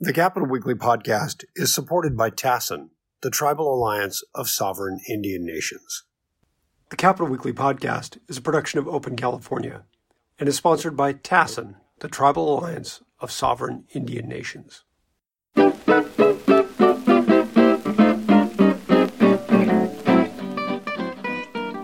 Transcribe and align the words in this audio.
The 0.00 0.12
Capital 0.12 0.48
Weekly 0.48 0.74
podcast 0.74 1.44
is 1.54 1.72
supported 1.72 2.16
by 2.16 2.28
TASIN, 2.28 2.88
the 3.22 3.30
Tribal 3.30 3.72
Alliance 3.72 4.24
of 4.34 4.48
Sovereign 4.48 4.98
Indian 5.08 5.46
Nations. 5.46 6.02
The 6.90 6.96
Capital 6.96 7.28
Weekly 7.28 7.52
podcast 7.52 8.18
is 8.28 8.36
a 8.36 8.42
production 8.42 8.80
of 8.80 8.88
Open 8.88 9.14
California 9.14 9.84
and 10.36 10.48
is 10.48 10.56
sponsored 10.56 10.96
by 10.96 11.12
TASIN, 11.12 11.76
the 12.00 12.08
Tribal 12.08 12.58
Alliance 12.58 13.02
of 13.20 13.30
Sovereign 13.30 13.84
Indian 13.94 14.28
Nations. 14.28 14.82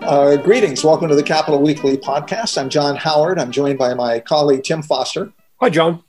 Uh, 0.03 0.35
greetings. 0.35 0.83
Welcome 0.83 1.07
to 1.07 1.15
the 1.15 1.23
Capital 1.25 1.61
Weekly 1.61 1.95
podcast. 1.95 2.57
I'm 2.57 2.67
John 2.67 2.97
Howard. 2.97 3.39
I'm 3.39 3.51
joined 3.51 3.79
by 3.79 3.93
my 3.93 4.19
colleague, 4.19 4.65
Tim 4.65 4.83
Foster. 4.83 5.31
Hi, 5.61 5.69
John. 5.69 6.03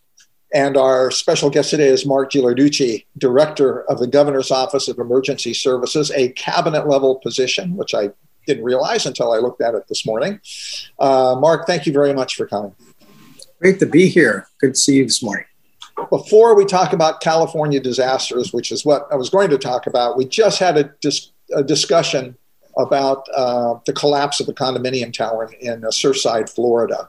And 0.54 0.76
our 0.76 1.10
special 1.10 1.48
guest 1.48 1.70
today 1.70 1.88
is 1.88 2.04
Mark 2.04 2.30
Ghilarducci, 2.30 3.06
Director 3.16 3.84
of 3.90 3.98
the 3.98 4.06
Governor's 4.06 4.50
Office 4.50 4.86
of 4.86 4.98
Emergency 4.98 5.54
Services, 5.54 6.10
a 6.10 6.28
cabinet 6.30 6.86
level 6.86 7.16
position, 7.16 7.76
which 7.76 7.94
I 7.94 8.10
didn't 8.46 8.64
realize 8.64 9.06
until 9.06 9.32
I 9.32 9.38
looked 9.38 9.62
at 9.62 9.74
it 9.74 9.88
this 9.88 10.04
morning. 10.04 10.40
Uh, 10.98 11.36
Mark, 11.38 11.66
thank 11.66 11.86
you 11.86 11.92
very 11.92 12.12
much 12.12 12.36
for 12.36 12.46
coming. 12.46 12.74
Great 13.60 13.78
to 13.78 13.86
be 13.86 14.08
here. 14.08 14.46
Good 14.60 14.74
to 14.74 14.80
see 14.80 14.96
you 14.96 15.04
this 15.04 15.22
morning. 15.22 15.46
Before 16.10 16.54
we 16.54 16.66
talk 16.66 16.92
about 16.92 17.20
California 17.20 17.80
disasters, 17.80 18.52
which 18.52 18.72
is 18.72 18.84
what 18.84 19.06
I 19.10 19.16
was 19.16 19.30
going 19.30 19.48
to 19.50 19.58
talk 19.58 19.86
about, 19.86 20.18
we 20.18 20.26
just 20.26 20.58
had 20.58 20.76
a, 20.76 20.90
dis- 21.00 21.30
a 21.54 21.62
discussion 21.62 22.36
about 22.76 23.26
uh, 23.34 23.74
the 23.86 23.92
collapse 23.92 24.40
of 24.40 24.46
the 24.46 24.54
condominium 24.54 25.12
tower 25.12 25.50
in, 25.60 25.74
in 25.74 25.84
uh, 25.84 25.88
Surfside, 25.88 26.50
Florida. 26.50 27.08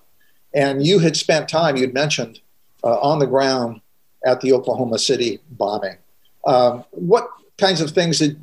And 0.53 0.85
you 0.85 0.99
had 0.99 1.17
spent 1.17 1.49
time, 1.49 1.75
you'd 1.75 1.93
mentioned, 1.93 2.39
uh, 2.83 2.99
on 2.99 3.19
the 3.19 3.27
ground 3.27 3.81
at 4.25 4.41
the 4.41 4.53
Oklahoma 4.53 4.99
City 4.99 5.39
bombing. 5.51 5.97
Um, 6.45 6.85
what 6.91 7.29
kinds 7.57 7.81
of 7.81 7.91
things 7.91 8.19
did 8.19 8.39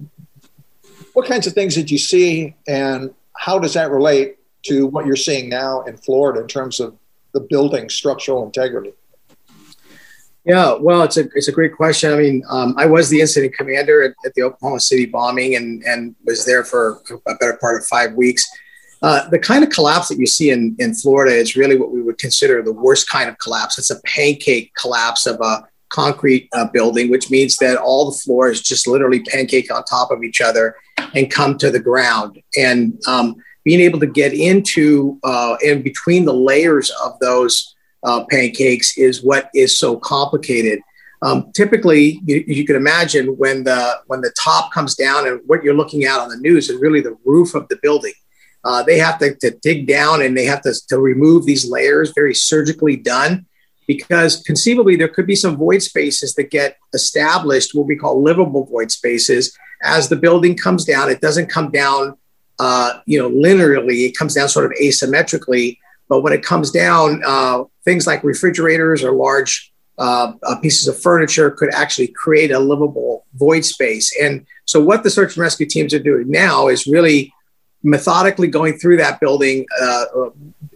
what 1.12 1.26
kinds 1.26 1.46
of 1.46 1.52
things 1.52 1.74
did 1.74 1.90
you 1.90 1.98
see, 1.98 2.54
and 2.68 3.12
how 3.36 3.58
does 3.58 3.74
that 3.74 3.90
relate 3.90 4.36
to 4.64 4.86
what 4.86 5.06
you're 5.06 5.16
seeing 5.16 5.48
now 5.48 5.82
in 5.82 5.96
Florida 5.96 6.40
in 6.40 6.46
terms 6.46 6.80
of 6.80 6.96
the 7.32 7.40
building 7.40 7.88
structural 7.88 8.44
integrity? 8.44 8.92
Yeah, 10.44 10.74
well, 10.74 11.02
it's 11.02 11.16
a 11.16 11.28
it's 11.34 11.48
a 11.48 11.52
great 11.52 11.76
question. 11.76 12.12
I 12.12 12.16
mean, 12.16 12.42
um, 12.48 12.74
I 12.78 12.86
was 12.86 13.10
the 13.10 13.20
incident 13.20 13.54
commander 13.54 14.02
at, 14.02 14.14
at, 14.24 14.34
the 14.34 14.42
Oklahoma 14.42 14.80
City 14.80 15.04
bombing, 15.04 15.54
and 15.54 15.82
and 15.84 16.14
was 16.24 16.46
there 16.46 16.64
for 16.64 17.02
a 17.26 17.34
better 17.34 17.58
part 17.60 17.76
of 17.76 17.86
five 17.86 18.14
weeks. 18.14 18.48
Uh, 19.02 19.28
the 19.30 19.38
kind 19.38 19.64
of 19.64 19.70
collapse 19.70 20.08
that 20.08 20.18
you 20.18 20.26
see 20.26 20.50
in, 20.50 20.76
in 20.78 20.94
Florida 20.94 21.34
is 21.34 21.56
really 21.56 21.78
what 21.78 21.90
we 21.90 22.02
would 22.02 22.18
consider 22.18 22.62
the 22.62 22.72
worst 22.72 23.08
kind 23.08 23.30
of 23.30 23.38
collapse. 23.38 23.78
It's 23.78 23.90
a 23.90 24.00
pancake 24.02 24.74
collapse 24.74 25.26
of 25.26 25.40
a 25.40 25.66
concrete 25.88 26.48
uh, 26.52 26.66
building, 26.72 27.10
which 27.10 27.30
means 27.30 27.56
that 27.56 27.76
all 27.76 28.10
the 28.10 28.18
floors 28.18 28.60
just 28.60 28.86
literally 28.86 29.20
pancake 29.20 29.72
on 29.74 29.84
top 29.84 30.10
of 30.10 30.22
each 30.22 30.40
other 30.40 30.76
and 31.14 31.30
come 31.30 31.56
to 31.58 31.70
the 31.70 31.80
ground. 31.80 32.40
And 32.56 33.00
um, 33.06 33.36
being 33.64 33.80
able 33.80 34.00
to 34.00 34.06
get 34.06 34.32
into 34.32 35.18
uh, 35.24 35.56
in 35.62 35.82
between 35.82 36.24
the 36.24 36.34
layers 36.34 36.90
of 37.02 37.18
those 37.20 37.74
uh, 38.02 38.24
pancakes 38.30 38.96
is 38.96 39.22
what 39.22 39.50
is 39.54 39.78
so 39.78 39.98
complicated. 39.98 40.80
Um, 41.22 41.52
typically, 41.52 42.20
you, 42.24 42.42
you, 42.46 42.64
can 42.64 42.76
imagine 42.76 43.36
when 43.36 43.64
the 43.64 43.98
when 44.06 44.22
the 44.22 44.32
top 44.42 44.72
comes 44.72 44.94
down 44.94 45.28
and 45.28 45.40
what 45.46 45.62
you're 45.62 45.74
looking 45.74 46.04
at 46.04 46.18
on 46.18 46.30
the 46.30 46.38
news 46.38 46.70
is 46.70 46.80
really 46.80 47.02
the 47.02 47.18
roof 47.26 47.54
of 47.54 47.68
the 47.68 47.78
building. 47.82 48.14
Uh, 48.64 48.82
they 48.82 48.98
have 48.98 49.18
to, 49.18 49.34
to, 49.36 49.50
dig 49.62 49.86
down 49.86 50.20
and 50.22 50.36
they 50.36 50.44
have 50.44 50.60
to, 50.62 50.74
to 50.88 50.98
remove 50.98 51.46
these 51.46 51.70
layers, 51.70 52.12
very 52.14 52.34
surgically 52.34 52.94
done, 52.96 53.46
because 53.86 54.42
conceivably 54.42 54.96
there 54.96 55.08
could 55.08 55.26
be 55.26 55.34
some 55.34 55.56
void 55.56 55.82
spaces 55.82 56.34
that 56.34 56.50
get 56.50 56.76
established, 56.92 57.74
what 57.74 57.86
we 57.86 57.96
call 57.96 58.22
livable 58.22 58.66
void 58.66 58.90
spaces. 58.90 59.56
As 59.82 60.08
the 60.08 60.16
building 60.16 60.56
comes 60.56 60.84
down, 60.84 61.10
it 61.10 61.20
doesn't 61.20 61.48
come 61.48 61.70
down, 61.70 62.16
uh, 62.58 63.00
you 63.06 63.18
know, 63.18 63.30
linearly. 63.30 64.06
It 64.06 64.16
comes 64.16 64.34
down 64.34 64.48
sort 64.48 64.66
of 64.66 64.72
asymmetrically. 64.72 65.78
But 66.08 66.20
when 66.20 66.32
it 66.32 66.42
comes 66.42 66.70
down, 66.70 67.22
uh, 67.24 67.64
things 67.84 68.06
like 68.06 68.22
refrigerators 68.22 69.02
or 69.02 69.12
large 69.12 69.72
uh, 69.98 70.32
uh, 70.42 70.56
pieces 70.60 70.88
of 70.88 71.00
furniture 71.00 71.50
could 71.50 71.72
actually 71.74 72.08
create 72.08 72.50
a 72.50 72.58
livable 72.58 73.26
void 73.34 73.64
space. 73.64 74.14
And 74.20 74.46
so, 74.64 74.82
what 74.82 75.02
the 75.02 75.10
search 75.10 75.36
and 75.36 75.42
rescue 75.42 75.66
teams 75.66 75.92
are 75.92 75.98
doing 75.98 76.30
now 76.30 76.68
is 76.68 76.86
really 76.86 77.32
methodically 77.82 78.48
going 78.48 78.78
through 78.78 78.96
that 78.98 79.20
building, 79.20 79.66
uh, 79.80 80.04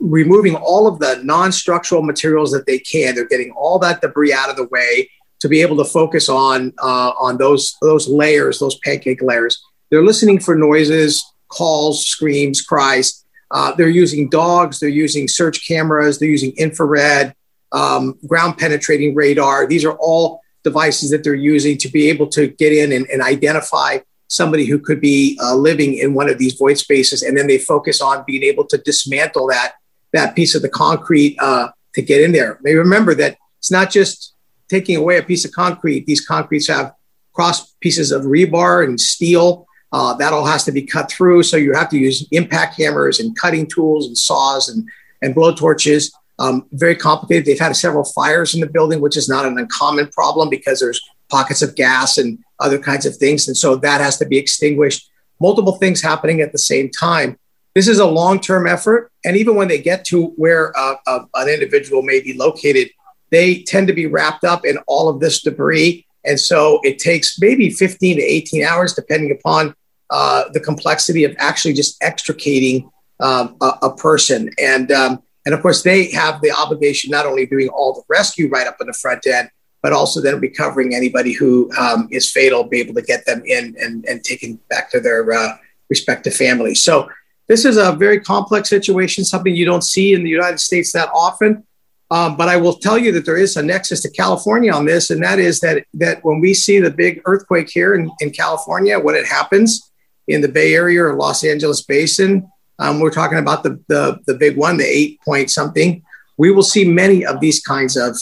removing 0.00 0.54
all 0.56 0.86
of 0.86 0.98
the 0.98 1.20
non 1.22 1.52
structural 1.52 2.02
materials 2.02 2.50
that 2.52 2.66
they 2.66 2.78
can. 2.78 3.14
They're 3.14 3.26
getting 3.26 3.52
all 3.52 3.78
that 3.80 4.00
debris 4.00 4.32
out 4.32 4.50
of 4.50 4.56
the 4.56 4.66
way 4.68 5.10
to 5.40 5.48
be 5.48 5.60
able 5.60 5.76
to 5.76 5.84
focus 5.84 6.28
on, 6.28 6.72
uh, 6.82 7.12
on 7.20 7.36
those, 7.36 7.76
those 7.82 8.08
layers, 8.08 8.58
those 8.58 8.78
pancake 8.78 9.20
layers. 9.20 9.62
They're 9.90 10.04
listening 10.04 10.40
for 10.40 10.54
noises, 10.54 11.22
calls, 11.48 12.06
screams, 12.06 12.62
cries. 12.62 13.24
Uh, 13.50 13.74
they're 13.74 13.88
using 13.88 14.30
dogs, 14.30 14.80
they're 14.80 14.88
using 14.88 15.28
search 15.28 15.66
cameras, 15.68 16.18
they're 16.18 16.28
using 16.28 16.52
infrared, 16.56 17.34
um, 17.72 18.18
ground 18.26 18.56
penetrating 18.56 19.14
radar. 19.14 19.66
These 19.66 19.84
are 19.84 19.96
all 20.00 20.40
devices 20.62 21.10
that 21.10 21.22
they're 21.22 21.34
using 21.34 21.76
to 21.78 21.88
be 21.88 22.08
able 22.08 22.28
to 22.28 22.48
get 22.48 22.72
in 22.72 22.90
and, 22.92 23.06
and 23.10 23.20
identify 23.20 23.98
somebody 24.34 24.66
who 24.66 24.78
could 24.78 25.00
be 25.00 25.38
uh, 25.42 25.54
living 25.54 25.96
in 25.98 26.14
one 26.14 26.28
of 26.28 26.38
these 26.38 26.54
void 26.54 26.78
spaces, 26.78 27.22
and 27.22 27.36
then 27.36 27.46
they 27.46 27.58
focus 27.58 28.00
on 28.00 28.24
being 28.26 28.42
able 28.42 28.64
to 28.66 28.78
dismantle 28.78 29.46
that 29.48 29.74
that 30.12 30.36
piece 30.36 30.54
of 30.54 30.62
the 30.62 30.68
concrete 30.68 31.36
uh, 31.40 31.68
to 31.94 32.02
get 32.02 32.20
in 32.20 32.32
there. 32.32 32.58
May 32.62 32.74
remember 32.74 33.14
that 33.16 33.36
it's 33.58 33.70
not 33.70 33.90
just 33.90 34.34
taking 34.68 34.96
away 34.96 35.18
a 35.18 35.22
piece 35.22 35.44
of 35.44 35.52
concrete. 35.52 36.06
These 36.06 36.24
concretes 36.24 36.68
have 36.68 36.92
cross 37.32 37.72
pieces 37.80 38.12
of 38.12 38.22
rebar 38.22 38.84
and 38.84 39.00
steel. 39.00 39.66
Uh, 39.92 40.12
that 40.14 40.32
all 40.32 40.44
has 40.44 40.64
to 40.64 40.72
be 40.72 40.82
cut 40.82 41.10
through. 41.10 41.42
So 41.42 41.56
you 41.56 41.72
have 41.72 41.88
to 41.90 41.98
use 41.98 42.26
impact 42.32 42.76
hammers 42.80 43.20
and 43.20 43.36
cutting 43.36 43.66
tools 43.66 44.06
and 44.06 44.18
saws 44.18 44.68
and, 44.68 44.88
and 45.22 45.34
blow 45.34 45.54
torches. 45.54 46.12
Um, 46.40 46.66
very 46.72 46.96
complicated. 46.96 47.44
They've 47.44 47.58
had 47.58 47.76
several 47.76 48.04
fires 48.04 48.54
in 48.54 48.60
the 48.60 48.66
building, 48.66 49.00
which 49.00 49.16
is 49.16 49.28
not 49.28 49.46
an 49.46 49.56
uncommon 49.56 50.08
problem 50.08 50.50
because 50.50 50.80
there's 50.80 51.00
pockets 51.28 51.62
of 51.62 51.76
gas 51.76 52.18
and 52.18 52.43
other 52.60 52.78
kinds 52.78 53.06
of 53.06 53.16
things. 53.16 53.48
And 53.48 53.56
so 53.56 53.76
that 53.76 54.00
has 54.00 54.18
to 54.18 54.26
be 54.26 54.38
extinguished. 54.38 55.10
Multiple 55.40 55.76
things 55.76 56.00
happening 56.00 56.40
at 56.40 56.52
the 56.52 56.58
same 56.58 56.90
time. 56.90 57.38
This 57.74 57.88
is 57.88 57.98
a 57.98 58.06
long 58.06 58.40
term 58.40 58.66
effort. 58.66 59.10
And 59.24 59.36
even 59.36 59.56
when 59.56 59.68
they 59.68 59.78
get 59.78 60.04
to 60.06 60.26
where 60.36 60.76
uh, 60.78 60.96
uh, 61.06 61.24
an 61.34 61.48
individual 61.48 62.02
may 62.02 62.20
be 62.20 62.34
located, 62.34 62.90
they 63.30 63.62
tend 63.62 63.88
to 63.88 63.92
be 63.92 64.06
wrapped 64.06 64.44
up 64.44 64.64
in 64.64 64.78
all 64.86 65.08
of 65.08 65.20
this 65.20 65.42
debris. 65.42 66.06
And 66.24 66.38
so 66.38 66.80
it 66.84 66.98
takes 66.98 67.38
maybe 67.40 67.70
15 67.70 68.16
to 68.16 68.22
18 68.22 68.64
hours, 68.64 68.94
depending 68.94 69.32
upon 69.32 69.74
uh, 70.10 70.44
the 70.52 70.60
complexity 70.60 71.24
of 71.24 71.34
actually 71.38 71.74
just 71.74 72.02
extricating 72.02 72.90
um, 73.20 73.56
a, 73.60 73.72
a, 73.82 73.96
person. 73.96 74.50
And, 74.58 74.90
um, 74.92 75.22
and 75.44 75.54
of 75.54 75.60
course, 75.60 75.82
they 75.82 76.10
have 76.12 76.40
the 76.40 76.52
obligation 76.52 77.10
not 77.10 77.26
only 77.26 77.46
doing 77.46 77.68
all 77.68 77.94
the 77.94 78.02
rescue 78.08 78.48
right 78.48 78.66
up 78.66 78.76
in 78.80 78.86
the 78.86 78.92
front 78.92 79.26
end, 79.26 79.50
but 79.84 79.92
also 79.92 80.18
then 80.18 80.40
recovering 80.40 80.94
anybody 80.94 81.32
who 81.34 81.70
um, 81.78 82.08
is 82.10 82.30
fatal, 82.30 82.64
be 82.64 82.80
able 82.80 82.94
to 82.94 83.02
get 83.02 83.26
them 83.26 83.42
in 83.44 83.76
and, 83.78 84.02
and 84.06 84.24
taken 84.24 84.58
back 84.70 84.90
to 84.90 84.98
their 84.98 85.30
uh, 85.30 85.58
respective 85.90 86.34
families. 86.34 86.82
So 86.82 87.10
this 87.48 87.66
is 87.66 87.76
a 87.76 87.92
very 87.92 88.18
complex 88.18 88.70
situation, 88.70 89.26
something 89.26 89.54
you 89.54 89.66
don't 89.66 89.84
see 89.84 90.14
in 90.14 90.24
the 90.24 90.30
United 90.30 90.58
States 90.58 90.90
that 90.94 91.10
often. 91.14 91.64
Um, 92.10 92.34
but 92.38 92.48
I 92.48 92.56
will 92.56 92.76
tell 92.76 92.96
you 92.96 93.12
that 93.12 93.26
there 93.26 93.36
is 93.36 93.58
a 93.58 93.62
nexus 93.62 94.00
to 94.04 94.10
California 94.10 94.72
on 94.72 94.86
this, 94.86 95.10
and 95.10 95.22
that 95.22 95.38
is 95.38 95.60
that 95.60 95.84
that 95.94 96.24
when 96.24 96.40
we 96.40 96.54
see 96.54 96.78
the 96.78 96.90
big 96.90 97.20
earthquake 97.26 97.68
here 97.68 97.94
in, 97.94 98.10
in 98.20 98.30
California, 98.30 98.98
when 98.98 99.14
it 99.14 99.26
happens 99.26 99.90
in 100.28 100.40
the 100.40 100.48
Bay 100.48 100.72
Area 100.72 101.04
or 101.04 101.14
Los 101.14 101.44
Angeles 101.44 101.82
Basin, 101.82 102.48
um, 102.78 103.00
we're 103.00 103.10
talking 103.10 103.38
about 103.38 103.62
the, 103.62 103.78
the 103.88 104.18
the 104.26 104.34
big 104.34 104.56
one, 104.56 104.78
the 104.78 104.86
eight 104.86 105.20
point 105.22 105.50
something. 105.50 106.02
We 106.38 106.50
will 106.50 106.62
see 106.62 106.84
many 106.86 107.26
of 107.26 107.40
these 107.40 107.60
kinds 107.60 107.98
of 107.98 108.16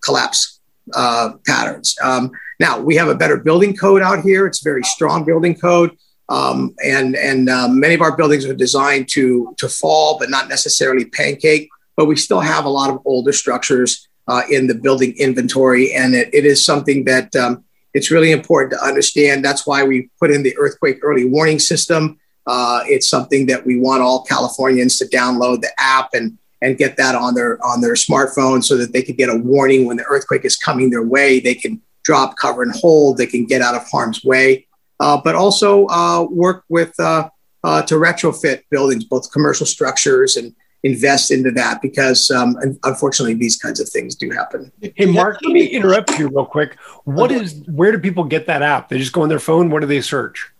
collapse 0.00 0.51
uh, 0.94 1.32
patterns. 1.46 1.96
Um, 2.02 2.30
now 2.60 2.78
we 2.78 2.96
have 2.96 3.08
a 3.08 3.14
better 3.14 3.36
building 3.36 3.76
code 3.76 4.02
out 4.02 4.20
here. 4.22 4.46
It's 4.46 4.64
a 4.64 4.68
very 4.68 4.82
strong 4.84 5.24
building 5.24 5.54
code. 5.54 5.96
Um, 6.28 6.74
and 6.82 7.14
and 7.16 7.48
um, 7.48 7.78
many 7.78 7.94
of 7.94 8.00
our 8.00 8.16
buildings 8.16 8.46
are 8.46 8.54
designed 8.54 9.08
to 9.10 9.54
to 9.58 9.68
fall, 9.68 10.18
but 10.18 10.30
not 10.30 10.48
necessarily 10.48 11.04
pancake. 11.04 11.68
But 11.96 12.06
we 12.06 12.16
still 12.16 12.40
have 12.40 12.64
a 12.64 12.70
lot 12.70 12.90
of 12.90 13.02
older 13.04 13.32
structures 13.32 14.08
uh, 14.28 14.42
in 14.50 14.66
the 14.66 14.74
building 14.74 15.14
inventory, 15.18 15.92
and 15.92 16.14
it, 16.14 16.30
it 16.32 16.46
is 16.46 16.64
something 16.64 17.04
that 17.04 17.34
um, 17.36 17.64
it's 17.92 18.10
really 18.10 18.32
important 18.32 18.72
to 18.72 18.84
understand. 18.84 19.44
That's 19.44 19.66
why 19.66 19.84
we 19.84 20.08
put 20.18 20.30
in 20.30 20.42
the 20.42 20.56
earthquake 20.56 21.00
early 21.02 21.26
warning 21.26 21.58
system. 21.58 22.18
Uh, 22.46 22.80
it's 22.86 23.08
something 23.08 23.46
that 23.46 23.64
we 23.66 23.78
want 23.78 24.02
all 24.02 24.24
Californians 24.24 24.98
to 24.98 25.04
download 25.06 25.60
the 25.60 25.70
app 25.78 26.10
and 26.14 26.38
and 26.62 26.78
get 26.78 26.96
that 26.96 27.14
on 27.14 27.34
their 27.34 27.62
on 27.64 27.80
their 27.80 27.94
smartphone 27.94 28.64
so 28.64 28.76
that 28.76 28.92
they 28.92 29.02
can 29.02 29.16
get 29.16 29.28
a 29.28 29.36
warning 29.36 29.84
when 29.84 29.96
the 29.98 30.04
earthquake 30.04 30.44
is 30.44 30.56
coming 30.56 30.88
their 30.88 31.02
way. 31.02 31.40
They 31.40 31.54
can 31.54 31.82
drop, 32.04 32.36
cover, 32.36 32.62
and 32.62 32.74
hold. 32.74 33.18
They 33.18 33.26
can 33.26 33.44
get 33.44 33.60
out 33.60 33.74
of 33.74 33.86
harm's 33.90 34.24
way, 34.24 34.66
uh, 35.00 35.20
but 35.22 35.34
also 35.34 35.86
uh, 35.88 36.26
work 36.30 36.64
with 36.68 36.98
uh, 36.98 37.28
uh 37.64 37.82
to 37.82 37.96
retrofit 37.96 38.62
buildings, 38.70 39.04
both 39.04 39.30
commercial 39.32 39.66
structures 39.66 40.36
and 40.36 40.54
invest 40.84 41.30
into 41.30 41.50
that 41.52 41.80
because 41.80 42.30
um, 42.30 42.56
unfortunately 42.84 43.34
these 43.34 43.56
kinds 43.56 43.80
of 43.80 43.88
things 43.88 44.14
do 44.14 44.30
happen. 44.30 44.72
Hey 44.80 45.06
Mark, 45.06 45.38
let 45.42 45.52
me 45.52 45.66
interrupt 45.66 46.18
you 46.18 46.28
real 46.28 46.46
quick. 46.46 46.76
What 47.04 47.30
is 47.30 47.62
where 47.68 47.92
do 47.92 47.98
people 47.98 48.24
get 48.24 48.46
that 48.46 48.62
app? 48.62 48.88
They 48.88 48.98
just 48.98 49.12
go 49.12 49.22
on 49.22 49.28
their 49.28 49.38
phone. 49.38 49.70
What 49.70 49.80
do 49.80 49.86
they 49.86 50.00
search? 50.00 50.50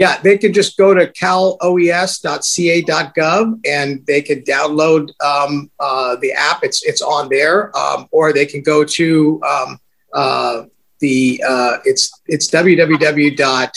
Yeah, 0.00 0.20
they 0.22 0.36
could 0.38 0.54
just 0.54 0.76
go 0.78 0.94
to 0.94 1.06
caloes.ca.gov 1.12 1.60
and 3.66 4.06
they 4.06 4.22
could 4.22 4.46
download 4.46 5.10
um, 5.22 5.70
uh, 5.78 6.16
the 6.22 6.32
app. 6.32 6.64
It's 6.64 6.82
it's 6.86 7.02
on 7.02 7.28
there, 7.28 7.76
um, 7.76 8.08
or 8.10 8.32
they 8.32 8.46
can 8.46 8.62
go 8.62 8.82
to 8.82 9.42
um, 9.42 9.78
uh, 10.14 10.62
the 11.00 11.44
uh, 11.46 11.76
it's 11.84 12.18
it's 12.26 12.50
www.ca. 12.50 13.68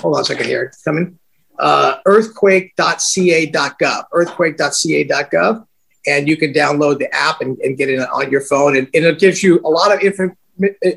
Hold 0.00 0.14
on 0.14 0.20
a 0.20 0.24
second 0.24 0.46
here, 0.46 0.72
coming. 0.84 1.18
Uh, 1.58 1.96
earthquake.ca.gov, 2.06 4.04
earthquake.ca.gov, 4.12 5.66
and 6.06 6.28
you 6.28 6.36
can 6.36 6.52
download 6.52 7.00
the 7.00 7.12
app 7.12 7.40
and, 7.40 7.58
and 7.58 7.76
get 7.76 7.88
it 7.88 7.98
on 7.98 8.30
your 8.30 8.42
phone, 8.42 8.76
and, 8.76 8.86
and 8.94 9.04
it 9.04 9.18
gives 9.18 9.42
you 9.42 9.60
a 9.64 9.68
lot 9.68 9.92
of 9.92 10.00
inf- 10.04 10.36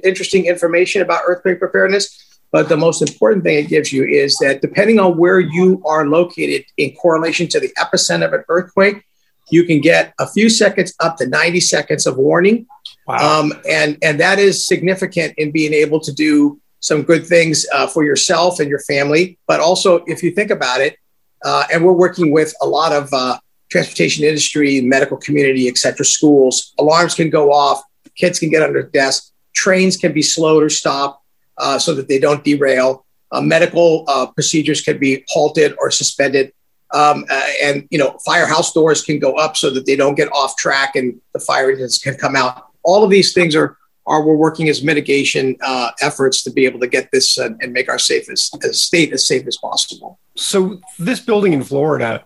interesting 0.03 0.45
information 0.45 1.01
about 1.01 1.24
earthquake 1.25 1.57
preparedness 1.57 2.32
but 2.53 2.69
the 2.69 2.77
most 2.77 3.01
important 3.01 3.44
thing 3.44 3.57
it 3.57 3.67
gives 3.67 3.91
you 3.91 4.05
is 4.05 4.38
that 4.38 4.61
depending 4.61 5.00
on 5.00 5.17
where 5.17 5.39
you 5.39 5.81
are 5.88 6.05
located 6.05 6.63
in 6.77 6.94
correlation 6.94 7.47
to 7.47 7.59
the 7.59 7.73
epicenter 7.79 8.27
of 8.27 8.33
an 8.33 8.44
earthquake, 8.47 9.03
you 9.50 9.63
can 9.63 9.81
get 9.81 10.13
a 10.19 10.27
few 10.29 10.51
seconds 10.51 10.94
up 11.00 11.17
to 11.17 11.25
90 11.27 11.59
seconds 11.59 12.05
of 12.05 12.15
warning. 12.15 12.67
Wow. 13.07 13.39
Um, 13.39 13.53
and, 13.67 13.97
and 14.03 14.19
that 14.19 14.38
is 14.38 14.67
significant 14.67 15.33
in 15.38 15.51
being 15.51 15.73
able 15.73 16.00
to 16.01 16.13
do 16.13 16.61
some 16.79 17.01
good 17.01 17.25
things 17.25 17.65
uh, 17.73 17.88
for 17.88 18.03
yourself 18.03 18.59
and 18.59 18.69
your 18.69 18.81
family. 18.81 19.39
But 19.47 19.59
also, 19.59 20.03
if 20.05 20.21
you 20.21 20.29
think 20.29 20.51
about 20.51 20.79
it, 20.79 20.95
uh, 21.44 21.63
and 21.73 21.83
we're 21.83 21.91
working 21.91 22.31
with 22.31 22.53
a 22.61 22.67
lot 22.67 22.94
of 22.94 23.11
uh, 23.13 23.39
transportation 23.71 24.25
industry, 24.25 24.79
medical 24.79 25.17
community, 25.17 25.67
et 25.67 25.77
cetera, 25.77 26.05
schools, 26.05 26.73
alarms 26.77 27.15
can 27.15 27.31
go 27.31 27.51
off, 27.51 27.81
kids 28.15 28.38
can 28.38 28.51
get 28.51 28.61
under 28.61 28.83
desks, 28.83 29.31
trains 29.55 29.97
can 29.97 30.13
be 30.13 30.21
slowed 30.21 30.61
or 30.61 30.69
stopped 30.69 31.23
uh, 31.57 31.79
so 31.79 31.94
that 31.94 32.07
they 32.07 32.19
don't 32.19 32.44
derail. 32.44 33.05
Uh, 33.31 33.41
medical 33.41 34.05
uh, 34.07 34.27
procedures 34.27 34.81
can 34.81 35.00
be 35.00 35.23
halted 35.27 35.75
or 35.79 35.89
suspended. 35.89 36.53
Um, 36.94 37.25
uh, 37.29 37.50
and 37.63 37.88
you 37.89 37.97
know, 37.97 38.17
firehouse 38.23 38.71
doors 38.71 39.03
can 39.03 39.17
go 39.17 39.33
up 39.33 39.57
so 39.57 39.71
that 39.71 39.85
they 39.85 39.95
don't 39.95 40.15
get 40.15 40.31
off 40.31 40.55
track 40.55 40.95
and 40.95 41.19
the 41.33 41.39
fire 41.39 41.71
engines 41.71 41.97
can 41.97 42.15
come 42.15 42.35
out. 42.35 42.67
All 42.83 43.03
of 43.03 43.09
these 43.09 43.33
things 43.33 43.55
are 43.55 43.77
are 44.05 44.21
we're 44.21 44.35
working 44.35 44.69
as 44.69 44.83
mitigation 44.83 45.55
uh, 45.61 45.91
efforts 46.01 46.44
to 46.44 46.51
be 46.51 46.65
able 46.65 46.79
to 46.79 46.88
get 46.88 47.09
this 47.11 47.38
uh, 47.38 47.50
and 47.61 47.71
make 47.71 47.89
our 47.89 47.95
as 47.95 48.51
state 48.73 49.13
as 49.13 49.25
safe 49.25 49.47
as 49.47 49.57
possible. 49.57 50.19
So 50.35 50.81
this 51.00 51.19
building 51.19 51.53
in 51.53 51.63
Florida 51.63 52.23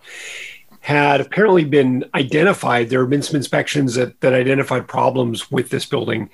had 0.80 1.20
apparently 1.20 1.64
been 1.64 2.04
identified. 2.14 2.88
There 2.88 3.00
have 3.00 3.10
been 3.10 3.22
some 3.22 3.36
inspections 3.36 3.94
that, 3.94 4.20
that 4.20 4.32
identified 4.32 4.88
problems 4.88 5.50
with 5.50 5.70
this 5.70 5.84
building. 5.84 6.30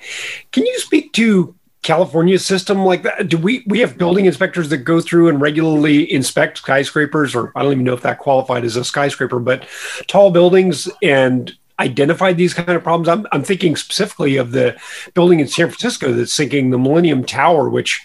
Can 0.51 0.65
you 0.65 0.79
speak 0.79 1.13
to 1.13 1.55
California 1.85 2.39
system 2.39 2.83
like 2.83 3.03
that? 3.03 3.29
Do 3.29 3.37
we 3.37 3.63
we 3.67 3.79
have 3.79 3.95
building 3.97 4.25
inspectors 4.25 4.69
that 4.69 4.79
go 4.79 4.99
through 4.99 5.29
and 5.29 5.39
regularly 5.39 6.11
inspect 6.11 6.57
skyscrapers, 6.57 7.35
or 7.35 7.51
I 7.55 7.61
don't 7.61 7.73
even 7.73 7.83
know 7.85 7.93
if 7.93 8.01
that 8.01 8.17
qualified 8.17 8.65
as 8.65 8.75
a 8.75 8.83
skyscraper, 8.83 9.39
but 9.39 9.67
tall 10.07 10.31
buildings 10.31 10.89
and 11.03 11.53
identify 11.79 12.33
these 12.33 12.55
kind 12.55 12.71
of 12.71 12.83
problems? 12.83 13.07
I'm, 13.07 13.27
I'm 13.31 13.43
thinking 13.43 13.75
specifically 13.75 14.35
of 14.37 14.51
the 14.51 14.75
building 15.13 15.39
in 15.39 15.47
San 15.47 15.67
Francisco 15.67 16.11
that's 16.11 16.33
sinking, 16.33 16.71
the 16.71 16.79
Millennium 16.79 17.23
Tower, 17.23 17.69
which 17.69 18.01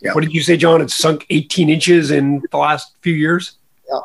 yeah. 0.00 0.14
what 0.14 0.22
did 0.22 0.32
you 0.32 0.40
say, 0.40 0.56
John? 0.56 0.80
It's 0.80 0.94
sunk 0.94 1.26
18 1.28 1.68
inches 1.68 2.12
in 2.12 2.42
the 2.52 2.58
last 2.58 2.94
few 3.00 3.14
years. 3.14 3.58
Yeah, 3.90 4.00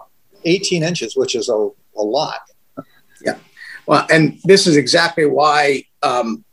18 0.46 0.82
inches, 0.82 1.16
which 1.16 1.36
is 1.36 1.48
a, 1.48 1.70
a 1.96 2.02
lot. 2.02 2.42
Yeah. 3.24 3.38
Well, 3.86 4.08
and 4.10 4.40
this 4.46 4.66
is 4.66 4.78
exactly 4.78 5.28
why 5.28 5.86
um, 6.02 6.44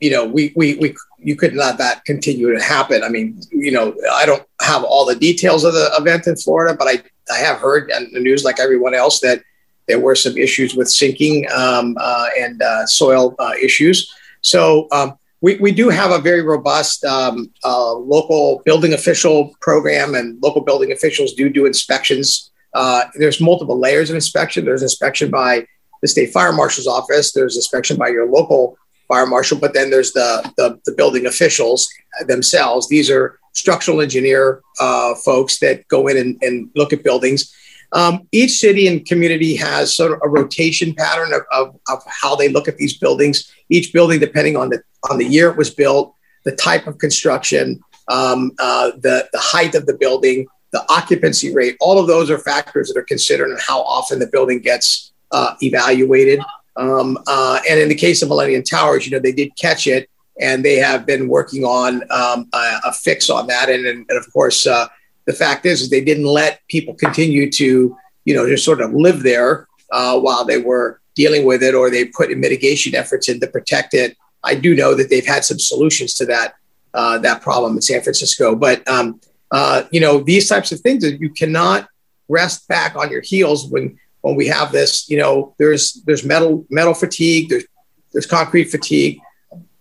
you 0.00 0.10
know, 0.10 0.24
we, 0.24 0.52
we, 0.56 0.76
we, 0.76 0.96
you 1.22 1.36
could 1.36 1.54
not 1.54 1.78
that 1.78 2.04
continue 2.04 2.52
to 2.54 2.62
happen. 2.62 3.02
I 3.02 3.08
mean, 3.08 3.40
you 3.50 3.72
know, 3.72 3.94
I 4.12 4.26
don't 4.26 4.44
have 4.60 4.84
all 4.84 5.04
the 5.04 5.14
details 5.14 5.64
of 5.64 5.74
the 5.74 5.90
event 5.98 6.26
in 6.26 6.36
Florida, 6.36 6.76
but 6.76 6.88
I, 6.88 7.02
I 7.32 7.38
have 7.38 7.58
heard 7.58 7.90
in 7.90 8.10
the 8.12 8.20
news, 8.20 8.44
like 8.44 8.58
everyone 8.58 8.94
else, 8.94 9.20
that 9.20 9.42
there 9.86 10.00
were 10.00 10.14
some 10.14 10.36
issues 10.38 10.74
with 10.74 10.88
sinking 10.88 11.46
um, 11.52 11.96
uh, 12.00 12.28
and 12.38 12.62
uh, 12.62 12.86
soil 12.86 13.34
uh, 13.38 13.52
issues. 13.62 14.14
So 14.40 14.88
um, 14.92 15.18
we, 15.40 15.56
we 15.56 15.72
do 15.72 15.88
have 15.88 16.10
a 16.10 16.18
very 16.18 16.42
robust 16.42 17.04
um, 17.04 17.50
uh, 17.64 17.92
local 17.92 18.62
building 18.64 18.92
official 18.94 19.54
program, 19.60 20.14
and 20.14 20.40
local 20.42 20.62
building 20.62 20.92
officials 20.92 21.32
do 21.34 21.48
do 21.50 21.66
inspections. 21.66 22.50
Uh, 22.74 23.04
there's 23.18 23.40
multiple 23.40 23.78
layers 23.78 24.10
of 24.10 24.16
inspection. 24.16 24.64
There's 24.64 24.82
inspection 24.82 25.30
by 25.30 25.66
the 26.02 26.08
state 26.08 26.32
fire 26.32 26.52
marshal's 26.52 26.86
office. 26.86 27.32
There's 27.32 27.56
inspection 27.56 27.96
by 27.96 28.08
your 28.08 28.26
local 28.26 28.78
fire 29.10 29.26
marshal, 29.26 29.58
but 29.58 29.74
then 29.74 29.90
there's 29.90 30.12
the, 30.12 30.52
the, 30.56 30.80
the 30.86 30.92
building 30.92 31.26
officials 31.26 31.88
themselves. 32.28 32.88
These 32.88 33.10
are 33.10 33.40
structural 33.54 34.00
engineer 34.00 34.62
uh, 34.78 35.16
folks 35.16 35.58
that 35.58 35.86
go 35.88 36.06
in 36.06 36.16
and, 36.16 36.38
and 36.42 36.70
look 36.76 36.92
at 36.92 37.02
buildings. 37.02 37.52
Um, 37.92 38.28
each 38.30 38.52
city 38.52 38.86
and 38.86 39.04
community 39.04 39.56
has 39.56 39.96
sort 39.96 40.12
of 40.12 40.20
a 40.22 40.28
rotation 40.28 40.94
pattern 40.94 41.32
of, 41.34 41.42
of, 41.50 41.76
of, 41.88 42.04
how 42.06 42.36
they 42.36 42.48
look 42.48 42.68
at 42.68 42.76
these 42.76 42.96
buildings. 42.96 43.52
Each 43.68 43.92
building, 43.92 44.20
depending 44.20 44.56
on 44.56 44.68
the 44.70 44.80
on 45.10 45.18
the 45.18 45.24
year 45.24 45.50
it 45.50 45.56
was 45.56 45.70
built, 45.70 46.14
the 46.44 46.54
type 46.54 46.86
of 46.86 46.98
construction, 46.98 47.80
um, 48.06 48.52
uh, 48.60 48.92
the 49.00 49.28
the 49.32 49.40
height 49.40 49.74
of 49.74 49.86
the 49.86 49.94
building, 49.94 50.46
the 50.70 50.84
occupancy 50.88 51.52
rate, 51.52 51.76
all 51.80 51.98
of 51.98 52.06
those 52.06 52.30
are 52.30 52.38
factors 52.38 52.86
that 52.88 52.96
are 52.96 53.08
considered 53.14 53.50
and 53.50 53.58
how 53.60 53.80
often 53.82 54.20
the 54.20 54.28
building 54.28 54.60
gets 54.60 55.12
uh, 55.32 55.54
evaluated. 55.60 56.40
Um, 56.76 57.18
uh, 57.26 57.60
and 57.68 57.80
in 57.80 57.88
the 57.88 57.94
case 57.94 58.22
of 58.22 58.28
Millennium 58.28 58.62
Towers, 58.62 59.06
you 59.06 59.12
know, 59.12 59.18
they 59.18 59.32
did 59.32 59.54
catch 59.56 59.86
it 59.86 60.08
and 60.40 60.64
they 60.64 60.76
have 60.76 61.04
been 61.04 61.28
working 61.28 61.64
on 61.64 62.02
um, 62.10 62.48
a, 62.52 62.80
a, 62.86 62.92
fix 62.92 63.28
on 63.28 63.46
that. 63.48 63.68
And, 63.68 63.84
and, 63.84 64.06
and 64.08 64.18
of 64.18 64.32
course, 64.32 64.66
uh, 64.66 64.86
the 65.26 65.32
fact 65.32 65.66
is, 65.66 65.82
is 65.82 65.90
they 65.90 66.02
didn't 66.02 66.24
let 66.24 66.60
people 66.68 66.94
continue 66.94 67.50
to, 67.52 67.96
you 68.24 68.34
know, 68.34 68.48
just 68.48 68.64
sort 68.64 68.80
of 68.80 68.94
live 68.94 69.22
there 69.22 69.68
uh, 69.92 70.18
while 70.18 70.44
they 70.44 70.58
were 70.58 71.00
dealing 71.14 71.44
with 71.44 71.62
it, 71.62 71.74
or 71.74 71.90
they 71.90 72.06
put 72.06 72.36
mitigation 72.36 72.94
efforts 72.94 73.28
in 73.28 73.40
to 73.40 73.46
protect 73.46 73.92
it. 73.94 74.16
I 74.42 74.54
do 74.54 74.74
know 74.74 74.94
that 74.94 75.10
they've 75.10 75.26
had 75.26 75.44
some 75.44 75.58
solutions 75.58 76.14
to 76.14 76.26
that 76.26 76.54
uh, 76.94 77.18
that 77.18 77.40
problem 77.40 77.76
in 77.76 77.82
San 77.82 78.02
Francisco, 78.02 78.56
but 78.56 78.86
um, 78.88 79.20
uh, 79.52 79.84
you 79.90 80.00
know, 80.00 80.20
these 80.20 80.48
types 80.48 80.72
of 80.72 80.80
things 80.80 81.02
that 81.04 81.20
you 81.20 81.30
cannot 81.30 81.88
rest 82.28 82.66
back 82.68 82.96
on 82.96 83.10
your 83.10 83.20
heels 83.20 83.68
when 83.68 83.98
when 84.22 84.36
we 84.36 84.46
have 84.46 84.72
this, 84.72 85.08
you 85.08 85.18
know, 85.18 85.54
there's 85.58 86.02
there's 86.06 86.24
metal 86.24 86.66
metal 86.70 86.94
fatigue, 86.94 87.48
there's 87.48 87.64
there's 88.12 88.26
concrete 88.26 88.64
fatigue, 88.64 89.20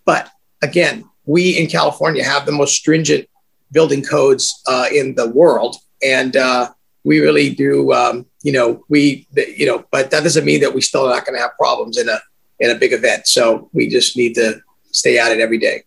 but 0.05 0.29
again, 0.61 1.03
we 1.25 1.57
in 1.57 1.67
California 1.67 2.23
have 2.23 2.45
the 2.45 2.51
most 2.51 2.75
stringent 2.75 3.27
building 3.71 4.03
codes 4.03 4.61
uh, 4.67 4.87
in 4.93 5.15
the 5.15 5.29
world, 5.29 5.75
and 6.03 6.35
uh, 6.35 6.71
we 7.03 7.19
really 7.19 7.53
do. 7.53 7.91
Um, 7.93 8.25
you 8.43 8.51
know, 8.51 8.83
we 8.89 9.27
you 9.35 9.65
know, 9.65 9.85
but 9.91 10.11
that 10.11 10.23
doesn't 10.23 10.45
mean 10.45 10.61
that 10.61 10.73
we 10.73 10.81
still 10.81 11.05
are 11.05 11.13
not 11.13 11.25
going 11.25 11.35
to 11.35 11.41
have 11.41 11.57
problems 11.57 11.97
in 11.97 12.07
a 12.09 12.19
in 12.59 12.71
a 12.71 12.75
big 12.75 12.93
event. 12.93 13.27
So 13.27 13.69
we 13.73 13.89
just 13.89 14.17
need 14.17 14.35
to 14.35 14.61
stay 14.91 15.17
at 15.17 15.31
it 15.31 15.39
every 15.39 15.57
day. 15.57 15.83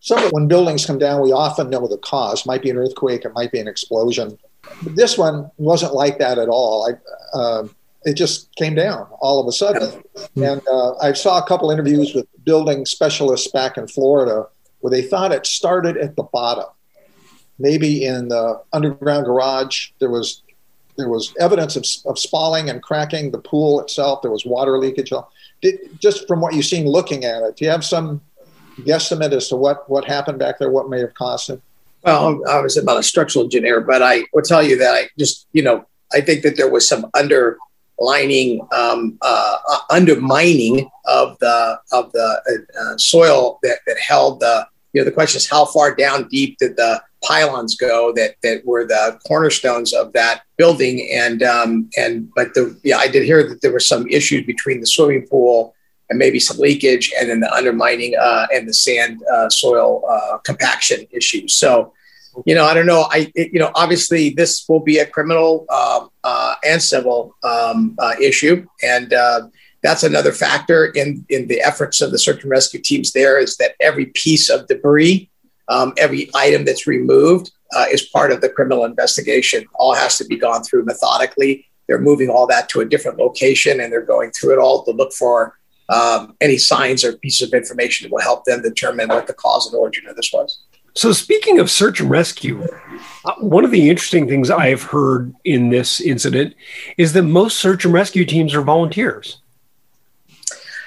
So 0.00 0.28
when 0.30 0.46
buildings 0.46 0.86
come 0.86 0.98
down, 0.98 1.20
we 1.20 1.32
often 1.32 1.68
know 1.68 1.86
the 1.88 1.98
cause. 1.98 2.40
It 2.40 2.46
might 2.46 2.62
be 2.62 2.70
an 2.70 2.76
earthquake, 2.76 3.24
it 3.24 3.32
might 3.34 3.50
be 3.50 3.58
an 3.58 3.68
explosion. 3.68 4.38
But 4.82 4.96
this 4.96 5.18
one 5.18 5.50
wasn't 5.56 5.94
like 5.94 6.18
that 6.18 6.38
at 6.38 6.48
all. 6.48 6.88
I, 6.88 7.36
uh, 7.36 7.68
it 8.06 8.14
just 8.14 8.54
came 8.54 8.74
down 8.76 9.08
all 9.20 9.40
of 9.40 9.48
a 9.48 9.52
sudden. 9.52 10.02
And 10.36 10.66
uh, 10.68 10.96
I 10.98 11.12
saw 11.12 11.38
a 11.38 11.46
couple 11.46 11.72
interviews 11.72 12.14
with 12.14 12.26
building 12.44 12.86
specialists 12.86 13.50
back 13.50 13.76
in 13.76 13.88
Florida 13.88 14.46
where 14.80 14.92
they 14.92 15.02
thought 15.02 15.32
it 15.32 15.44
started 15.44 15.96
at 15.96 16.14
the 16.14 16.22
bottom. 16.22 16.66
Maybe 17.58 18.04
in 18.04 18.28
the 18.28 18.62
underground 18.72 19.26
garage, 19.26 19.90
there 19.98 20.10
was 20.10 20.42
there 20.96 21.08
was 21.08 21.34
evidence 21.40 21.76
of, 21.76 21.84
of 22.10 22.18
spalling 22.18 22.70
and 22.70 22.82
cracking. 22.82 23.30
The 23.30 23.38
pool 23.38 23.80
itself, 23.80 24.22
there 24.22 24.30
was 24.30 24.46
water 24.46 24.78
leakage. 24.78 25.12
Did, 25.60 25.78
just 26.00 26.26
from 26.26 26.40
what 26.40 26.54
you've 26.54 26.64
seen 26.64 26.86
looking 26.86 27.24
at 27.24 27.42
it, 27.42 27.56
do 27.56 27.64
you 27.64 27.70
have 27.70 27.84
some 27.84 28.22
guesstimate 28.78 29.32
as 29.32 29.48
to 29.48 29.56
what, 29.56 29.88
what 29.90 30.06
happened 30.06 30.38
back 30.38 30.58
there, 30.58 30.70
what 30.70 30.88
may 30.88 31.00
have 31.00 31.12
caused 31.12 31.50
it? 31.50 31.60
Well, 32.02 32.40
I 32.48 32.60
was 32.60 32.78
about 32.78 32.98
a 32.98 33.02
structural 33.02 33.44
engineer, 33.44 33.80
but 33.80 34.00
I 34.00 34.24
will 34.32 34.42
tell 34.42 34.62
you 34.62 34.78
that 34.78 34.94
I 34.94 35.08
just, 35.18 35.46
you 35.52 35.62
know, 35.62 35.84
I 36.14 36.20
think 36.22 36.42
that 36.44 36.56
there 36.56 36.70
was 36.70 36.88
some 36.88 37.10
under 37.14 37.58
lining 37.98 38.66
um, 38.72 39.18
uh, 39.22 39.56
uh, 39.68 39.78
undermining 39.90 40.90
of 41.06 41.38
the 41.38 41.80
of 41.92 42.12
the 42.12 42.66
uh, 42.76 42.80
uh, 42.80 42.98
soil 42.98 43.58
that, 43.62 43.78
that 43.86 43.98
held 43.98 44.40
the 44.40 44.66
you 44.92 45.00
know 45.00 45.04
the 45.04 45.12
question 45.12 45.38
is 45.38 45.48
how 45.48 45.64
far 45.64 45.94
down 45.94 46.28
deep 46.28 46.58
did 46.58 46.76
the 46.76 47.02
pylons 47.22 47.74
go 47.76 48.12
that 48.12 48.34
that 48.42 48.64
were 48.64 48.86
the 48.86 49.18
cornerstones 49.26 49.92
of 49.92 50.12
that 50.12 50.42
building? 50.56 51.08
And 51.12 51.42
um, 51.42 51.90
and 51.96 52.30
but 52.34 52.54
the 52.54 52.78
yeah 52.84 52.98
I 52.98 53.08
did 53.08 53.24
hear 53.24 53.46
that 53.48 53.62
there 53.62 53.72
were 53.72 53.80
some 53.80 54.06
issues 54.08 54.44
between 54.46 54.80
the 54.80 54.86
swimming 54.86 55.26
pool 55.26 55.74
and 56.08 56.18
maybe 56.18 56.38
some 56.38 56.58
leakage 56.58 57.12
and 57.18 57.28
then 57.28 57.40
the 57.40 57.52
undermining 57.52 58.14
uh, 58.16 58.46
and 58.54 58.68
the 58.68 58.74
sand 58.74 59.20
uh, 59.32 59.48
soil 59.50 60.04
compaction 60.44 61.04
issues. 61.10 61.54
So 61.54 61.92
you 62.44 62.54
know, 62.54 62.64
I 62.64 62.74
don't 62.74 62.86
know. 62.86 63.06
I, 63.10 63.30
it, 63.34 63.52
you 63.52 63.58
know, 63.58 63.70
obviously 63.74 64.30
this 64.30 64.66
will 64.68 64.80
be 64.80 64.98
a 64.98 65.06
criminal 65.06 65.66
um, 65.70 66.10
uh, 66.24 66.54
and 66.64 66.82
civil 66.82 67.34
um, 67.42 67.96
uh, 67.98 68.14
issue, 68.20 68.66
and 68.82 69.12
uh, 69.12 69.48
that's 69.82 70.02
another 70.02 70.32
factor 70.32 70.86
in 70.86 71.24
in 71.28 71.46
the 71.48 71.60
efforts 71.60 72.00
of 72.00 72.10
the 72.10 72.18
search 72.18 72.42
and 72.42 72.50
rescue 72.50 72.80
teams. 72.80 73.12
There 73.12 73.38
is 73.38 73.56
that 73.56 73.72
every 73.80 74.06
piece 74.06 74.50
of 74.50 74.66
debris, 74.66 75.30
um, 75.68 75.94
every 75.96 76.30
item 76.34 76.64
that's 76.64 76.86
removed, 76.86 77.52
uh, 77.74 77.86
is 77.90 78.02
part 78.02 78.32
of 78.32 78.40
the 78.40 78.48
criminal 78.48 78.84
investigation. 78.84 79.64
All 79.74 79.94
has 79.94 80.18
to 80.18 80.24
be 80.24 80.36
gone 80.36 80.62
through 80.62 80.84
methodically. 80.84 81.66
They're 81.86 82.00
moving 82.00 82.28
all 82.28 82.46
that 82.48 82.68
to 82.70 82.80
a 82.80 82.84
different 82.84 83.18
location, 83.18 83.80
and 83.80 83.92
they're 83.92 84.02
going 84.02 84.32
through 84.32 84.54
it 84.54 84.58
all 84.58 84.84
to 84.84 84.90
look 84.90 85.12
for 85.12 85.56
um, 85.88 86.36
any 86.40 86.58
signs 86.58 87.04
or 87.04 87.16
pieces 87.16 87.48
of 87.48 87.54
information 87.54 88.04
that 88.04 88.12
will 88.12 88.20
help 88.20 88.44
them 88.44 88.62
determine 88.62 89.08
what 89.08 89.26
the 89.26 89.32
cause 89.32 89.66
and 89.66 89.76
origin 89.76 90.06
of 90.08 90.16
this 90.16 90.30
was. 90.32 90.64
So, 90.96 91.12
speaking 91.12 91.58
of 91.58 91.70
search 91.70 92.00
and 92.00 92.10
rescue, 92.10 92.66
uh, 93.26 93.34
one 93.40 93.66
of 93.66 93.70
the 93.70 93.90
interesting 93.90 94.26
things 94.26 94.50
I've 94.50 94.82
heard 94.82 95.34
in 95.44 95.68
this 95.68 96.00
incident 96.00 96.54
is 96.96 97.12
that 97.12 97.22
most 97.22 97.58
search 97.58 97.84
and 97.84 97.92
rescue 97.92 98.24
teams 98.24 98.54
are 98.54 98.62
volunteers. 98.62 99.42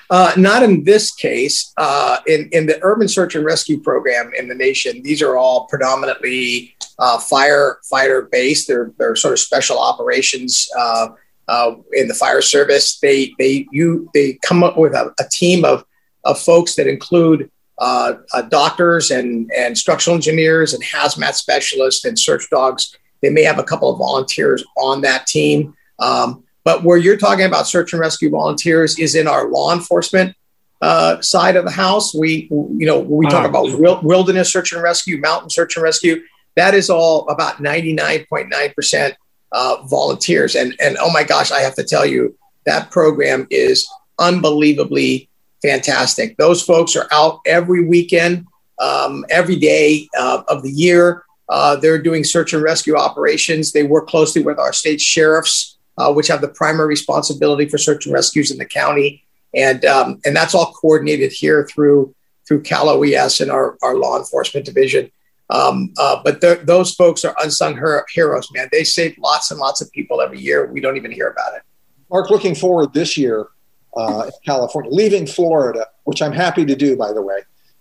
Uh, 0.10 0.34
not 0.36 0.64
in 0.64 0.84
this 0.84 1.14
case. 1.14 1.72
Uh, 1.78 2.18
in, 2.26 2.50
in 2.54 2.66
the 2.66 2.80
urban 2.82 3.08
search 3.08 3.36
and 3.36 3.46
rescue 3.46 3.80
program 3.80 4.32
in 4.36 4.48
the 4.48 4.56
nation, 4.56 5.04
these 5.04 5.22
are 5.22 5.38
all 5.38 5.68
predominantly 5.68 6.76
uh, 6.98 7.20
firefighter 7.20 8.32
based. 8.32 8.68
They're, 8.68 8.92
they're 8.98 9.16
sort 9.16 9.34
of 9.34 9.40
special 9.40 9.78
operations 9.78 10.68
uh, 10.76 11.10
uh, 11.48 11.76
in 11.94 12.08
the 12.08 12.16
fire 12.16 12.42
service. 12.42 12.98
They 13.00 13.32
they 13.38 13.68
you 13.72 14.10
they 14.16 14.40
come 14.44 14.64
up 14.64 14.76
with 14.76 14.94
a, 14.94 15.14
a 15.20 15.26
team 15.30 15.64
of 15.64 15.86
of 16.24 16.40
folks 16.40 16.74
that 16.76 16.88
include 16.88 17.52
uh, 17.80 18.14
uh, 18.34 18.42
doctors 18.44 19.10
and, 19.10 19.50
and 19.58 19.78
structural 19.78 20.16
engineers 20.16 20.74
and 20.74 20.84
hazmat 20.84 21.34
specialists 21.34 22.06
and 22.06 22.20
search 22.20 22.50
dogs. 22.50 22.96
They 23.22 23.30
may 23.30 23.44
have 23.44 23.60
a 23.60 23.64
couple 23.64 23.92
of 23.92 23.98
volunteers 23.98 24.64
on 24.78 25.02
that 25.02 25.28
team. 25.28 25.74
Um, 26.00 26.44
but 26.64 26.84
where 26.84 26.98
you're 26.98 27.18
talking 27.18 27.46
about 27.46 27.68
search 27.68 27.94
and 27.94 28.00
rescue 28.00 28.30
volunteers 28.30 29.00
is 29.00 29.16
in 29.16 29.28
our 29.28 29.50
law 29.50 29.74
enforcement 29.74 30.36
uh, 30.82 31.22
side 31.22 31.56
of 31.56 31.66
the 31.66 31.72
house. 31.72 32.14
We, 32.14 32.48
you 32.52 32.86
know, 32.86 33.00
we 33.00 33.26
talk 33.26 33.46
uh-huh. 33.46 33.78
about 33.78 34.04
wilderness 34.04 34.52
search 34.52 34.72
and 34.72 34.82
rescue, 34.82 35.18
mountain 35.18 35.50
search 35.50 35.76
and 35.76 35.84
rescue. 35.84 36.22
That 36.56 36.74
is 36.74 36.90
all 36.90 37.28
about 37.30 37.58
99.9% 37.58 39.14
uh, 39.52 39.84
volunteers. 39.84 40.56
And, 40.56 40.76
and 40.82 40.98
oh 41.00 41.12
my 41.12 41.24
gosh, 41.24 41.52
I 41.52 41.60
have 41.62 41.76
to 41.76 41.84
tell 41.84 42.06
you, 42.06 42.38
that 42.66 42.92
program 42.92 43.48
is 43.50 43.90
unbelievably 44.20 45.29
fantastic. 45.62 46.38
Those 46.38 46.62
folks 46.62 46.96
are 46.96 47.08
out 47.12 47.40
every 47.46 47.86
weekend, 47.86 48.46
um, 48.80 49.26
every 49.30 49.56
day 49.56 50.08
uh, 50.18 50.44
of 50.48 50.64
the 50.64 50.72
year. 50.72 51.24
Uh, 51.50 51.76
they're 51.76 52.02
doing 52.02 52.24
search 52.24 52.54
and 52.54 52.62
rescue 52.62 52.96
operations. 52.96 53.72
They 53.72 53.84
work 53.84 54.08
closely 54.08 54.44
with 54.44 54.60
our 54.60 54.72
state 54.72 55.02
sheriffs, 55.02 55.78
uh, 55.98 56.14
which 56.14 56.28
have 56.28 56.42
the 56.42 56.50
primary 56.50 56.88
responsibility 56.88 57.68
for 57.68 57.78
search 57.78 58.06
and 58.06 58.14
rescues 58.14 58.52
in 58.52 58.58
the 58.58 58.66
county, 58.66 59.24
and 59.56 59.84
um, 59.86 60.22
and 60.26 60.36
that's 60.36 60.54
all 60.54 60.72
coordinated 60.74 61.32
here 61.32 61.68
through 61.68 62.14
through 62.48 62.62
Cal 62.62 62.90
OES 62.90 63.42
and 63.42 63.52
our, 63.52 63.78
our 63.84 63.96
law 63.96 64.18
enforcement 64.18 64.66
division. 64.66 65.12
Um, 65.52 65.94
uh, 65.98 66.22
but 66.24 66.42
those 66.66 66.94
folks 66.96 67.24
are 67.24 67.36
unsung 67.42 67.76
her- 67.76 68.06
heroes, 68.12 68.50
man. 68.52 68.70
They 68.72 68.84
save 68.84 69.18
lots 69.20 69.52
and 69.52 69.60
lots 69.60 69.82
of 69.82 69.92
people 69.92 70.22
every 70.22 70.40
year. 70.40 70.66
We 70.72 70.80
don't 70.80 70.98
even 70.98 71.12
hear 71.12 71.28
about 71.30 71.56
it. 71.56 71.62
Mark, 72.10 72.30
looking 72.32 72.56
forward 72.56 72.94
this 72.94 73.18
year, 73.18 73.48
uh, 73.96 74.24
in 74.26 74.32
California, 74.46 74.92
leaving 74.92 75.26
Florida, 75.26 75.86
which 76.04 76.22
I'm 76.22 76.34
happy 76.34 76.66
to 76.66 76.76
do, 76.76 76.96
by 76.96 77.14
the 77.14 77.22
way. 77.22 77.40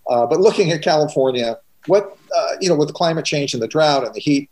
Uh, 0.09 0.25
but 0.25 0.39
looking 0.39 0.71
at 0.71 0.81
California, 0.81 1.57
what 1.87 2.17
uh, 2.37 2.51
you 2.59 2.69
know, 2.69 2.75
with 2.75 2.93
climate 2.93 3.25
change 3.25 3.53
and 3.53 3.61
the 3.61 3.67
drought 3.67 4.05
and 4.05 4.13
the 4.13 4.19
heat 4.19 4.49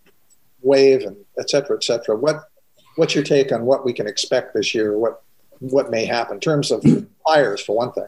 wave 0.62 1.02
and 1.02 1.16
et 1.40 1.50
cetera, 1.50 1.76
et 1.76 1.84
cetera, 1.84 2.16
what 2.16 2.50
what's 2.96 3.16
your 3.16 3.24
take 3.24 3.52
on 3.52 3.66
what 3.66 3.86
we 3.86 3.94
can 3.94 4.08
expect 4.08 4.54
this 4.54 4.74
year? 4.74 4.98
What 4.98 5.24
what 5.60 5.90
may 5.90 6.06
happen 6.06 6.36
in 6.36 6.40
terms 6.40 6.72
of 6.72 6.84
fires, 7.28 7.62
for 7.62 7.76
one 7.76 7.92
thing? 7.92 8.08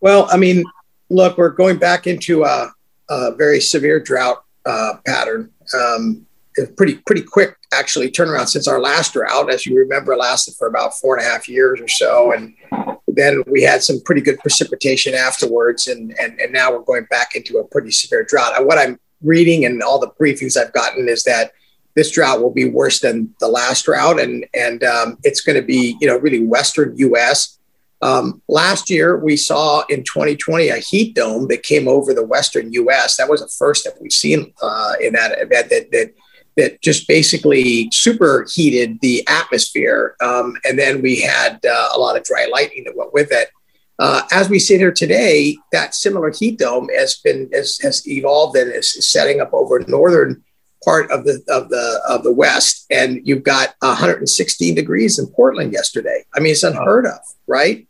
Well, 0.00 0.28
I 0.30 0.36
mean, 0.36 0.62
look, 1.08 1.36
we're 1.36 1.50
going 1.50 1.78
back 1.78 2.06
into 2.06 2.44
a, 2.44 2.72
a 3.08 3.34
very 3.34 3.60
severe 3.60 3.98
drought 3.98 4.44
uh, 4.64 4.94
pattern. 5.04 5.50
Um, 5.74 6.26
pretty 6.76 6.96
pretty 7.06 7.22
quick 7.22 7.56
actually 7.72 8.10
turnaround 8.10 8.48
since 8.48 8.68
our 8.68 8.80
last 8.80 9.12
drought. 9.12 9.52
As 9.52 9.66
you 9.66 9.76
remember, 9.76 10.16
lasted 10.16 10.54
for 10.54 10.68
about 10.68 10.94
four 10.98 11.16
and 11.16 11.26
a 11.26 11.28
half 11.28 11.48
years 11.48 11.80
or 11.80 11.88
so, 11.88 12.32
and 12.32 12.54
then 13.08 13.42
we 13.46 13.62
had 13.62 13.82
some 13.82 14.00
pretty 14.04 14.20
good 14.20 14.38
precipitation 14.38 15.14
afterwards, 15.14 15.88
and 15.88 16.14
and, 16.20 16.40
and 16.40 16.52
now 16.52 16.72
we're 16.72 16.80
going 16.80 17.06
back 17.10 17.34
into 17.34 17.58
a 17.58 17.64
pretty 17.64 17.90
severe 17.90 18.24
drought. 18.24 18.64
What 18.64 18.78
I'm 18.78 18.98
reading 19.22 19.64
and 19.64 19.82
all 19.82 19.98
the 19.98 20.10
briefings 20.20 20.56
I've 20.56 20.72
gotten 20.72 21.08
is 21.08 21.24
that 21.24 21.52
this 21.94 22.12
drought 22.12 22.40
will 22.40 22.52
be 22.52 22.68
worse 22.68 23.00
than 23.00 23.34
the 23.40 23.48
last 23.48 23.84
drought, 23.84 24.20
and 24.20 24.46
and 24.54 24.84
um, 24.84 25.18
it's 25.24 25.40
going 25.40 25.60
to 25.60 25.66
be 25.66 25.96
you 26.00 26.06
know 26.06 26.16
really 26.16 26.44
western 26.44 26.96
U.S. 26.96 27.58
Um, 28.00 28.40
last 28.48 28.90
year, 28.90 29.16
we 29.16 29.36
saw 29.36 29.84
in 29.88 30.04
2020 30.04 30.68
a 30.68 30.76
heat 30.76 31.14
dome 31.14 31.48
that 31.48 31.64
came 31.64 31.88
over 31.88 32.14
the 32.14 32.24
western 32.24 32.72
U.S. 32.72 33.16
That 33.16 33.28
was 33.28 33.40
the 33.40 33.48
first 33.48 33.84
that 33.84 34.00
we've 34.00 34.12
seen 34.12 34.52
uh, 34.62 34.92
in 35.00 35.14
that 35.14 35.32
event 35.40 35.70
that, 35.70 35.90
that 35.90 36.14
that 36.58 36.82
just 36.82 37.06
basically 37.06 37.88
superheated 37.92 38.98
the 39.00 39.26
atmosphere. 39.28 40.16
Um, 40.20 40.56
and 40.64 40.76
then 40.76 41.00
we 41.00 41.20
had 41.20 41.64
uh, 41.64 41.88
a 41.94 41.98
lot 41.98 42.16
of 42.16 42.24
dry 42.24 42.48
lightning 42.52 42.82
that 42.84 42.96
went 42.96 43.14
with 43.14 43.28
it. 43.30 43.48
Uh, 44.00 44.22
as 44.32 44.48
we 44.48 44.58
sit 44.58 44.78
here 44.78 44.92
today, 44.92 45.56
that 45.72 45.94
similar 45.94 46.30
heat 46.30 46.58
dome 46.58 46.88
has 46.94 47.16
been 47.16 47.48
has, 47.52 47.78
has 47.80 48.06
evolved 48.06 48.56
and 48.56 48.72
is 48.72 48.92
setting 49.08 49.40
up 49.40 49.50
over 49.52 49.78
northern 49.88 50.42
part 50.84 51.10
of 51.10 51.24
the 51.24 51.42
of 51.48 51.68
the 51.68 52.00
of 52.08 52.22
the 52.22 52.32
west, 52.32 52.86
and 52.90 53.20
you've 53.24 53.42
got 53.42 53.74
116 53.80 54.74
degrees 54.74 55.18
in 55.18 55.26
Portland 55.28 55.72
yesterday. 55.72 56.24
I 56.34 56.40
mean, 56.40 56.52
it's 56.52 56.62
unheard 56.62 57.06
of, 57.06 57.18
right? 57.46 57.88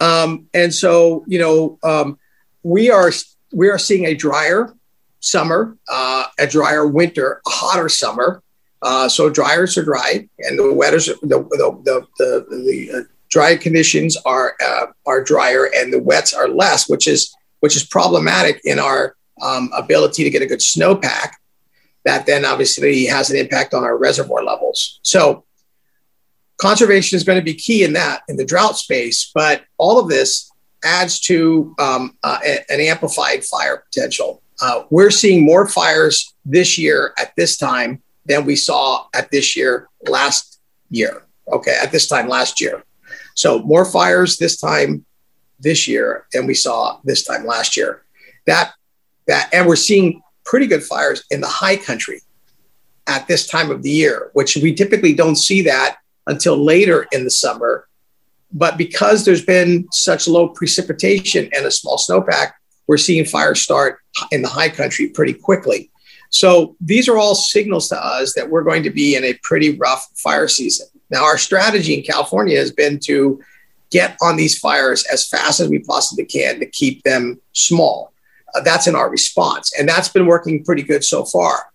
Um, 0.00 0.46
and 0.52 0.74
so, 0.74 1.24
you 1.26 1.38
know, 1.38 1.78
um, 1.82 2.18
we 2.62 2.90
are 2.90 3.10
we 3.52 3.70
are 3.70 3.78
seeing 3.78 4.06
a 4.06 4.14
drier 4.14 4.74
summer, 5.20 5.76
uh, 5.88 6.24
a 6.38 6.46
drier 6.46 6.86
winter, 6.86 7.40
a 7.46 7.50
hotter 7.50 7.88
summer. 7.88 8.42
Uh, 8.82 9.08
so 9.08 9.30
dryers 9.30 9.76
are 9.78 9.84
dry, 9.84 10.28
and 10.40 10.58
the 10.58 10.72
wetters, 10.72 11.06
the 11.06 11.16
the 11.22 11.80
the, 11.84 12.06
the, 12.18 12.46
the 12.50 12.98
uh, 12.98 13.02
dry 13.28 13.56
conditions 13.56 14.16
are 14.24 14.54
uh, 14.64 14.86
are 15.06 15.24
drier, 15.24 15.70
and 15.74 15.92
the 15.92 16.02
wets 16.02 16.34
are 16.34 16.48
less, 16.48 16.88
which 16.88 17.08
is 17.08 17.34
which 17.60 17.76
is 17.76 17.84
problematic 17.84 18.60
in 18.64 18.78
our 18.78 19.16
um, 19.42 19.70
ability 19.76 20.24
to 20.24 20.30
get 20.30 20.42
a 20.42 20.46
good 20.46 20.60
snowpack. 20.60 21.32
That 22.04 22.26
then 22.26 22.44
obviously 22.44 23.06
has 23.06 23.30
an 23.30 23.36
impact 23.36 23.74
on 23.74 23.82
our 23.82 23.96
reservoir 23.96 24.44
levels. 24.44 25.00
So 25.02 25.44
conservation 26.58 27.16
is 27.16 27.24
going 27.24 27.38
to 27.38 27.44
be 27.44 27.54
key 27.54 27.82
in 27.82 27.94
that 27.94 28.22
in 28.28 28.36
the 28.36 28.44
drought 28.44 28.76
space, 28.76 29.30
but 29.34 29.64
all 29.78 29.98
of 29.98 30.08
this 30.08 30.50
adds 30.84 31.18
to 31.20 31.74
um, 31.78 32.16
uh, 32.22 32.38
an 32.68 32.80
amplified 32.80 33.44
fire 33.44 33.84
potential. 33.90 34.42
Uh, 34.60 34.84
we're 34.90 35.10
seeing 35.10 35.44
more 35.44 35.68
fires 35.68 36.34
this 36.44 36.78
year 36.78 37.12
at 37.18 37.34
this 37.36 37.56
time 37.56 38.02
than 38.24 38.44
we 38.44 38.56
saw 38.56 39.06
at 39.14 39.30
this 39.30 39.56
year 39.56 39.88
last 40.08 40.60
year. 40.90 41.22
Okay, 41.52 41.76
at 41.80 41.92
this 41.92 42.08
time 42.08 42.28
last 42.28 42.60
year. 42.60 42.82
So 43.34 43.60
more 43.60 43.84
fires 43.84 44.36
this 44.36 44.56
time 44.56 45.04
this 45.60 45.86
year 45.86 46.26
than 46.32 46.46
we 46.46 46.54
saw 46.54 46.98
this 47.04 47.22
time 47.22 47.46
last 47.46 47.76
year. 47.76 48.02
That 48.46 48.72
that 49.26 49.50
and 49.52 49.66
we're 49.66 49.76
seeing 49.76 50.22
pretty 50.44 50.66
good 50.66 50.82
fires 50.82 51.24
in 51.30 51.40
the 51.40 51.48
high 51.48 51.76
country 51.76 52.20
at 53.06 53.28
this 53.28 53.46
time 53.46 53.70
of 53.70 53.82
the 53.82 53.90
year, 53.90 54.30
which 54.32 54.56
we 54.56 54.74
typically 54.74 55.14
don't 55.14 55.36
see 55.36 55.62
that 55.62 55.98
until 56.26 56.56
later 56.56 57.06
in 57.12 57.24
the 57.24 57.30
summer. 57.30 57.86
But 58.52 58.78
because 58.78 59.24
there's 59.24 59.44
been 59.44 59.86
such 59.92 60.26
low 60.26 60.48
precipitation 60.48 61.48
and 61.52 61.66
a 61.66 61.70
small 61.70 61.98
snowpack, 61.98 62.52
we're 62.86 62.96
seeing 62.96 63.24
fires 63.24 63.60
start 63.60 63.98
in 64.30 64.42
the 64.42 64.48
high 64.48 64.68
country 64.68 65.08
pretty 65.08 65.34
quickly. 65.34 65.90
So 66.30 66.76
these 66.80 67.08
are 67.08 67.18
all 67.18 67.34
signals 67.34 67.88
to 67.88 68.04
us 68.04 68.34
that 68.34 68.50
we're 68.50 68.64
going 68.64 68.82
to 68.82 68.90
be 68.90 69.14
in 69.14 69.24
a 69.24 69.38
pretty 69.42 69.76
rough 69.76 70.08
fire 70.16 70.48
season. 70.48 70.86
Now, 71.10 71.24
our 71.24 71.38
strategy 71.38 71.94
in 71.94 72.02
California 72.02 72.58
has 72.58 72.72
been 72.72 72.98
to 73.00 73.40
get 73.90 74.16
on 74.20 74.36
these 74.36 74.58
fires 74.58 75.04
as 75.12 75.28
fast 75.28 75.60
as 75.60 75.68
we 75.68 75.78
possibly 75.78 76.24
can 76.24 76.58
to 76.58 76.66
keep 76.66 77.02
them 77.04 77.40
small. 77.52 78.12
Uh, 78.54 78.60
that's 78.60 78.86
in 78.86 78.96
our 78.96 79.10
response, 79.10 79.72
and 79.78 79.88
that's 79.88 80.08
been 80.08 80.26
working 80.26 80.64
pretty 80.64 80.82
good 80.82 81.04
so 81.04 81.24
far. 81.24 81.66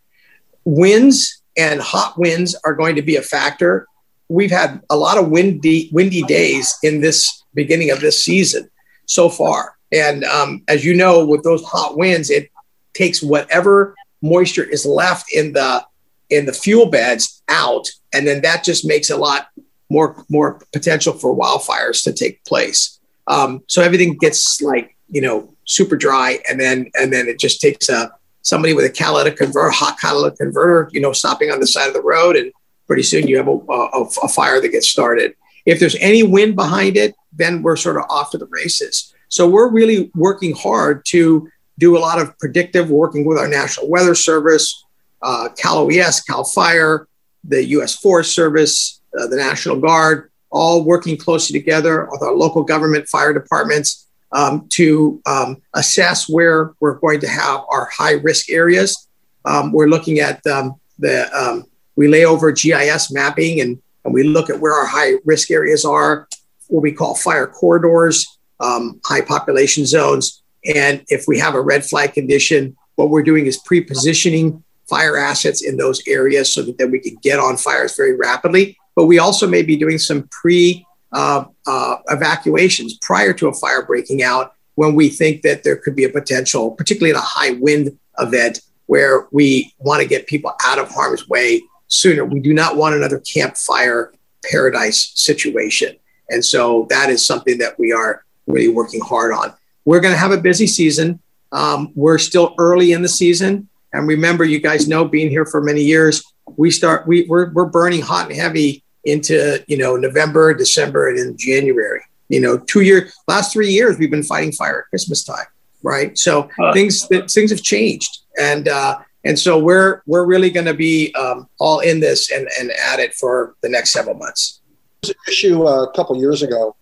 Winds 0.66 1.42
and 1.58 1.82
hot 1.82 2.18
winds 2.18 2.56
are 2.66 2.76
going 2.76 2.96
to 2.96 3.02
be 3.02 3.16
a 3.16 3.22
factor. 3.22 3.88
We've 4.30 4.52
had 4.52 4.82
a 4.90 4.96
lot 4.96 5.18
of 5.18 5.30
windy, 5.30 5.90
windy 5.92 6.24
days 6.24 6.74
in 6.84 7.02
this 7.02 7.44
beginning 7.54 7.92
of 7.92 8.00
this 8.00 8.24
season 8.24 8.70
so 9.06 9.30
far. 9.30 9.78
And 9.92 10.24
um, 10.24 10.64
as 10.68 10.86
you 10.86 10.96
know, 10.96 11.26
with 11.26 11.44
those 11.44 11.64
hot 11.64 11.98
winds, 11.98 12.30
it 12.30 12.50
takes 12.94 13.22
whatever 13.22 13.96
moisture 14.22 14.64
is 14.64 14.86
left 14.86 15.34
in 15.34 15.54
the 15.54 15.86
in 16.30 16.46
the 16.46 16.54
fuel 16.54 16.90
beds 16.90 17.44
out, 17.50 17.90
and 18.14 18.26
then 18.26 18.42
that 18.42 18.64
just 18.64 18.86
makes 18.86 19.10
a 19.10 19.18
lot 19.18 19.48
more 19.90 20.24
more 20.30 20.62
potential 20.72 21.14
for 21.14 21.36
wildfires 21.36 22.04
to 22.04 22.14
take 22.14 22.44
place. 22.46 23.00
Um, 23.28 23.64
so 23.68 23.82
everything 23.82 24.18
gets 24.18 24.62
like 24.62 24.96
you 25.10 25.22
know 25.22 25.54
super 25.66 25.98
dry, 25.98 26.40
and 26.50 26.60
then 26.60 26.90
and 26.96 27.12
then 27.12 27.28
it 27.28 27.40
just 27.40 27.60
takes 27.60 27.90
a 27.90 28.12
somebody 28.44 28.74
with 28.74 28.86
a 28.86 28.90
catalytic 28.90 29.38
converter, 29.38 29.70
hot 29.70 30.00
catalytic 30.00 30.40
converter, 30.40 30.90
you 30.94 31.02
know, 31.02 31.14
stopping 31.14 31.52
on 31.52 31.60
the 31.60 31.68
side 31.68 31.88
of 31.88 31.94
the 31.94 32.02
road, 32.02 32.36
and 32.36 32.52
pretty 32.88 33.04
soon 33.04 33.28
you 33.28 33.38
have 33.38 33.48
a, 33.48 33.52
a, 33.52 34.06
a 34.24 34.28
fire 34.28 34.60
that 34.60 34.70
gets 34.70 34.88
started. 34.88 35.36
If 35.66 35.80
there's 35.80 35.96
any 35.96 36.24
wind 36.24 36.56
behind 36.56 36.98
it, 36.98 37.16
then 37.32 37.62
we're 37.62 37.76
sort 37.76 37.98
of 37.98 38.06
off 38.10 38.32
to 38.32 38.38
the 38.38 38.48
races. 38.48 39.14
So 39.32 39.48
we're 39.50 39.70
really 39.70 40.12
working 40.14 40.54
hard 40.54 41.06
to 41.06 41.50
do 41.80 41.98
a 41.98 42.00
lot 42.00 42.22
of 42.22 42.38
predictive, 42.38 42.92
working 42.92 43.26
with 43.26 43.38
our 43.38 43.48
National 43.48 43.90
Weather 43.90 44.14
Service, 44.14 44.84
uh, 45.22 45.48
Cal 45.58 45.80
OES, 45.80 46.22
Cal 46.22 46.44
Fire, 46.44 47.08
the 47.46 47.64
U.S. 47.78 47.96
Forest 47.96 48.36
Service, 48.36 49.02
uh, 49.18 49.28
the 49.28 49.38
National 49.38 49.80
Guard, 49.80 50.30
all 50.50 50.84
working 50.84 51.16
closely 51.16 51.58
together 51.58 52.10
with 52.12 52.22
our 52.22 52.34
local 52.34 52.64
government 52.64 53.08
fire 53.08 53.34
departments 53.34 54.06
um, 54.34 54.68
to 54.74 55.22
um, 55.26 55.62
assess 55.76 56.28
where 56.28 56.74
we're 56.82 57.00
going 57.00 57.22
to 57.22 57.28
have 57.28 57.62
our 57.70 57.86
high 57.86 58.16
risk 58.16 58.50
areas. 58.50 59.08
Um, 59.46 59.72
we're 59.72 59.88
looking 59.88 60.20
at 60.20 60.46
um, 60.46 60.76
the, 61.00 61.34
um, 61.34 61.64
we 61.96 62.10
lay 62.10 62.26
over 62.26 62.52
GIS 62.52 63.14
mapping 63.14 63.62
and, 63.62 63.82
and 64.04 64.14
we 64.14 64.24
look 64.24 64.50
at 64.50 64.60
where 64.60 64.74
our 64.74 64.86
high 64.86 65.14
risk 65.24 65.52
areas 65.52 65.86
are, 65.86 66.28
what 66.68 66.82
we 66.82 66.92
call 66.92 67.16
fire 67.16 67.48
corridors, 67.48 68.38
um, 68.62 69.02
high 69.06 69.22
population 69.22 69.86
zones. 69.86 70.42
And 70.76 71.04
if 71.08 71.26
we 71.28 71.40
have 71.40 71.56
a 71.56 71.62
red 71.62 71.86
flag 71.86 72.14
condition, 72.14 72.78
what 72.96 73.10
we're 73.10 73.24
doing 73.24 73.46
is 73.48 73.58
pre 73.58 73.82
positioning 73.82 74.64
fire 74.88 75.18
assets 75.18 75.64
in 75.64 75.78
those 75.78 76.02
areas 76.08 76.54
so 76.54 76.62
that 76.64 76.78
then 76.78 76.92
we 76.92 77.00
can 77.00 77.18
get 77.24 77.40
on 77.40 77.58
fires 77.58 77.96
very 77.96 78.16
rapidly. 78.16 78.78
But 78.96 79.06
we 79.06 79.20
also 79.20 79.48
may 79.48 79.64
be 79.64 79.78
doing 79.78 79.98
some 79.98 80.28
pre 80.30 80.86
uh, 81.14 81.46
uh, 81.66 81.96
evacuations 82.10 82.98
prior 83.02 83.34
to 83.34 83.48
a 83.48 83.54
fire 83.54 83.84
breaking 83.86 84.24
out 84.24 84.54
when 84.76 84.96
we 84.96 85.10
think 85.10 85.42
that 85.42 85.64
there 85.64 85.76
could 85.76 85.96
be 85.96 86.04
a 86.04 86.10
potential, 86.10 86.72
particularly 86.72 87.12
in 87.12 87.16
a 87.16 87.22
high 87.22 87.52
wind 87.52 87.98
event, 88.20 88.62
where 88.86 89.28
we 89.32 89.74
want 89.80 90.02
to 90.02 90.08
get 90.08 90.28
people 90.28 90.54
out 90.64 90.80
of 90.80 90.90
harm's 90.90 91.28
way 91.28 91.62
sooner. 91.88 92.26
We 92.26 92.40
do 92.40 92.54
not 92.54 92.78
want 92.78 92.96
another 92.96 93.20
campfire 93.20 94.14
paradise 94.50 95.12
situation. 95.16 95.96
And 96.30 96.44
so 96.44 96.88
that 96.90 97.10
is 97.10 97.26
something 97.26 97.58
that 97.60 97.78
we 97.78 97.92
are 97.92 98.24
really 98.52 98.70
working 98.70 99.02
hard 99.02 99.34
on. 99.34 99.54
We're 99.86 100.00
going 100.00 100.14
to 100.14 100.20
have 100.20 100.32
a 100.32 100.38
busy 100.38 100.68
season. 100.68 101.20
Um, 101.52 101.92
we're 101.96 102.18
still 102.18 102.54
early 102.58 102.92
in 102.92 103.02
the 103.02 103.10
season. 103.10 103.68
And 103.94 104.08
remember, 104.08 104.46
you 104.46 104.60
guys 104.60 104.88
know, 104.88 105.06
being 105.06 105.30
here 105.30 105.46
for 105.46 105.62
many 105.62 105.82
years, 105.82 106.24
we 106.58 106.72
start, 106.72 107.08
we, 107.08 107.26
we're, 107.28 107.52
we're 107.52 107.66
burning 107.66 108.02
hot 108.02 108.30
and 108.30 108.40
heavy 108.40 108.84
into, 109.04 109.64
you 109.68 109.78
know, 109.78 109.96
November, 109.96 110.54
December, 110.54 111.10
and 111.10 111.20
in 111.20 111.38
January. 111.38 112.02
You 112.30 112.40
know, 112.40 112.58
two 112.58 112.82
year, 112.82 113.10
last 113.28 113.52
three 113.52 113.70
years, 113.70 113.98
we've 113.98 114.12
been 114.12 114.24
fighting 114.24 114.54
fire 114.54 114.80
at 114.80 114.90
Christmas 114.90 115.24
time, 115.24 115.46
right? 115.84 116.18
So 116.18 116.50
uh, 116.60 116.72
things, 116.72 117.06
things 117.08 117.52
have 117.52 117.62
changed. 117.62 118.20
And, 118.40 118.70
uh, 118.70 119.00
and 119.26 119.38
so 119.38 119.60
we're, 119.60 120.02
we're 120.06 120.26
really 120.26 120.50
going 120.50 120.68
to 120.68 120.74
be 120.74 121.14
um, 121.16 121.50
all 121.60 121.80
in 121.80 122.00
this 122.00 122.32
and, 122.32 122.48
and 122.60 122.72
at 122.72 123.00
it 123.00 123.14
for 123.14 123.56
the 123.62 123.70
next 123.70 123.92
several 123.92 124.16
months. 124.16 124.62
There's 125.02 125.12
an 125.12 125.22
issue 125.28 125.68
uh, 125.68 125.84
a 125.84 125.92
couple 125.92 126.16
years 126.16 126.42
ago 126.44 126.76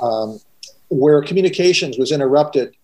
um, 0.00 0.40
where 0.88 1.22
communications 1.22 1.98
was 1.98 2.12
interrupted 2.12 2.74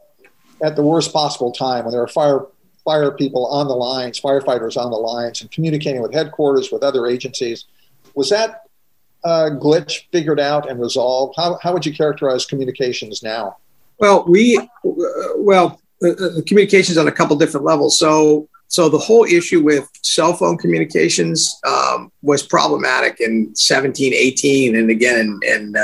at 0.62 0.76
the 0.76 0.82
worst 0.82 1.12
possible 1.12 1.52
time 1.52 1.84
when 1.84 1.92
there 1.92 2.00
were 2.00 2.08
fire 2.08 2.46
fire 2.84 3.12
people 3.12 3.46
on 3.46 3.68
the 3.68 3.74
lines, 3.74 4.20
firefighters 4.20 4.76
on 4.76 4.90
the 4.90 4.96
lines, 4.96 5.40
and 5.40 5.50
communicating 5.50 6.02
with 6.02 6.12
headquarters, 6.12 6.72
with 6.72 6.82
other 6.82 7.06
agencies. 7.06 7.66
Was 8.14 8.28
that 8.30 8.62
uh, 9.24 9.50
glitch 9.52 10.02
figured 10.10 10.40
out 10.40 10.68
and 10.68 10.80
resolved? 10.80 11.34
How, 11.36 11.58
how 11.62 11.72
would 11.72 11.86
you 11.86 11.94
characterize 11.94 12.44
communications 12.44 13.22
now? 13.22 13.56
Well, 13.98 14.24
we, 14.26 14.58
uh, 14.58 14.68
well, 15.36 15.80
uh, 16.02 16.08
uh 16.08 16.40
communications 16.46 16.98
on 16.98 17.06
a 17.06 17.12
couple 17.12 17.36
different 17.36 17.64
levels. 17.64 17.98
So, 17.98 18.48
so 18.66 18.88
the 18.88 18.98
whole 18.98 19.24
issue 19.24 19.62
with 19.62 19.88
cell 20.02 20.32
phone 20.32 20.58
communications 20.58 21.60
um, 21.64 22.10
was 22.22 22.42
problematic 22.42 23.20
in 23.20 23.54
17, 23.54 24.12
18, 24.12 24.74
and 24.74 24.90
again, 24.90 25.38
and 25.46 25.76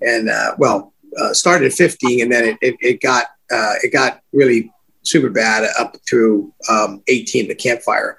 and 0.00 0.28
uh, 0.28 0.54
well, 0.58 0.92
started 1.32 1.66
at 1.66 1.72
15, 1.72 2.22
and 2.22 2.32
then 2.32 2.44
it, 2.44 2.58
it, 2.60 2.76
it 2.80 3.00
got 3.00 3.26
it 3.50 3.92
got 3.92 4.20
really 4.32 4.70
super 5.02 5.30
bad 5.30 5.68
up 5.78 5.96
through 6.08 6.52
um, 6.68 7.02
18, 7.08 7.48
the 7.48 7.54
Camp 7.54 7.80
Fire. 7.82 8.18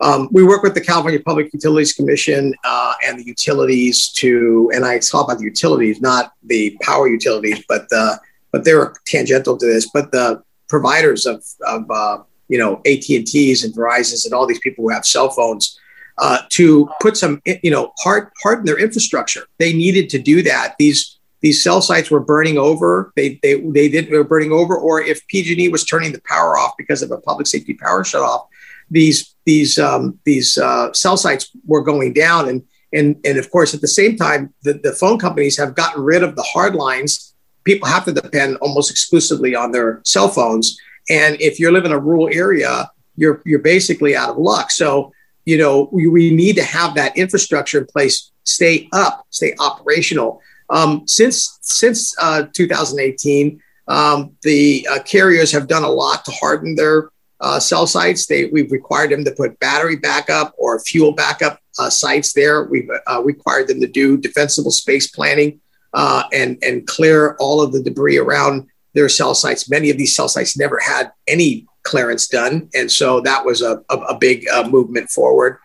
Um, 0.00 0.28
we 0.30 0.44
work 0.44 0.62
with 0.62 0.74
the 0.74 0.80
California 0.80 1.20
Public 1.20 1.52
Utilities 1.52 1.94
Commission 1.94 2.54
uh, 2.64 2.92
and 3.06 3.18
the 3.18 3.24
utilities 3.24 4.10
to, 4.12 4.70
and 4.74 4.84
I 4.84 4.98
talk 4.98 5.26
about 5.26 5.38
the 5.38 5.44
utilities, 5.44 6.00
not 6.00 6.32
the 6.42 6.76
power 6.82 7.08
utilities, 7.08 7.64
but 7.66 7.88
the, 7.88 8.20
but 8.52 8.64
they're 8.64 8.94
tangential 9.06 9.56
to 9.56 9.66
this, 9.66 9.88
but 9.92 10.12
the 10.12 10.42
providers 10.68 11.24
of, 11.24 11.42
of 11.66 11.90
uh, 11.90 12.18
you 12.48 12.58
know, 12.58 12.76
AT&Ts 12.86 13.64
and 13.64 13.74
Verizons 13.74 14.26
and 14.26 14.34
all 14.34 14.46
these 14.46 14.60
people 14.60 14.84
who 14.84 14.90
have 14.90 15.06
cell 15.06 15.30
phones 15.30 15.78
uh, 16.18 16.38
to 16.50 16.88
put 17.00 17.16
some, 17.16 17.40
you 17.62 17.70
know, 17.70 17.92
hard, 17.98 18.30
harden 18.42 18.66
their 18.66 18.78
infrastructure. 18.78 19.46
They 19.58 19.72
needed 19.72 20.10
to 20.10 20.18
do 20.18 20.42
that. 20.42 20.74
These 20.78 21.15
these 21.46 21.62
cell 21.62 21.80
sites 21.80 22.10
were 22.10 22.18
burning 22.18 22.58
over. 22.58 23.12
They 23.14 23.38
they 23.40 23.60
they 23.60 23.88
did 23.88 24.10
they 24.10 24.16
were 24.16 24.24
burning 24.24 24.50
over, 24.50 24.76
or 24.76 25.00
if 25.00 25.24
PG&E 25.28 25.68
was 25.68 25.84
turning 25.84 26.10
the 26.10 26.20
power 26.22 26.58
off 26.58 26.72
because 26.76 27.02
of 27.02 27.12
a 27.12 27.18
public 27.18 27.46
safety 27.46 27.74
power 27.74 28.02
shutoff, 28.02 28.48
these 28.90 29.36
these 29.44 29.78
um, 29.78 30.18
these 30.24 30.58
uh, 30.58 30.92
cell 30.92 31.16
sites 31.16 31.52
were 31.64 31.84
going 31.84 32.12
down, 32.12 32.48
and 32.48 32.64
and 32.92 33.14
and 33.24 33.38
of 33.38 33.48
course 33.52 33.74
at 33.74 33.80
the 33.80 33.94
same 34.00 34.16
time, 34.16 34.52
the, 34.64 34.72
the 34.72 34.92
phone 34.92 35.20
companies 35.20 35.56
have 35.56 35.76
gotten 35.76 36.02
rid 36.02 36.24
of 36.24 36.34
the 36.34 36.42
hard 36.42 36.74
lines. 36.74 37.32
People 37.62 37.86
have 37.86 38.04
to 38.06 38.12
depend 38.12 38.56
almost 38.56 38.90
exclusively 38.90 39.54
on 39.54 39.70
their 39.70 40.00
cell 40.04 40.28
phones, 40.28 40.76
and 41.08 41.40
if 41.40 41.60
you 41.60 41.70
live 41.70 41.84
in 41.84 41.92
a 41.92 41.98
rural 42.08 42.28
area, 42.32 42.90
you're 43.14 43.40
you're 43.46 43.60
basically 43.60 44.16
out 44.16 44.30
of 44.30 44.36
luck. 44.36 44.72
So 44.72 45.12
you 45.44 45.58
know 45.58 45.88
we, 45.92 46.08
we 46.08 46.34
need 46.34 46.56
to 46.56 46.64
have 46.64 46.96
that 46.96 47.16
infrastructure 47.16 47.78
in 47.78 47.86
place, 47.86 48.32
stay 48.42 48.88
up, 48.92 49.24
stay 49.30 49.54
operational 49.60 50.42
um, 50.70 51.06
since 51.06 51.58
since 51.62 52.14
uh, 52.18 52.44
2018, 52.52 53.60
um, 53.88 54.36
the 54.42 54.86
uh, 54.90 55.02
carriers 55.02 55.52
have 55.52 55.68
done 55.68 55.84
a 55.84 55.88
lot 55.88 56.24
to 56.24 56.30
harden 56.32 56.74
their 56.74 57.10
uh, 57.40 57.60
cell 57.60 57.86
sites. 57.86 58.26
They, 58.26 58.46
we've 58.46 58.72
required 58.72 59.10
them 59.10 59.24
to 59.24 59.32
put 59.32 59.58
battery 59.60 59.96
backup 59.96 60.54
or 60.58 60.80
fuel 60.80 61.12
backup 61.12 61.60
uh, 61.78 61.90
sites 61.90 62.32
there. 62.32 62.64
We've 62.64 62.88
uh, 63.06 63.22
required 63.22 63.68
them 63.68 63.80
to 63.80 63.86
do 63.86 64.16
defensible 64.16 64.70
space 64.70 65.08
planning 65.08 65.60
uh, 65.92 66.24
and 66.32 66.58
and 66.62 66.86
clear 66.86 67.36
all 67.38 67.60
of 67.60 67.72
the 67.72 67.82
debris 67.82 68.18
around 68.18 68.66
their 68.94 69.08
cell 69.08 69.34
sites. 69.34 69.70
Many 69.70 69.90
of 69.90 69.98
these 69.98 70.16
cell 70.16 70.28
sites 70.28 70.56
never 70.56 70.80
had 70.80 71.12
any 71.28 71.66
clearance 71.82 72.26
done, 72.26 72.68
and 72.74 72.90
so 72.90 73.20
that 73.20 73.44
was 73.44 73.62
a, 73.62 73.82
a, 73.90 73.96
a 73.96 74.18
big 74.18 74.46
movement 74.68 75.10
forward. 75.10 75.58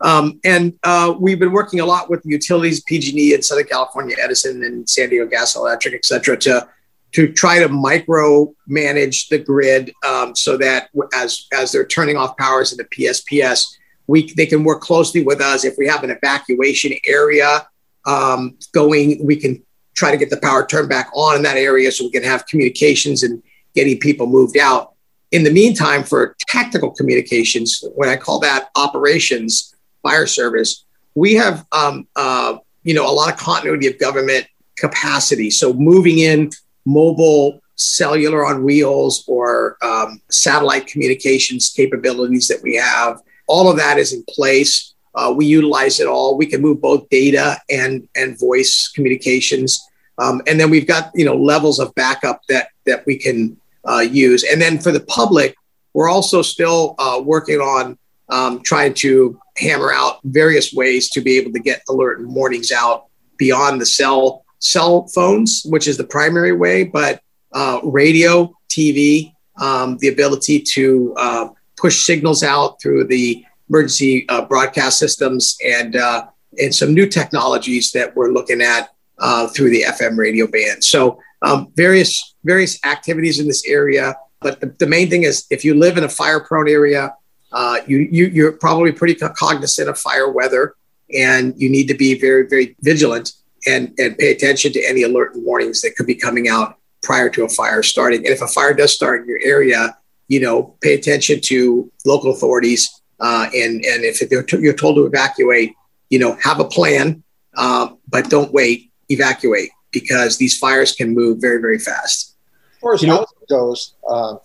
Um, 0.00 0.40
and 0.44 0.74
uh, 0.84 1.14
we've 1.18 1.38
been 1.38 1.52
working 1.52 1.80
a 1.80 1.86
lot 1.86 2.08
with 2.08 2.22
utilities, 2.24 2.82
PG&E 2.84 3.34
in 3.34 3.42
Southern 3.42 3.66
California, 3.66 4.16
Edison 4.20 4.62
and 4.62 4.88
San 4.88 5.08
Diego 5.08 5.26
Gas 5.26 5.56
and 5.56 5.62
Electric, 5.62 5.94
et 5.94 6.04
cetera, 6.04 6.36
to 6.38 6.68
to 7.12 7.32
try 7.32 7.58
to 7.58 7.68
micro 7.68 8.52
manage 8.66 9.28
the 9.28 9.38
grid 9.38 9.92
um, 10.06 10.36
so 10.36 10.56
that 10.58 10.90
as 11.14 11.46
as 11.52 11.72
they're 11.72 11.86
turning 11.86 12.16
off 12.16 12.36
powers 12.36 12.72
in 12.72 12.78
the 12.78 12.84
PSPS, 12.84 13.64
we 14.06 14.32
they 14.34 14.46
can 14.46 14.62
work 14.62 14.82
closely 14.82 15.24
with 15.24 15.40
us. 15.40 15.64
If 15.64 15.76
we 15.78 15.86
have 15.86 16.04
an 16.04 16.10
evacuation 16.10 16.92
area 17.06 17.66
um, 18.06 18.58
going, 18.72 19.24
we 19.24 19.36
can 19.36 19.62
try 19.94 20.10
to 20.10 20.16
get 20.16 20.30
the 20.30 20.40
power 20.40 20.64
turned 20.64 20.88
back 20.88 21.10
on 21.14 21.36
in 21.36 21.42
that 21.42 21.56
area 21.56 21.90
so 21.90 22.04
we 22.04 22.10
can 22.10 22.22
have 22.22 22.46
communications 22.46 23.22
and 23.22 23.42
getting 23.74 23.98
people 23.98 24.26
moved 24.26 24.56
out. 24.56 24.92
In 25.32 25.44
the 25.44 25.50
meantime, 25.50 26.04
for 26.04 26.36
tactical 26.48 26.90
communications, 26.90 27.84
when 27.94 28.08
I 28.08 28.16
call 28.16 28.38
that 28.40 28.70
operations, 28.76 29.74
fire 30.02 30.26
service, 30.26 30.84
we 31.14 31.34
have 31.34 31.66
um, 31.72 32.06
uh, 32.16 32.58
you 32.82 32.94
know 32.94 33.08
a 33.10 33.12
lot 33.12 33.32
of 33.32 33.38
continuity 33.38 33.86
of 33.86 33.98
government 33.98 34.46
capacity. 34.76 35.50
So 35.50 35.72
moving 35.72 36.18
in 36.18 36.50
mobile 36.86 37.60
cellular 37.74 38.46
on 38.46 38.64
wheels 38.64 39.24
or 39.28 39.76
um, 39.82 40.20
satellite 40.30 40.86
communications 40.86 41.70
capabilities 41.70 42.48
that 42.48 42.62
we 42.62 42.76
have, 42.76 43.20
all 43.46 43.70
of 43.70 43.76
that 43.76 43.98
is 43.98 44.12
in 44.12 44.24
place. 44.28 44.94
Uh, 45.14 45.32
we 45.36 45.46
utilize 45.46 46.00
it 46.00 46.06
all. 46.06 46.36
We 46.36 46.46
can 46.46 46.60
move 46.60 46.80
both 46.80 47.08
data 47.08 47.58
and 47.70 48.08
and 48.14 48.38
voice 48.38 48.88
communications, 48.94 49.80
um, 50.18 50.42
and 50.46 50.60
then 50.60 50.70
we've 50.70 50.86
got 50.86 51.10
you 51.14 51.24
know 51.24 51.36
levels 51.36 51.80
of 51.80 51.94
backup 51.94 52.42
that 52.48 52.68
that 52.86 53.04
we 53.06 53.16
can 53.16 53.56
uh, 53.88 54.00
use. 54.00 54.44
And 54.44 54.60
then 54.60 54.78
for 54.78 54.92
the 54.92 55.00
public, 55.00 55.56
we're 55.94 56.10
also 56.10 56.42
still 56.42 56.94
uh, 56.98 57.20
working 57.24 57.58
on 57.58 57.98
um, 58.30 58.62
trying 58.62 58.94
to 58.94 59.38
hammer 59.56 59.92
out 59.92 60.18
various 60.24 60.72
ways 60.72 61.10
to 61.10 61.20
be 61.20 61.36
able 61.38 61.52
to 61.52 61.60
get 61.60 61.82
alert 61.88 62.20
and 62.20 62.32
warnings 62.32 62.72
out 62.72 63.06
beyond 63.36 63.80
the 63.80 63.86
cell 63.86 64.44
cell 64.60 65.06
phones, 65.08 65.62
which 65.66 65.86
is 65.86 65.96
the 65.96 66.04
primary 66.04 66.52
way, 66.52 66.84
but 66.84 67.20
uh, 67.52 67.80
radio, 67.84 68.52
TV, 68.68 69.32
um, 69.60 69.96
the 69.98 70.08
ability 70.08 70.60
to 70.60 71.14
uh, 71.16 71.48
push 71.76 72.04
signals 72.04 72.42
out 72.42 72.80
through 72.80 73.04
the 73.04 73.44
emergency 73.68 74.28
uh, 74.28 74.44
broadcast 74.44 74.98
systems, 74.98 75.56
and 75.64 75.96
uh, 75.96 76.26
and 76.60 76.74
some 76.74 76.94
new 76.94 77.06
technologies 77.06 77.92
that 77.92 78.14
we're 78.16 78.30
looking 78.30 78.60
at 78.60 78.90
uh, 79.18 79.46
through 79.48 79.70
the 79.70 79.82
FM 79.82 80.16
radio 80.16 80.46
band. 80.46 80.82
So 80.82 81.20
um, 81.42 81.72
various 81.76 82.34
various 82.44 82.84
activities 82.84 83.38
in 83.38 83.46
this 83.46 83.64
area. 83.66 84.16
but 84.40 84.60
the, 84.60 84.74
the 84.78 84.86
main 84.86 85.08
thing 85.10 85.24
is 85.24 85.46
if 85.50 85.64
you 85.64 85.74
live 85.74 85.98
in 85.98 86.04
a 86.04 86.08
fire 86.08 86.40
prone 86.40 86.68
area, 86.68 87.14
uh, 87.52 87.78
you, 87.86 87.98
you, 88.10 88.26
you're 88.26 88.52
probably 88.52 88.92
pretty 88.92 89.14
cognizant 89.14 89.88
of 89.88 89.98
fire 89.98 90.30
weather 90.30 90.74
and 91.14 91.54
you 91.56 91.70
need 91.70 91.88
to 91.88 91.94
be 91.94 92.18
very, 92.18 92.46
very 92.46 92.76
vigilant 92.80 93.32
and, 93.66 93.92
and 93.98 94.16
pay 94.18 94.32
attention 94.32 94.72
to 94.72 94.80
any 94.86 95.02
alert 95.02 95.34
and 95.34 95.44
warnings 95.44 95.80
that 95.82 95.96
could 95.96 96.06
be 96.06 96.14
coming 96.14 96.48
out 96.48 96.76
prior 97.02 97.28
to 97.30 97.44
a 97.44 97.48
fire 97.48 97.82
starting. 97.82 98.20
And 98.20 98.34
if 98.34 98.42
a 98.42 98.48
fire 98.48 98.74
does 98.74 98.92
start 98.92 99.22
in 99.22 99.28
your 99.28 99.40
area, 99.42 99.96
you 100.28 100.40
know, 100.40 100.76
pay 100.82 100.94
attention 100.94 101.40
to 101.44 101.90
local 102.04 102.32
authorities. 102.32 102.88
Uh, 103.18 103.48
and, 103.54 103.84
and 103.84 104.04
if 104.04 104.18
t- 104.18 104.58
you're 104.60 104.74
told 104.74 104.96
to 104.96 105.06
evacuate, 105.06 105.72
you 106.10 106.18
know, 106.18 106.36
have 106.42 106.60
a 106.60 106.64
plan, 106.64 107.22
uh, 107.56 107.88
but 108.08 108.28
don't 108.30 108.52
wait, 108.52 108.92
evacuate 109.08 109.70
because 109.90 110.36
these 110.36 110.56
fires 110.58 110.94
can 110.94 111.14
move 111.14 111.40
very, 111.40 111.60
very 111.60 111.78
fast. 111.78 112.36
Far 112.80 112.94
as 112.94 113.02
you 113.02 113.10
housing 113.10 113.38
know, 113.48 113.56
goes, 113.56 113.94
uh, 114.08 114.36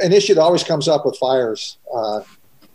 an 0.00 0.12
issue 0.12 0.34
that 0.34 0.42
always 0.42 0.64
comes 0.64 0.88
up 0.88 1.06
with 1.06 1.16
fires 1.16 1.78
uh, 1.94 2.20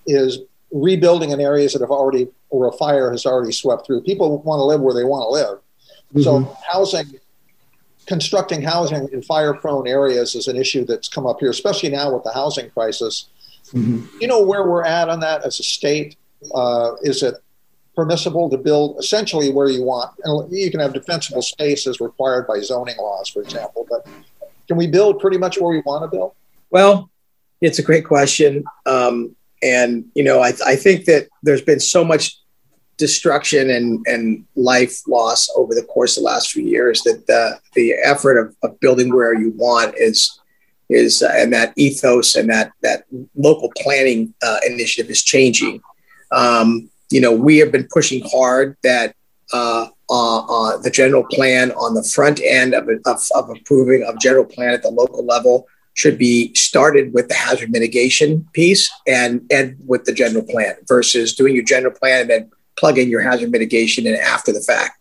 is 0.06 0.40
rebuilding 0.72 1.32
in 1.32 1.40
areas 1.40 1.74
that 1.74 1.82
have 1.82 1.92
already, 1.92 2.28
or 2.50 2.68
a 2.68 2.72
fire 2.74 3.12
has 3.12 3.26
already 3.26 3.52
swept 3.52 3.86
through. 3.86 4.02
People 4.02 4.40
want 4.40 4.60
to 4.60 4.64
live 4.64 4.82
where 4.82 4.94
they 4.94 5.04
want 5.04 5.24
to 5.24 5.30
live. 5.30 5.60
Mm-hmm. 6.10 6.22
So 6.24 6.58
housing, 6.70 7.20
constructing 8.06 8.62
housing 8.62 9.08
in 9.12 9.22
fire-prone 9.22 9.88
areas 9.88 10.36
is 10.36 10.48
an 10.48 10.58
issue 10.58 10.86
that's 10.86 11.08
come 11.08 11.28
up 11.28 11.40
here, 11.40 11.50
especially 11.50 11.90
now 11.90 12.14
with 12.14 12.24
the 12.24 12.32
housing 12.32 12.70
crisis. 12.72 13.28
Mm-hmm. 13.74 14.18
You 14.20 14.28
know 14.28 14.42
where 14.42 14.66
we're 14.68 14.86
at 14.86 15.10
on 15.10 15.20
that 15.20 15.46
as 15.46 15.60
a 15.60 15.64
state? 15.64 16.16
Uh, 16.54 16.94
is 17.02 17.22
it 17.22 17.36
permissible 17.96 18.50
to 18.50 18.58
build 18.58 18.98
essentially 19.00 19.52
where 19.52 19.70
you 19.70 19.84
want? 19.84 20.12
And 20.24 20.52
you 20.52 20.72
can 20.72 20.80
have 20.80 20.94
defensible 20.94 21.42
space 21.42 21.86
as 21.86 22.00
required 22.00 22.48
by 22.48 22.60
zoning 22.62 22.96
laws, 22.98 23.28
for 23.28 23.42
example. 23.42 23.86
But 23.90 24.08
can 24.68 24.78
we 24.78 24.88
build 24.88 25.20
pretty 25.20 25.38
much 25.38 25.60
where 25.60 25.72
we 25.72 25.82
want 25.82 26.04
to 26.04 26.16
build? 26.16 26.34
Well, 26.70 27.10
it's 27.62 27.80
a 27.80 27.84
great 27.84 28.06
question. 28.06 28.64
Um, 28.86 29.36
and, 29.64 30.06
you 30.14 30.24
know, 30.24 30.42
I, 30.42 30.54
I 30.66 30.76
think 30.76 31.06
that 31.06 31.30
there's 31.42 31.62
been 31.62 31.80
so 31.80 32.04
much 32.04 32.38
destruction 32.98 33.70
and, 33.70 34.06
and 34.08 34.46
life 34.56 35.08
loss 35.08 35.50
over 35.56 35.74
the 35.74 35.84
course 35.84 36.18
of 36.18 36.24
the 36.24 36.30
last 36.30 36.52
few 36.52 36.64
years 36.64 37.02
that 37.04 37.26
the, 37.28 37.60
the 37.74 37.94
effort 38.04 38.38
of, 38.40 38.56
of 38.64 38.80
building 38.80 39.14
where 39.14 39.34
you 39.34 39.52
want 39.52 39.96
is 39.98 40.40
is 40.90 41.22
uh, 41.22 41.34
and 41.36 41.52
that 41.52 41.74
ethos 41.76 42.36
and 42.36 42.50
that 42.50 42.72
that 42.82 43.04
local 43.36 43.72
planning 43.78 44.34
uh, 44.42 44.60
initiative 44.66 45.12
is 45.12 45.22
changing. 45.22 45.82
Um, 46.32 46.90
you 47.10 47.22
know, 47.22 47.34
we 47.34 47.58
have 47.58 47.72
been 47.72 47.88
pushing 47.92 48.26
hard 48.30 48.78
that 48.84 49.16
uh, 49.54 49.88
uh, 50.10 50.40
uh, 50.40 50.78
the 50.78 50.90
general 50.90 51.24
plan 51.24 51.72
on 51.72 51.94
the 51.94 52.04
front 52.04 52.40
end 52.42 52.74
of, 52.74 52.88
of, 53.06 53.22
of 53.36 53.50
approving 53.50 54.04
of 54.04 54.20
general 54.20 54.46
plan 54.46 54.74
at 54.74 54.82
the 54.82 54.90
local 54.90 55.26
level 55.26 55.68
should 55.96 56.18
be 56.18 56.54
started 56.54 57.14
with 57.14 57.28
the 57.28 57.34
hazard 57.34 57.72
mitigation 57.72 58.48
piece 58.54 58.90
and 59.08 59.42
and 59.52 59.76
with 59.86 60.06
the 60.06 60.14
general 60.14 60.44
plan 60.44 60.76
versus 60.88 61.36
doing 61.36 61.56
your 61.56 61.64
general 61.64 61.94
plan 61.94 62.22
and 62.22 62.30
then 62.30 62.52
plug 62.78 62.98
in 62.98 63.10
your 63.10 63.22
hazard 63.22 63.52
mitigation 63.52 64.06
in 64.06 64.16
after 64.16 64.54
the 64.54 64.62
fact. 64.62 65.00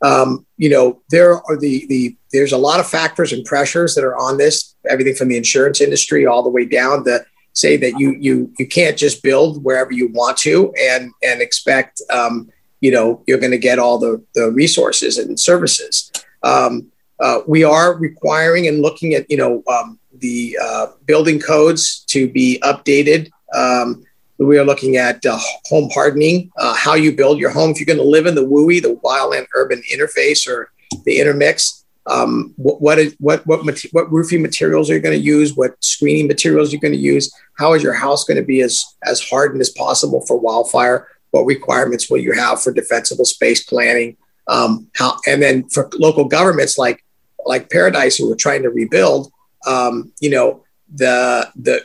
Um, 0.00 0.46
you 0.56 0.70
know, 0.70 1.02
there 1.10 1.34
are 1.34 1.56
the 1.58 1.86
the 1.88 2.16
there's 2.32 2.52
a 2.52 2.58
lot 2.58 2.80
of 2.80 2.88
factors 2.88 3.32
and 3.32 3.44
pressures 3.44 3.94
that 3.96 4.04
are 4.04 4.16
on 4.16 4.38
this, 4.38 4.76
everything 4.88 5.14
from 5.14 5.28
the 5.28 5.36
insurance 5.36 5.80
industry 5.80 6.24
all 6.24 6.42
the 6.42 6.48
way 6.48 6.64
down 6.64 7.04
to 7.04 7.24
say 7.52 7.76
that 7.76 7.98
you 7.98 8.16
you 8.20 8.52
you 8.58 8.66
can't 8.66 8.96
just 8.96 9.22
build 9.22 9.64
wherever 9.64 9.92
you 9.92 10.08
want 10.12 10.36
to 10.38 10.72
and 10.80 11.10
and 11.22 11.42
expect 11.42 12.00
um, 12.10 12.48
you 12.80 12.90
know 12.90 13.22
you're 13.26 13.38
going 13.38 13.52
to 13.52 13.58
get 13.58 13.78
all 13.78 13.98
the 13.98 14.22
the 14.34 14.50
resources 14.52 15.18
and 15.18 15.38
services. 15.38 16.10
Um, 16.42 16.90
uh, 17.20 17.40
we 17.46 17.64
are 17.64 17.94
requiring 17.94 18.68
and 18.68 18.80
looking 18.80 19.14
at 19.14 19.30
you 19.30 19.36
know 19.36 19.62
um, 19.68 19.98
the 20.14 20.58
uh, 20.62 20.86
building 21.06 21.40
codes 21.40 22.04
to 22.08 22.28
be 22.28 22.60
updated. 22.62 23.30
Um, 23.54 24.04
we 24.38 24.56
are 24.58 24.64
looking 24.64 24.96
at 24.96 25.24
uh, 25.26 25.38
home 25.66 25.90
hardening, 25.92 26.52
uh, 26.58 26.74
how 26.74 26.94
you 26.94 27.12
build 27.12 27.40
your 27.40 27.50
home. 27.50 27.70
If 27.70 27.80
you're 27.80 27.86
going 27.86 27.98
to 27.98 28.04
live 28.04 28.26
in 28.26 28.36
the 28.36 28.46
WUI, 28.46 28.80
the 28.80 28.94
wildland 29.04 29.46
urban 29.54 29.82
interface, 29.92 30.46
or 30.46 30.70
the 31.04 31.18
intermix, 31.18 31.84
um, 32.06 32.54
what 32.56 32.80
what, 32.80 32.98
is, 32.98 33.16
what 33.18 33.46
what 33.46 33.60
what 33.92 34.12
roofing 34.12 34.40
materials 34.40 34.90
are 34.90 34.94
you 34.94 35.00
going 35.00 35.18
to 35.18 35.24
use? 35.24 35.54
What 35.54 35.82
screening 35.82 36.28
materials 36.28 36.70
are 36.70 36.76
you 36.76 36.80
going 36.80 36.94
to 36.94 36.98
use? 36.98 37.32
How 37.58 37.74
is 37.74 37.82
your 37.82 37.92
house 37.92 38.24
going 38.24 38.38
to 38.38 38.46
be 38.46 38.62
as 38.62 38.84
as 39.04 39.20
hardened 39.20 39.60
as 39.60 39.70
possible 39.70 40.24
for 40.26 40.38
wildfire? 40.38 41.08
What 41.30 41.44
requirements 41.44 42.10
will 42.10 42.18
you 42.18 42.32
have 42.32 42.62
for 42.62 42.72
defensible 42.72 43.24
space 43.24 43.64
planning? 43.64 44.16
Um, 44.46 44.88
how 44.94 45.18
and 45.26 45.42
then 45.42 45.68
for 45.68 45.90
local 45.94 46.24
governments 46.24 46.78
like 46.78 47.04
like 47.44 47.70
Paradise, 47.70 48.16
who 48.16 48.30
are 48.32 48.36
trying 48.36 48.62
to 48.62 48.70
rebuild, 48.70 49.30
um, 49.66 50.12
you 50.20 50.30
know, 50.30 50.64
the 50.94 51.50
the 51.56 51.82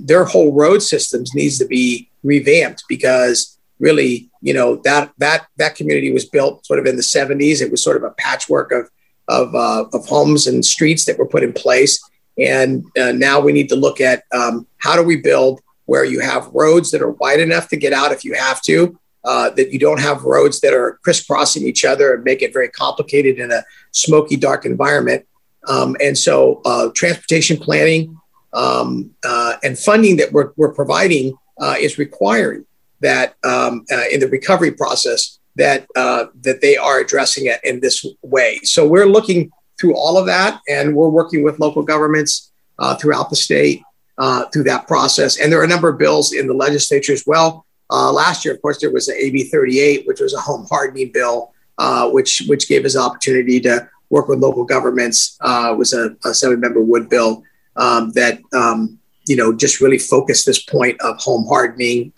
their 0.00 0.24
whole 0.24 0.52
road 0.52 0.82
systems 0.82 1.34
needs 1.34 1.58
to 1.58 1.66
be 1.66 2.10
revamped 2.22 2.84
because 2.88 3.58
really, 3.78 4.30
you 4.40 4.54
know, 4.54 4.76
that 4.76 5.12
that 5.18 5.46
that 5.56 5.76
community 5.76 6.12
was 6.12 6.24
built 6.24 6.66
sort 6.66 6.78
of 6.78 6.86
in 6.86 6.96
the 6.96 7.02
70s. 7.02 7.60
It 7.60 7.70
was 7.70 7.82
sort 7.82 7.96
of 7.96 8.04
a 8.04 8.10
patchwork 8.10 8.72
of 8.72 8.90
of, 9.28 9.54
uh, 9.54 9.84
of 9.92 10.06
homes 10.06 10.46
and 10.46 10.64
streets 10.64 11.04
that 11.04 11.18
were 11.18 11.26
put 11.26 11.42
in 11.42 11.52
place. 11.52 12.02
And 12.38 12.84
uh, 13.00 13.12
now 13.12 13.40
we 13.40 13.52
need 13.52 13.68
to 13.68 13.76
look 13.76 14.00
at 14.00 14.24
um, 14.32 14.66
how 14.78 14.96
do 14.96 15.02
we 15.02 15.16
build 15.16 15.60
where 15.92 16.06
you 16.06 16.20
have 16.20 16.48
roads 16.54 16.90
that 16.90 17.02
are 17.02 17.10
wide 17.10 17.38
enough 17.38 17.68
to 17.68 17.76
get 17.76 17.92
out 17.92 18.12
if 18.12 18.24
you 18.24 18.32
have 18.32 18.62
to, 18.62 18.98
uh, 19.26 19.50
that 19.50 19.70
you 19.74 19.78
don't 19.78 20.00
have 20.00 20.22
roads 20.22 20.58
that 20.62 20.72
are 20.72 20.98
crisscrossing 21.04 21.66
each 21.66 21.84
other 21.84 22.14
and 22.14 22.24
make 22.24 22.40
it 22.40 22.50
very 22.50 22.70
complicated 22.70 23.38
in 23.38 23.52
a 23.52 23.62
smoky, 23.90 24.34
dark 24.34 24.64
environment. 24.64 25.26
Um, 25.68 25.94
and 26.00 26.16
so, 26.16 26.62
uh, 26.64 26.88
transportation 26.94 27.58
planning 27.58 28.18
um, 28.54 29.10
uh, 29.22 29.56
and 29.62 29.78
funding 29.78 30.16
that 30.16 30.32
we're, 30.32 30.52
we're 30.56 30.72
providing 30.72 31.36
uh, 31.60 31.74
is 31.78 31.98
requiring 31.98 32.64
that 33.00 33.34
um, 33.44 33.84
in 34.10 34.18
the 34.18 34.28
recovery 34.28 34.72
process 34.72 35.40
that 35.56 35.86
uh, 35.94 36.24
that 36.40 36.62
they 36.62 36.78
are 36.78 37.00
addressing 37.00 37.44
it 37.52 37.60
in 37.64 37.80
this 37.80 38.06
way. 38.22 38.60
So 38.64 38.88
we're 38.88 39.12
looking 39.16 39.50
through 39.78 39.94
all 39.94 40.16
of 40.16 40.24
that, 40.24 40.62
and 40.70 40.96
we're 40.96 41.10
working 41.10 41.42
with 41.42 41.60
local 41.60 41.82
governments 41.82 42.50
uh, 42.78 42.94
throughout 42.96 43.28
the 43.28 43.36
state 43.36 43.82
uh, 44.18 44.46
through 44.46 44.64
that 44.64 44.86
process. 44.86 45.38
And 45.38 45.52
there 45.52 45.60
are 45.60 45.64
a 45.64 45.68
number 45.68 45.88
of 45.88 45.98
bills 45.98 46.32
in 46.32 46.46
the 46.46 46.54
legislature 46.54 47.12
as 47.12 47.24
well. 47.26 47.66
Uh, 47.90 48.12
last 48.12 48.44
year, 48.44 48.54
of 48.54 48.62
course, 48.62 48.80
there 48.80 48.90
was 48.90 49.06
the 49.06 49.14
AB 49.14 49.44
38, 49.44 50.06
which 50.06 50.20
was 50.20 50.34
a 50.34 50.40
home 50.40 50.66
hardening 50.70 51.10
bill, 51.12 51.52
uh, 51.78 52.08
which 52.10 52.42
which 52.46 52.68
gave 52.68 52.84
us 52.84 52.96
opportunity 52.96 53.60
to 53.60 53.88
work 54.10 54.28
with 54.28 54.38
local 54.38 54.64
governments. 54.64 55.36
Uh, 55.40 55.74
was 55.76 55.92
a, 55.92 56.16
a 56.24 56.30
Assembly-member 56.30 56.80
Wood 56.80 57.08
bill 57.08 57.42
um, 57.76 58.10
that 58.12 58.40
um, 58.54 58.98
you 59.26 59.36
know 59.36 59.54
just 59.54 59.80
really 59.80 59.98
focused 59.98 60.46
this 60.46 60.62
point 60.62 61.00
of 61.02 61.18
home 61.18 61.46
hardening 61.46 62.12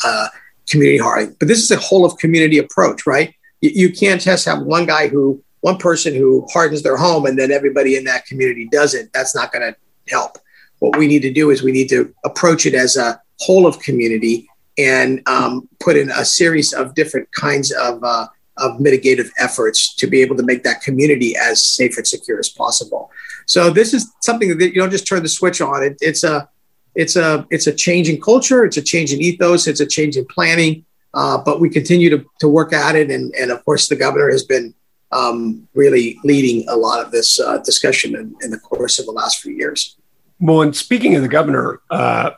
community 0.69 0.99
hardening. 0.99 1.37
But 1.39 1.49
this 1.49 1.63
is 1.63 1.71
a 1.71 1.77
whole 1.77 2.05
of 2.05 2.17
community 2.19 2.59
approach, 2.59 3.07
right? 3.07 3.35
You, 3.61 3.71
you 3.75 3.93
can't 3.93 4.21
just 4.21 4.45
have 4.47 4.63
one 4.63 4.87
guy 4.87 5.09
who, 5.09 5.43
one 5.61 5.79
person 5.79 6.15
who 6.15 6.47
hardens 6.53 6.83
their 6.83 6.97
home 6.97 7.27
and 7.27 7.39
then 7.39 7.51
everybody 7.51 7.97
in 7.97 8.05
that 8.05 8.27
community 8.27 8.69
does 8.71 8.95
it. 8.95 9.11
That's 9.13 9.35
not 9.35 9.53
going 9.53 9.73
to 9.73 9.77
help. 10.09 10.39
What 10.79 10.97
we 10.97 11.07
need 11.07 11.23
to 11.23 11.33
do 11.33 11.51
is 11.51 11.63
we 11.63 11.73
need 11.73 11.89
to 11.89 12.15
approach 12.25 12.67
it 12.67 12.75
as 12.75 12.97
a 12.97 13.21
whole 13.41 13.67
of 13.67 13.79
community 13.81 14.49
and 14.79 15.23
um, 15.29 15.69
put 15.81 15.97
in 15.97 16.11
a 16.11 16.25
series 16.25 16.73
of 16.73 16.95
different 16.95 17.31
kinds 17.33 17.73
of, 17.73 18.03
uh, 18.03 18.27
of 18.59 18.79
mitigative 18.79 19.31
efforts 19.39 19.95
to 19.97 20.07
be 20.07 20.21
able 20.21 20.37
to 20.37 20.43
make 20.43 20.63
that 20.65 20.83
community 20.83 21.37
as 21.37 21.65
safe 21.65 21.97
and 21.97 22.07
secure 22.07 22.39
as 22.39 22.49
possible. 22.49 23.11
So 23.47 23.71
this 23.71 23.95
is 23.95 24.13
something 24.23 24.57
that 24.59 24.75
you 24.75 24.81
don't 24.81 24.91
just 24.91 25.07
turn 25.07 25.23
the 25.23 25.29
switch 25.29 25.61
on. 25.61 25.83
It, 25.83 25.97
it's 26.01 26.25
a 26.25 26.49
it's 26.95 27.17
a 27.17 27.47
it's 27.51 27.67
a 27.67 27.73
change 27.73 28.09
in 28.09 28.21
culture, 28.21 28.65
it's 28.65 28.77
a 28.77 28.83
change 28.83 29.13
in 29.13 29.21
ethos, 29.21 29.67
it's 29.67 29.81
a 29.81 29.87
change 29.87 30.17
in 30.17 30.25
planning. 30.27 30.85
Uh, 31.13 31.39
but 31.39 31.61
we 31.61 31.71
continue 31.71 32.11
to, 32.11 32.25
to 32.41 32.49
work 32.49 32.73
at 32.73 32.97
it, 32.97 33.09
and, 33.09 33.33
and 33.37 33.53
of 33.53 33.65
course, 33.65 33.87
the 33.87 33.95
governor 33.95 34.29
has 34.29 34.43
been 34.43 34.75
um, 35.13 35.67
really 35.73 36.19
leading 36.25 36.69
a 36.69 36.75
lot 36.75 37.05
of 37.05 37.13
this 37.13 37.39
uh, 37.39 37.59
discussion 37.59 38.17
in, 38.17 38.35
in, 38.43 38.51
the 38.51 38.59
course 38.59 38.99
of 38.99 39.07
the 39.07 39.13
last 39.13 39.41
few 39.41 39.53
years. 39.53 39.97
Well, 40.41 40.63
and 40.63 40.75
speaking 40.75 41.15
of 41.17 41.23
the 41.23 41.29
governor, 41.29 41.81
uh, 41.91 42.33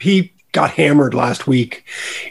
he 0.00 0.32
got 0.52 0.70
hammered 0.70 1.14
last 1.14 1.46
week 1.46 1.84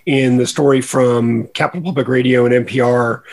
in 0.06 0.38
the 0.38 0.46
story 0.46 0.82
from 0.82 1.48
Capital 1.50 1.84
Public 1.84 2.08
Radio 2.08 2.46
and 2.46 2.68
NPR 2.68 3.24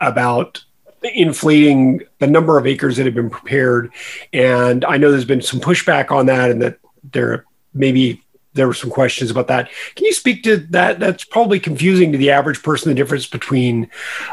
about 0.00 0.64
inflating 1.02 2.02
the 2.18 2.26
number 2.26 2.58
of 2.58 2.66
acres 2.66 2.96
that 2.96 3.06
have 3.06 3.14
been 3.14 3.30
prepared. 3.30 3.92
And 4.32 4.84
I 4.84 4.96
know 4.96 5.10
there's 5.10 5.24
been 5.24 5.42
some 5.42 5.60
pushback 5.60 6.10
on 6.10 6.26
that, 6.26 6.50
and 6.50 6.62
that 6.62 6.78
there 7.12 7.44
maybe 7.74 8.22
there 8.54 8.66
were 8.66 8.74
some 8.74 8.90
questions 8.90 9.30
about 9.30 9.46
that. 9.48 9.70
Can 9.94 10.06
you 10.06 10.12
speak 10.12 10.42
to 10.44 10.56
that? 10.70 10.98
That's 10.98 11.24
probably 11.24 11.60
confusing 11.60 12.12
to 12.12 12.18
the 12.18 12.30
average 12.30 12.62
person. 12.62 12.88
The 12.88 12.94
difference 12.94 13.26
between, 13.26 13.90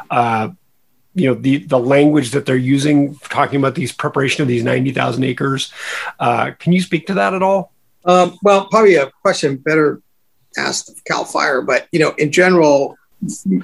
uh, 0.09 0.49
you 1.15 1.27
know, 1.27 1.33
the 1.33 1.57
the 1.59 1.79
language 1.79 2.31
that 2.31 2.45
they're 2.45 2.55
using 2.55 3.15
talking 3.29 3.57
about 3.57 3.73
these 3.73 3.91
preparation 3.91 4.41
of 4.41 4.47
these 4.47 4.63
ninety 4.63 4.91
thousand 4.91 5.23
acres. 5.23 5.71
Uh, 6.19 6.51
can 6.59 6.73
you 6.73 6.81
speak 6.81 7.07
to 7.07 7.13
that 7.15 7.33
at 7.33 7.41
all? 7.41 7.71
Um, 8.03 8.37
well, 8.43 8.67
probably 8.67 8.95
a 8.95 9.09
question 9.21 9.57
better 9.57 10.01
asked 10.57 10.89
of 10.89 11.03
Cal 11.05 11.25
Fire, 11.25 11.61
but 11.61 11.87
you 11.91 11.99
know, 11.99 12.13
in 12.17 12.31
general, 12.31 12.97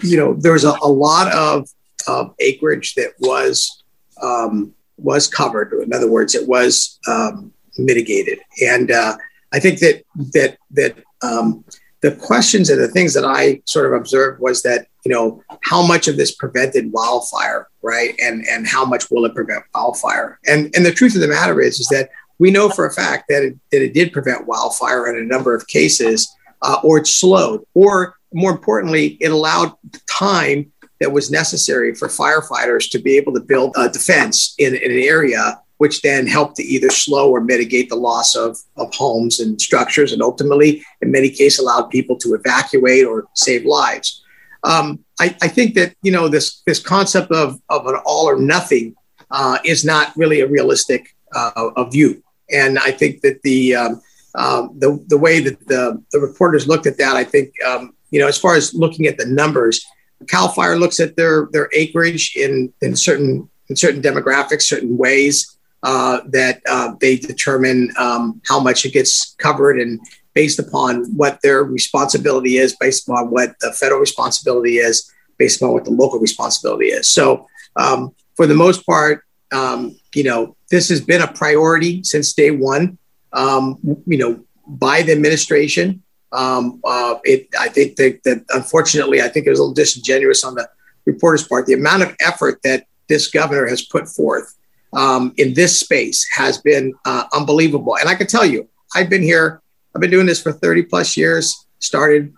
you 0.02 0.18
know, 0.18 0.34
there's 0.34 0.64
a, 0.64 0.74
a 0.82 0.88
lot 0.88 1.32
of, 1.32 1.70
of 2.08 2.34
acreage 2.40 2.96
that 2.96 3.14
was 3.20 3.84
um, 4.22 4.74
was 4.98 5.28
covered. 5.28 5.74
In 5.74 5.94
other 5.94 6.10
words, 6.10 6.36
it 6.36 6.48
was 6.48 7.00
um, 7.08 7.54
mitigated. 7.78 8.40
And 8.62 8.92
uh, 8.92 9.18
I 9.54 9.60
think 9.60 9.80
that 9.80 10.04
that 10.34 10.58
that 10.72 10.96
um, 11.22 11.64
the 12.02 12.14
questions 12.14 12.70
and 12.70 12.82
the 12.82 12.88
things 12.88 13.14
that 13.14 13.26
I 13.26 13.62
sort 13.66 13.86
of 13.86 13.94
observed 13.94 14.42
was 14.42 14.64
that 14.64 14.88
you 15.04 15.12
know 15.12 15.44
how 15.64 15.86
much 15.86 16.08
of 16.08 16.18
this 16.18 16.34
prevented 16.34 16.92
wildfire, 16.92 17.68
right? 17.82 18.14
And 18.20 18.46
and 18.48 18.68
how 18.68 18.86
much 18.86 19.10
will 19.10 19.26
it 19.26 19.36
prevent 19.36 19.64
wildfire? 19.74 20.40
And 20.48 20.74
and 20.76 20.86
the 20.86 20.92
truth 20.94 21.16
of 21.16 21.22
the 21.22 21.28
matter 21.28 21.62
is 21.62 21.80
is 21.80 21.88
that 21.88 22.10
we 22.40 22.52
know 22.52 22.70
for 22.70 22.88
a 22.88 22.94
fact 22.94 23.26
that 23.30 23.44
it, 23.44 23.58
that 23.72 23.84
it 23.84 23.94
did 23.94 24.12
prevent 24.12 24.48
wildfire 24.48 25.08
in 25.08 25.22
a 25.22 25.28
number 25.28 25.54
of 25.54 25.68
cases, 25.68 26.34
uh, 26.64 26.78
or 26.84 26.98
it 26.98 27.08
slowed, 27.08 27.64
or 27.76 28.16
more 28.34 28.52
importantly, 28.52 29.18
it 29.22 29.32
allowed 29.32 29.74
time 30.10 30.72
that 31.00 31.12
was 31.12 31.32
necessary 31.32 31.94
for 31.94 32.08
firefighters 32.08 32.90
to 32.90 33.00
be 33.00 33.18
able 33.18 33.34
to 33.34 33.40
build 33.40 33.74
a 33.76 33.90
defense 33.90 34.56
in, 34.58 34.76
in 34.76 34.92
an 34.92 35.00
area 35.00 35.60
which 35.82 36.04
then 36.04 36.28
helped 36.28 36.56
to 36.56 36.64
either 36.64 36.92
slow 36.92 37.32
or 37.32 37.42
mitigate 37.42 37.90
the 37.90 37.96
loss 37.96 38.36
of, 38.36 38.56
of 38.78 38.94
homes 38.94 39.40
and 39.40 39.60
structures, 39.60 40.14
and 40.14 40.22
ultimately, 40.22 40.84
in 41.02 41.10
many 41.10 41.28
cases, 41.28 41.58
allowed 41.58 41.90
people 41.90 42.16
to 42.16 42.36
evacuate 42.36 43.04
or 43.04 43.28
save 43.34 43.66
lives. 43.66 44.21
Um, 44.64 45.04
I, 45.20 45.36
I, 45.42 45.48
think 45.48 45.74
that 45.76 45.96
you 46.04 46.12
know 46.12 46.28
this 46.28 46.62
this 46.68 46.80
concept 46.80 47.32
of, 47.32 47.60
of 47.70 47.88
an 47.88 47.96
all 48.06 48.30
or 48.30 48.40
nothing 48.40 48.96
uh, 49.32 49.58
is 49.66 49.84
not 49.84 50.14
really 50.16 50.42
a 50.42 50.48
realistic 50.48 51.16
uh, 51.36 51.84
view, 51.86 52.24
and 52.52 52.78
I 52.78 52.92
think 52.92 53.22
that 53.22 53.42
the 53.42 53.76
um, 53.76 54.02
um, 54.36 54.78
the 54.78 55.04
the 55.08 55.18
way 55.18 55.40
that 55.40 55.68
the 55.68 56.04
the 56.12 56.20
reporters 56.20 56.68
looked 56.68 56.86
at 56.86 56.98
that, 57.00 57.16
I 57.16 57.24
think 57.24 57.54
um, 57.66 57.96
you 58.12 58.20
know 58.20 58.28
as 58.28 58.38
far 58.38 58.56
as 58.56 58.74
looking 58.74 59.08
at 59.08 59.18
the 59.18 59.26
numbers, 59.26 59.84
Cal 60.28 60.50
Fire 60.50 60.78
looks 60.78 61.00
at 61.00 61.16
their 61.16 61.48
their 61.52 61.70
acreage 61.74 62.36
in 62.36 62.72
in 62.82 62.96
certain 62.96 63.50
in 63.70 63.76
certain 63.76 64.02
demographics, 64.02 64.64
certain 64.64 64.98
ways 64.98 65.58
uh, 65.84 66.20
that 66.28 66.62
uh, 66.70 66.94
they 67.00 67.16
determine 67.16 67.92
um, 67.98 68.42
how 68.48 68.60
much 68.60 68.86
it 68.86 68.94
gets 68.94 69.36
covered 69.40 69.80
and 69.80 70.00
based 70.34 70.60
upon 70.60 71.06
what 71.16 71.40
their 71.42 71.64
responsibility 71.64 72.58
is, 72.58 72.76
based 72.76 73.08
upon 73.08 73.32
what 73.32 73.60
the 73.60 73.72
federal 73.74 74.00
responsibility 74.00 74.78
is, 74.78 75.12
based 75.38 75.62
upon 75.62 75.74
what 75.74 75.86
the 75.86 75.92
local 75.92 76.20
responsibility 76.20 76.88
is. 76.88 77.08
So, 77.08 77.48
um, 77.76 78.14
for 78.36 78.48
the 78.48 78.56
most 78.56 78.86
part, 78.86 79.24
um, 79.52 79.98
you 80.16 80.24
know, 80.24 80.56
this 80.70 80.90
has 80.90 81.02
been 81.02 81.22
a 81.22 81.28
priority 81.28 82.04
since 82.04 82.34
day 82.34 82.52
one. 82.52 82.98
Um, 83.34 83.78
you 84.06 84.18
know, 84.18 84.44
by 84.68 85.02
the 85.02 85.12
administration. 85.12 86.04
Um, 86.32 86.80
uh, 86.86 87.16
it, 87.24 87.50
I 87.60 87.68
think 87.68 87.98
that, 87.98 88.24
that 88.24 88.46
unfortunately, 88.50 89.22
I 89.22 89.28
think 89.28 89.46
it 89.46 89.50
was 89.50 89.60
a 89.60 89.64
little 89.64 89.74
disingenuous 89.74 90.44
on 90.44 90.56
the 90.56 90.70
reporter's 91.06 91.46
part. 91.46 91.66
The 91.66 91.74
amount 91.74 92.04
of 92.04 92.16
effort 92.22 92.62
that 92.64 92.86
this 93.10 93.28
governor 93.28 93.68
has 93.68 93.82
put 93.82 94.08
forth 94.08 94.56
um, 94.94 95.34
in 95.38 95.54
this 95.54 95.80
space 95.80 96.26
has 96.30 96.58
been 96.58 96.94
uh, 97.06 97.26
unbelievable. 97.34 97.98
And 97.98 98.08
I 98.08 98.16
can 98.16 98.28
tell 98.28 98.46
you, 98.46 98.68
I've 98.96 99.10
been 99.10 99.24
here, 99.24 99.62
I've 99.94 100.02
been 100.02 100.12
doing 100.12 100.26
this 100.26 100.42
for 100.42 100.52
30 100.52 100.84
plus 100.84 101.18
years, 101.18 101.66
started 101.80 102.34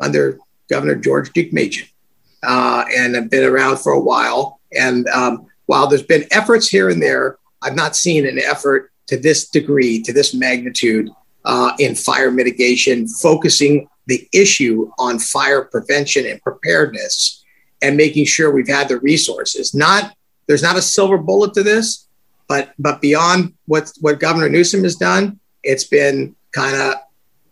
under 0.00 0.38
Governor 0.68 0.96
George 0.96 1.32
Deukmejian, 1.32 1.88
uh, 2.42 2.84
and 2.94 3.14
have 3.14 3.30
been 3.30 3.44
around 3.44 3.78
for 3.78 3.92
a 3.92 4.00
while. 4.00 4.60
And 4.76 5.08
um, 5.08 5.46
while 5.66 5.86
there's 5.86 6.02
been 6.02 6.26
efforts 6.30 6.68
here 6.68 6.90
and 6.90 7.02
there, 7.02 7.38
I've 7.62 7.74
not 7.74 7.96
seen 7.96 8.26
an 8.26 8.38
effort 8.38 8.92
to 9.06 9.16
this 9.16 9.48
degree, 9.48 10.02
to 10.02 10.12
this 10.12 10.34
magnitude 10.34 11.08
uh, 11.44 11.72
in 11.78 11.94
fire 11.94 12.30
mitigation, 12.30 13.08
focusing 13.08 13.88
the 14.06 14.28
issue 14.32 14.90
on 14.98 15.18
fire 15.18 15.64
prevention 15.64 16.26
and 16.26 16.40
preparedness 16.42 17.44
and 17.82 17.96
making 17.96 18.24
sure 18.24 18.50
we've 18.50 18.68
had 18.68 18.88
the 18.88 18.98
resources, 19.00 19.74
not 19.74 20.14
there's 20.46 20.62
not 20.62 20.76
a 20.76 20.82
silver 20.82 21.18
bullet 21.18 21.54
to 21.54 21.62
this, 21.62 22.08
but 22.48 22.72
but 22.78 23.00
beyond 23.00 23.54
what 23.66 23.92
what 24.00 24.18
Governor 24.18 24.48
Newsom 24.48 24.82
has 24.82 24.96
done, 24.96 25.38
it's 25.62 25.84
been 25.84 26.34
kind 26.52 26.76
of 26.76 26.94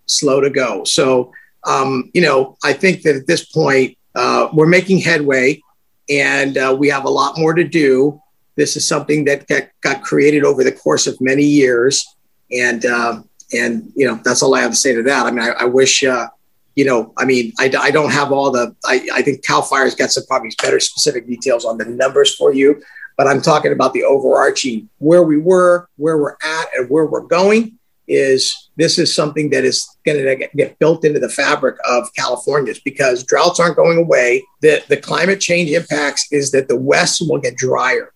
slow 0.06 0.40
to 0.40 0.50
go. 0.50 0.84
So 0.84 1.32
um, 1.66 2.10
you 2.14 2.22
know, 2.22 2.56
I 2.64 2.72
think 2.72 3.02
that 3.02 3.16
at 3.16 3.26
this 3.26 3.44
point 3.44 3.98
uh, 4.14 4.48
we're 4.52 4.68
making 4.68 4.98
headway, 4.98 5.60
and 6.08 6.56
uh, 6.56 6.74
we 6.78 6.88
have 6.88 7.04
a 7.04 7.10
lot 7.10 7.38
more 7.38 7.52
to 7.54 7.64
do. 7.64 8.20
This 8.54 8.76
is 8.76 8.86
something 8.86 9.24
that 9.26 9.46
got, 9.48 9.64
got 9.82 10.02
created 10.02 10.44
over 10.44 10.64
the 10.64 10.72
course 10.72 11.06
of 11.06 11.20
many 11.20 11.42
years, 11.42 12.06
and 12.52 12.86
uh, 12.86 13.20
and 13.52 13.92
you 13.96 14.06
know 14.06 14.20
that's 14.24 14.42
all 14.42 14.54
I 14.54 14.60
have 14.60 14.70
to 14.70 14.76
say 14.76 14.94
to 14.94 15.02
that. 15.02 15.26
I 15.26 15.30
mean, 15.30 15.40
I, 15.40 15.50
I 15.50 15.64
wish 15.64 16.04
uh, 16.04 16.28
you 16.76 16.84
know, 16.84 17.12
I 17.16 17.24
mean, 17.24 17.52
I, 17.58 17.72
I 17.78 17.90
don't 17.90 18.12
have 18.12 18.30
all 18.30 18.50
the, 18.50 18.76
I, 18.84 19.08
I 19.12 19.22
think 19.22 19.42
Cal 19.42 19.62
Fire's 19.62 19.94
got 19.94 20.10
some 20.10 20.24
probably 20.26 20.50
better 20.62 20.78
specific 20.78 21.26
details 21.26 21.64
on 21.64 21.78
the 21.78 21.86
numbers 21.86 22.34
for 22.34 22.52
you, 22.52 22.82
but 23.16 23.26
I'm 23.26 23.40
talking 23.40 23.72
about 23.72 23.94
the 23.94 24.04
overarching 24.04 24.90
where 24.98 25.22
we 25.22 25.38
were, 25.38 25.88
where 25.96 26.18
we're 26.18 26.36
at, 26.44 26.66
and 26.76 26.90
where 26.90 27.06
we're 27.06 27.22
going. 27.22 27.78
Is 28.08 28.70
this 28.76 28.98
is 28.98 29.14
something 29.14 29.50
that 29.50 29.64
is 29.64 29.88
going 30.04 30.18
to 30.18 30.48
get 30.54 30.78
built 30.78 31.04
into 31.04 31.18
the 31.18 31.28
fabric 31.28 31.76
of 31.88 32.12
California's 32.14 32.78
because 32.78 33.24
droughts 33.24 33.58
aren't 33.58 33.76
going 33.76 33.98
away. 33.98 34.44
The, 34.60 34.82
the 34.88 34.96
climate 34.96 35.40
change 35.40 35.70
impacts 35.70 36.28
is 36.30 36.50
that 36.52 36.68
the 36.68 36.76
West 36.76 37.22
will 37.26 37.38
get 37.38 37.56
drier, 37.56 38.12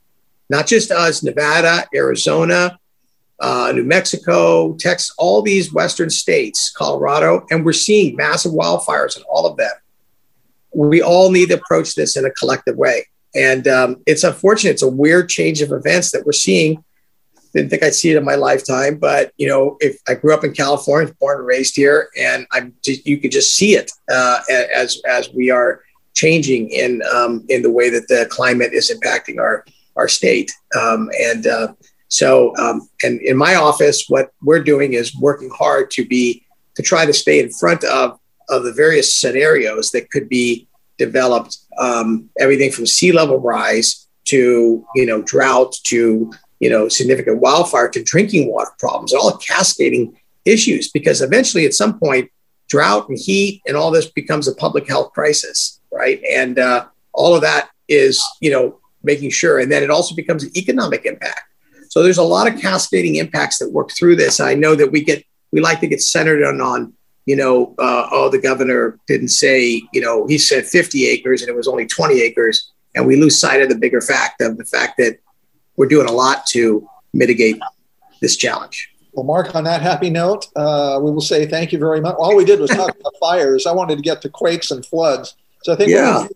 not 0.48 0.66
just 0.66 0.90
us, 0.90 1.22
Nevada, 1.22 1.86
Arizona, 1.94 2.78
uh, 3.40 3.72
New 3.74 3.84
Mexico, 3.84 4.74
Texas, 4.74 5.14
all 5.16 5.42
these 5.42 5.72
Western 5.72 6.10
states, 6.10 6.70
Colorado, 6.70 7.46
and 7.50 7.64
we're 7.64 7.72
seeing 7.72 8.14
massive 8.14 8.52
wildfires 8.52 9.16
in 9.16 9.22
all 9.24 9.46
of 9.46 9.56
them. 9.56 9.72
We 10.74 11.02
all 11.02 11.30
need 11.30 11.48
to 11.48 11.54
approach 11.54 11.94
this 11.94 12.16
in 12.16 12.24
a 12.24 12.30
collective 12.30 12.76
way. 12.76 13.06
And 13.34 13.66
um, 13.66 14.02
it's 14.06 14.24
unfortunate. 14.24 14.72
It's 14.72 14.82
a 14.82 14.88
weird 14.88 15.28
change 15.28 15.62
of 15.62 15.72
events 15.72 16.10
that 16.10 16.24
we're 16.26 16.32
seeing. 16.32 16.84
Didn't 17.54 17.70
think 17.70 17.82
I'd 17.82 17.94
see 17.94 18.10
it 18.10 18.16
in 18.16 18.24
my 18.24 18.36
lifetime, 18.36 18.98
but 18.98 19.32
you 19.36 19.48
know, 19.48 19.76
if 19.80 20.00
I 20.08 20.14
grew 20.14 20.32
up 20.32 20.44
in 20.44 20.52
California, 20.52 21.12
born 21.18 21.38
and 21.38 21.46
raised 21.46 21.74
here, 21.74 22.08
and 22.16 22.46
I'm, 22.52 22.74
you 22.84 23.18
could 23.18 23.32
just 23.32 23.56
see 23.56 23.74
it 23.74 23.90
uh, 24.10 24.40
as 24.50 25.00
as 25.08 25.30
we 25.32 25.50
are 25.50 25.82
changing 26.14 26.70
in 26.70 27.02
um, 27.14 27.44
in 27.48 27.62
the 27.62 27.70
way 27.70 27.90
that 27.90 28.06
the 28.08 28.26
climate 28.30 28.72
is 28.72 28.90
impacting 28.90 29.38
our 29.40 29.64
our 29.96 30.08
state. 30.08 30.50
Um, 30.80 31.10
and 31.20 31.46
uh, 31.46 31.72
so, 32.08 32.54
um, 32.56 32.88
and 33.02 33.20
in 33.20 33.36
my 33.36 33.54
office, 33.54 34.06
what 34.08 34.32
we're 34.42 34.62
doing 34.62 34.94
is 34.94 35.16
working 35.16 35.50
hard 35.50 35.90
to 35.92 36.06
be 36.06 36.44
to 36.76 36.82
try 36.82 37.06
to 37.06 37.12
stay 37.12 37.40
in 37.40 37.50
front 37.50 37.84
of 37.84 38.18
of 38.48 38.64
the 38.64 38.72
various 38.72 39.16
scenarios 39.16 39.90
that 39.90 40.10
could 40.10 40.28
be 40.28 40.68
developed. 40.98 41.56
Um, 41.78 42.28
everything 42.38 42.72
from 42.72 42.86
sea 42.86 43.12
level 43.12 43.38
rise 43.38 44.08
to 44.26 44.84
you 44.94 45.06
know 45.06 45.22
drought 45.22 45.74
to 45.84 46.30
you 46.60 46.70
know 46.70 46.88
significant 46.88 47.40
wildfire 47.40 47.88
to 47.88 48.02
drinking 48.02 48.50
water 48.50 48.70
problems, 48.78 49.12
all 49.12 49.36
cascading 49.38 50.16
issues. 50.44 50.90
Because 50.90 51.20
eventually, 51.20 51.66
at 51.66 51.74
some 51.74 51.98
point, 51.98 52.30
drought 52.68 53.08
and 53.08 53.18
heat 53.18 53.62
and 53.66 53.76
all 53.76 53.90
this 53.90 54.06
becomes 54.06 54.46
a 54.46 54.54
public 54.54 54.88
health 54.88 55.12
crisis, 55.12 55.80
right? 55.90 56.22
And 56.30 56.58
uh, 56.58 56.86
all 57.12 57.34
of 57.34 57.42
that 57.42 57.70
is 57.88 58.22
you 58.40 58.50
know 58.50 58.78
making 59.02 59.30
sure, 59.30 59.58
and 59.58 59.72
then 59.72 59.82
it 59.82 59.90
also 59.90 60.14
becomes 60.14 60.44
an 60.44 60.56
economic 60.56 61.04
impact 61.04 61.50
so 61.90 62.04
there's 62.04 62.18
a 62.18 62.22
lot 62.22 62.46
of 62.46 62.58
cascading 62.60 63.16
impacts 63.16 63.58
that 63.58 63.72
work 63.72 63.90
through 63.90 64.14
this. 64.14 64.38
I 64.38 64.54
know 64.54 64.76
that 64.76 64.92
we 64.92 65.02
get 65.02 65.24
we 65.50 65.60
like 65.60 65.80
to 65.80 65.88
get 65.88 66.00
centered 66.00 66.42
on 66.44 66.60
on 66.60 66.94
you 67.26 67.36
know 67.36 67.74
uh, 67.78 68.08
oh 68.12 68.30
the 68.30 68.38
governor 68.38 68.98
didn't 69.06 69.28
say 69.28 69.82
you 69.92 70.00
know 70.00 70.26
he 70.26 70.38
said 70.38 70.64
50 70.64 71.06
acres 71.06 71.42
and 71.42 71.50
it 71.50 71.56
was 71.56 71.68
only 71.68 71.86
20 71.86 72.20
acres 72.20 72.70
and 72.94 73.06
we 73.06 73.16
lose 73.16 73.38
sight 73.38 73.60
of 73.60 73.68
the 73.68 73.74
bigger 73.74 74.00
fact 74.00 74.40
of 74.40 74.56
the 74.56 74.64
fact 74.64 74.98
that 74.98 75.18
we're 75.76 75.88
doing 75.88 76.08
a 76.08 76.12
lot 76.12 76.46
to 76.46 76.88
mitigate 77.12 77.60
this 78.20 78.36
challenge. 78.36 78.90
Well, 79.12 79.24
Mark, 79.24 79.54
on 79.54 79.64
that 79.64 79.82
happy 79.82 80.08
note, 80.08 80.46
uh, 80.54 81.00
we 81.02 81.10
will 81.10 81.20
say 81.20 81.46
thank 81.46 81.72
you 81.72 81.78
very 81.78 82.00
much. 82.00 82.14
All 82.16 82.36
we 82.36 82.44
did 82.44 82.60
was 82.60 82.70
talk 82.70 82.94
about 82.98 83.12
fires. 83.20 83.66
I 83.66 83.72
wanted 83.72 83.96
to 83.96 84.02
get 84.02 84.22
to 84.22 84.28
quakes 84.28 84.70
and 84.70 84.86
floods. 84.86 85.36
So 85.62 85.72
I 85.72 85.76
think 85.76 85.90
yeah. 85.90 86.26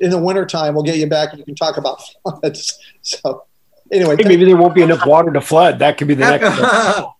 in 0.00 0.10
the 0.10 0.18
wintertime, 0.18 0.74
we'll 0.74 0.84
get 0.84 0.96
you 0.96 1.06
back 1.06 1.30
and 1.30 1.38
you 1.38 1.44
can 1.44 1.54
talk 1.54 1.76
about 1.76 2.00
floods. 2.22 2.78
So 3.02 3.44
anyway, 3.92 4.16
hey, 4.16 4.24
maybe 4.28 4.44
there 4.44 4.56
won't 4.56 4.74
be 4.74 4.82
enough 4.82 5.06
water 5.06 5.32
to 5.32 5.40
flood. 5.40 5.78
That 5.80 5.98
could 5.98 6.08
be 6.08 6.14
the 6.14 6.24
next. 6.24 6.58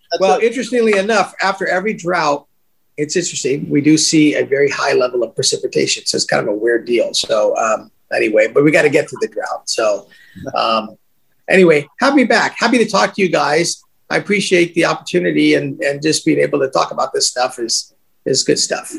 well, 0.19 0.39
interestingly 0.39 0.97
enough, 0.97 1.33
after 1.41 1.67
every 1.67 1.93
drought, 1.93 2.47
it's 2.97 3.15
interesting. 3.15 3.69
We 3.69 3.81
do 3.81 3.97
see 3.97 4.35
a 4.35 4.45
very 4.45 4.69
high 4.69 4.93
level 4.93 5.21
of 5.23 5.35
precipitation, 5.35 6.05
so 6.05 6.15
it's 6.15 6.25
kind 6.25 6.41
of 6.41 6.47
a 6.47 6.57
weird 6.57 6.85
deal. 6.85 7.13
So 7.13 7.55
um, 7.57 7.91
anyway, 8.13 8.47
but 8.47 8.63
we 8.63 8.71
got 8.71 8.83
to 8.83 8.89
get 8.89 9.09
through 9.09 9.19
the 9.21 9.27
drought. 9.27 9.69
So 9.69 10.07
um, 10.55 10.97
anyway, 11.49 11.87
happy 11.99 12.23
back. 12.23 12.55
Happy 12.57 12.77
to 12.77 12.85
talk 12.89 13.13
to 13.15 13.21
you 13.21 13.29
guys. 13.29 13.81
I 14.09 14.17
appreciate 14.17 14.73
the 14.75 14.85
opportunity 14.85 15.55
and 15.55 15.81
and 15.81 16.01
just 16.01 16.25
being 16.25 16.39
able 16.39 16.59
to 16.59 16.69
talk 16.69 16.91
about 16.91 17.13
this 17.13 17.27
stuff 17.27 17.59
is 17.59 17.93
is 18.25 18.43
good 18.43 18.59
stuff. 18.59 18.93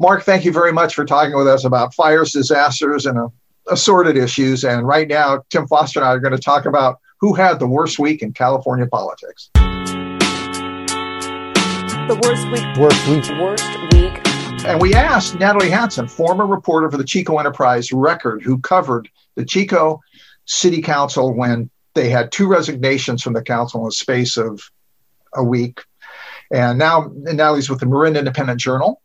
Mark, 0.00 0.24
thank 0.24 0.44
you 0.44 0.52
very 0.52 0.72
much 0.72 0.94
for 0.94 1.04
talking 1.04 1.36
with 1.36 1.48
us 1.48 1.64
about 1.64 1.94
fires, 1.94 2.32
disasters, 2.32 3.06
and 3.06 3.18
uh, 3.18 3.28
assorted 3.70 4.16
issues. 4.16 4.64
And 4.64 4.86
right 4.86 5.08
now, 5.08 5.42
Tim 5.50 5.66
Foster 5.66 6.00
and 6.00 6.08
I 6.08 6.12
are 6.12 6.20
going 6.20 6.34
to 6.34 6.38
talk 6.38 6.66
about 6.66 6.98
who 7.20 7.34
had 7.34 7.60
the 7.60 7.66
worst 7.66 7.98
week 7.98 8.22
in 8.22 8.32
California 8.32 8.86
politics? 8.86 9.50
The 12.08 12.20
worst 12.24 12.50
week. 12.50 12.76
Worst 12.76 13.06
week. 13.08 13.24
Worst 13.40 13.64
week. 13.92 14.20
And 14.66 14.80
we 14.80 14.94
asked 14.94 15.38
Natalie 15.38 15.70
Hanson, 15.70 16.08
former 16.08 16.46
reporter 16.46 16.90
for 16.90 16.96
the 16.96 17.04
Chico 17.04 17.38
Enterprise 17.38 17.92
Record, 17.92 18.42
who 18.42 18.58
covered 18.58 19.08
the 19.36 19.44
Chico 19.44 20.00
City 20.44 20.82
Council 20.82 21.32
when 21.32 21.70
they 21.94 22.08
had 22.08 22.32
two 22.32 22.48
resignations 22.48 23.22
from 23.22 23.32
the 23.32 23.42
council 23.42 23.80
in 23.80 23.86
the 23.86 23.92
space 23.92 24.36
of 24.36 24.62
a 25.34 25.44
week. 25.44 25.80
And 26.50 26.78
now 26.78 27.10
Natalie's 27.14 27.70
with 27.70 27.80
the 27.80 27.86
Marin 27.86 28.16
Independent 28.16 28.60
Journal. 28.60 29.00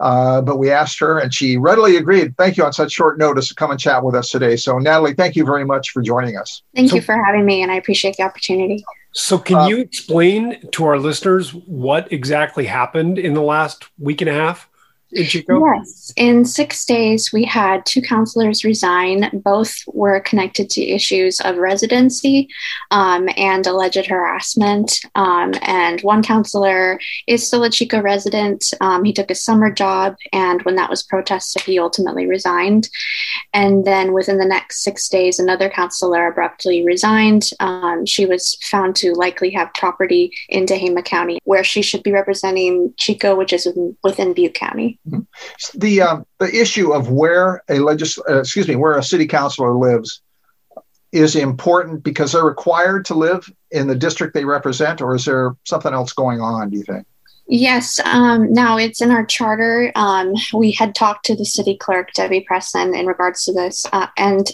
Uh, 0.00 0.40
but 0.40 0.58
we 0.58 0.70
asked 0.70 1.00
her 1.00 1.18
and 1.18 1.34
she 1.34 1.56
readily 1.56 1.96
agreed. 1.96 2.36
Thank 2.36 2.56
you 2.56 2.64
on 2.64 2.72
such 2.72 2.92
short 2.92 3.18
notice 3.18 3.48
to 3.48 3.54
come 3.54 3.72
and 3.72 3.80
chat 3.80 4.04
with 4.04 4.14
us 4.14 4.30
today. 4.30 4.54
So, 4.56 4.78
Natalie, 4.78 5.14
thank 5.14 5.34
you 5.34 5.44
very 5.44 5.64
much 5.64 5.90
for 5.90 6.02
joining 6.02 6.36
us. 6.36 6.62
Thank 6.76 6.90
So- 6.90 6.96
you 6.96 7.02
for 7.02 7.16
having 7.24 7.44
me, 7.44 7.62
and 7.62 7.72
I 7.72 7.74
appreciate 7.74 8.16
the 8.16 8.22
opportunity. 8.22 8.84
So, 9.12 9.38
can 9.38 9.56
Uh, 9.56 9.66
you 9.66 9.78
explain 9.78 10.60
to 10.70 10.84
our 10.84 10.98
listeners 10.98 11.50
what 11.52 12.12
exactly 12.12 12.66
happened 12.66 13.18
in 13.18 13.34
the 13.34 13.42
last 13.42 13.86
week 13.98 14.20
and 14.20 14.30
a 14.30 14.34
half 14.34 14.68
in 15.12 15.24
Chico? 15.24 15.64
Yes. 15.64 16.12
In 16.16 16.44
six 16.44 16.84
days, 16.84 17.32
we 17.32 17.44
had 17.44 17.86
two 17.86 18.02
counselors 18.02 18.64
resign. 18.64 19.30
Both 19.32 19.74
were 19.86 20.20
connected 20.20 20.68
to 20.70 20.82
issues 20.82 21.40
of 21.40 21.56
residency 21.56 22.48
um, 22.90 23.28
and 23.36 23.66
alleged 23.66 24.06
harassment. 24.06 25.00
Um, 25.14 25.54
and 25.62 26.00
one 26.02 26.22
counselor 26.22 27.00
is 27.26 27.46
still 27.46 27.64
a 27.64 27.70
Chico 27.70 28.02
resident. 28.02 28.72
Um, 28.80 29.04
he 29.04 29.12
took 29.12 29.30
a 29.30 29.34
summer 29.34 29.70
job, 29.70 30.16
and 30.32 30.62
when 30.62 30.76
that 30.76 30.90
was 30.90 31.02
protested, 31.02 31.62
he 31.62 31.78
ultimately 31.78 32.26
resigned. 32.26 32.88
And 33.54 33.86
then 33.86 34.12
within 34.12 34.38
the 34.38 34.44
next 34.44 34.82
six 34.82 35.08
days, 35.08 35.38
another 35.38 35.70
counselor 35.70 36.26
abruptly 36.26 36.84
resigned. 36.84 37.50
Um, 37.60 38.04
she 38.04 38.26
was 38.26 38.56
found 38.62 38.94
to 38.96 39.12
likely 39.14 39.50
have 39.50 39.72
property 39.74 40.32
in 40.48 40.66
Tehama 40.66 41.04
County, 41.04 41.38
where 41.44 41.64
she 41.64 41.80
should 41.80 42.02
be 42.02 42.12
representing 42.12 42.92
Chico, 42.98 43.34
which 43.34 43.52
is 43.52 43.64
within- 43.64 43.96
within 44.02 44.34
Butte 44.34 44.54
County. 44.54 44.97
The 45.74 46.02
um, 46.02 46.26
the 46.38 46.54
issue 46.54 46.92
of 46.92 47.10
where 47.10 47.62
a 47.68 47.78
legis- 47.78 48.18
uh, 48.28 48.40
excuse 48.40 48.68
me 48.68 48.76
where 48.76 48.98
a 48.98 49.02
city 49.02 49.26
councilor 49.26 49.72
lives 49.72 50.20
is 51.12 51.36
important 51.36 52.02
because 52.02 52.32
they're 52.32 52.44
required 52.44 53.04
to 53.06 53.14
live 53.14 53.50
in 53.70 53.86
the 53.86 53.94
district 53.94 54.34
they 54.34 54.44
represent, 54.44 55.00
or 55.00 55.14
is 55.14 55.24
there 55.24 55.56
something 55.64 55.94
else 55.94 56.12
going 56.12 56.40
on? 56.40 56.70
Do 56.70 56.76
you 56.76 56.84
think? 56.84 57.06
Yes, 57.50 57.98
um, 58.04 58.52
now 58.52 58.76
it's 58.76 59.00
in 59.00 59.10
our 59.10 59.24
charter. 59.24 59.90
Um, 59.94 60.34
we 60.52 60.70
had 60.72 60.94
talked 60.94 61.24
to 61.26 61.34
the 61.34 61.46
city 61.46 61.78
clerk, 61.78 62.12
Debbie 62.12 62.46
Presson, 62.48 62.98
in 62.98 63.06
regards 63.06 63.44
to 63.44 63.54
this, 63.54 63.86
uh, 63.90 64.08
and 64.18 64.50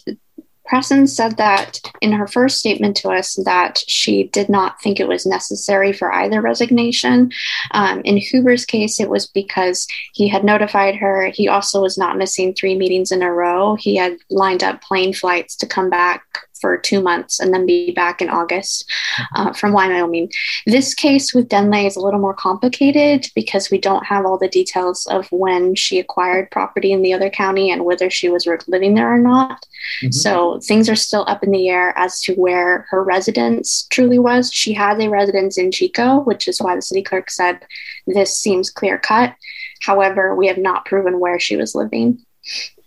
Presson 0.71 1.09
said 1.09 1.37
that 1.37 1.81
in 2.01 2.13
her 2.13 2.27
first 2.27 2.59
statement 2.59 2.97
to 2.99 3.11
us 3.11 3.35
that 3.45 3.83
she 3.87 4.25
did 4.25 4.49
not 4.49 4.81
think 4.81 4.99
it 4.99 5.09
was 5.09 5.27
necessary 5.27 5.93
for 5.93 6.13
either 6.13 6.41
resignation. 6.41 7.31
Um, 7.73 8.01
in 8.05 8.17
Huber's 8.17 8.65
case, 8.65 8.99
it 8.99 9.11
was 9.11 9.27
because 9.27 9.87
he 10.13 10.29
had 10.29 10.45
notified 10.45 10.97
her. 10.97 11.27
He 11.27 11.49
also 11.49 11.83
was 11.83 11.99
not 11.99 12.17
missing 12.17 12.55
three 12.55 12.77
meetings 12.77 13.13
in 13.13 13.23
a 13.23 13.33
row. 13.33 13.75
He 13.75 13.97
had 13.97 14.17
lined 14.31 14.63
up 14.63 14.81
plane 14.83 15.13
flights 15.13 15.55
to 15.57 15.67
come 15.67 15.91
back 15.91 16.23
for 16.65 16.79
two 16.79 17.03
months 17.03 17.41
and 17.41 17.53
then 17.53 17.67
be 17.67 17.91
back 17.91 18.23
in 18.23 18.31
August 18.31 18.91
uh, 19.37 19.53
from 19.53 19.75
Wyoming. 19.75 20.33
This 20.65 20.95
case 20.95 21.35
with 21.35 21.51
Denlay 21.51 21.87
is 21.87 21.95
a 21.95 22.01
little 22.01 22.19
more 22.19 22.33
complicated 22.33 23.27
because 23.35 23.71
we 23.71 23.77
don't 23.77 24.07
have 24.07 24.25
all 24.25 24.39
the 24.39 24.49
details 24.49 25.05
of 25.09 25.31
when 25.31 25.75
she 25.75 25.99
acquired 25.99 26.51
property 26.51 26.91
in 26.91 27.03
the 27.03 27.13
other 27.13 27.29
county 27.29 27.71
and 27.71 27.85
whether 27.85 28.09
she 28.09 28.31
was 28.31 28.47
living 28.67 28.95
there 28.95 29.13
or 29.13 29.19
not. 29.19 29.67
Mhm. 30.03 30.15
So 30.15 30.59
things 30.61 30.89
are 30.89 30.97
still 30.97 31.27
up 31.29 31.45
in 31.45 31.51
the 31.51 31.69
air 31.69 31.93
as 31.99 32.23
to 32.23 32.35
where 32.37 32.87
her 32.89 33.05
residence 33.05 33.87
truly 33.91 34.19
was. 34.19 34.51
She 34.51 34.73
has 34.73 34.99
a 34.99 35.11
residence 35.11 35.59
in 35.59 35.71
Chico, 35.71 36.21
which 36.21 36.49
is 36.49 36.63
why 36.63 36.77
the 36.77 36.81
city 36.81 37.03
clerk 37.03 37.31
said 37.31 37.59
this 38.07 38.41
seems 38.41 38.71
clear 38.71 38.97
cut. 38.97 39.35
However, 39.83 40.35
we 40.35 40.47
have 40.47 40.57
not 40.57 40.87
proven 40.87 41.21
where 41.21 41.39
she 41.39 41.57
was 41.57 41.75
living. 41.75 42.25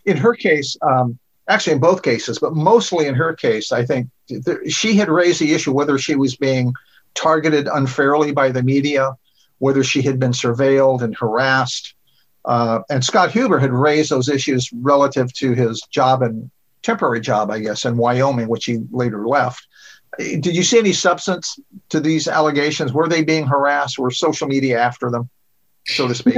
in 0.05 0.17
her 0.17 0.33
case, 0.33 0.75
um, 0.81 1.19
actually 1.47 1.73
in 1.73 1.79
both 1.79 2.03
cases, 2.03 2.39
but 2.39 2.53
mostly 2.53 3.07
in 3.07 3.15
her 3.15 3.33
case, 3.33 3.71
I 3.71 3.85
think 3.85 4.09
th- 4.27 4.71
she 4.71 4.95
had 4.95 5.09
raised 5.09 5.39
the 5.39 5.53
issue 5.53 5.71
whether 5.71 5.97
she 5.97 6.15
was 6.15 6.35
being 6.35 6.73
targeted 7.13 7.67
unfairly 7.67 8.31
by 8.31 8.51
the 8.51 8.63
media, 8.63 9.15
whether 9.59 9.83
she 9.83 10.01
had 10.01 10.19
been 10.19 10.31
surveilled 10.31 11.01
and 11.01 11.15
harassed. 11.15 11.95
Uh, 12.45 12.79
and 12.89 13.03
Scott 13.03 13.31
Huber 13.31 13.59
had 13.59 13.71
raised 13.71 14.11
those 14.11 14.29
issues 14.29 14.69
relative 14.73 15.33
to 15.33 15.53
his 15.53 15.81
job 15.89 16.21
and 16.21 16.49
temporary 16.83 17.19
job, 17.19 17.49
I 17.51 17.59
guess, 17.59 17.85
in 17.85 17.97
Wyoming, 17.97 18.47
which 18.47 18.65
he 18.65 18.79
later 18.91 19.27
left. 19.27 19.67
Did 20.17 20.55
you 20.55 20.63
see 20.63 20.79
any 20.79 20.93
substance 20.93 21.59
to 21.89 21.99
these 21.99 22.27
allegations? 22.27 22.93
Were 22.93 23.07
they 23.07 23.23
being 23.23 23.45
harassed? 23.45 23.99
Were 23.99 24.11
social 24.11 24.47
media 24.47 24.79
after 24.79 25.11
them, 25.11 25.29
so 25.85 26.07
to 26.07 26.15
speak? 26.15 26.37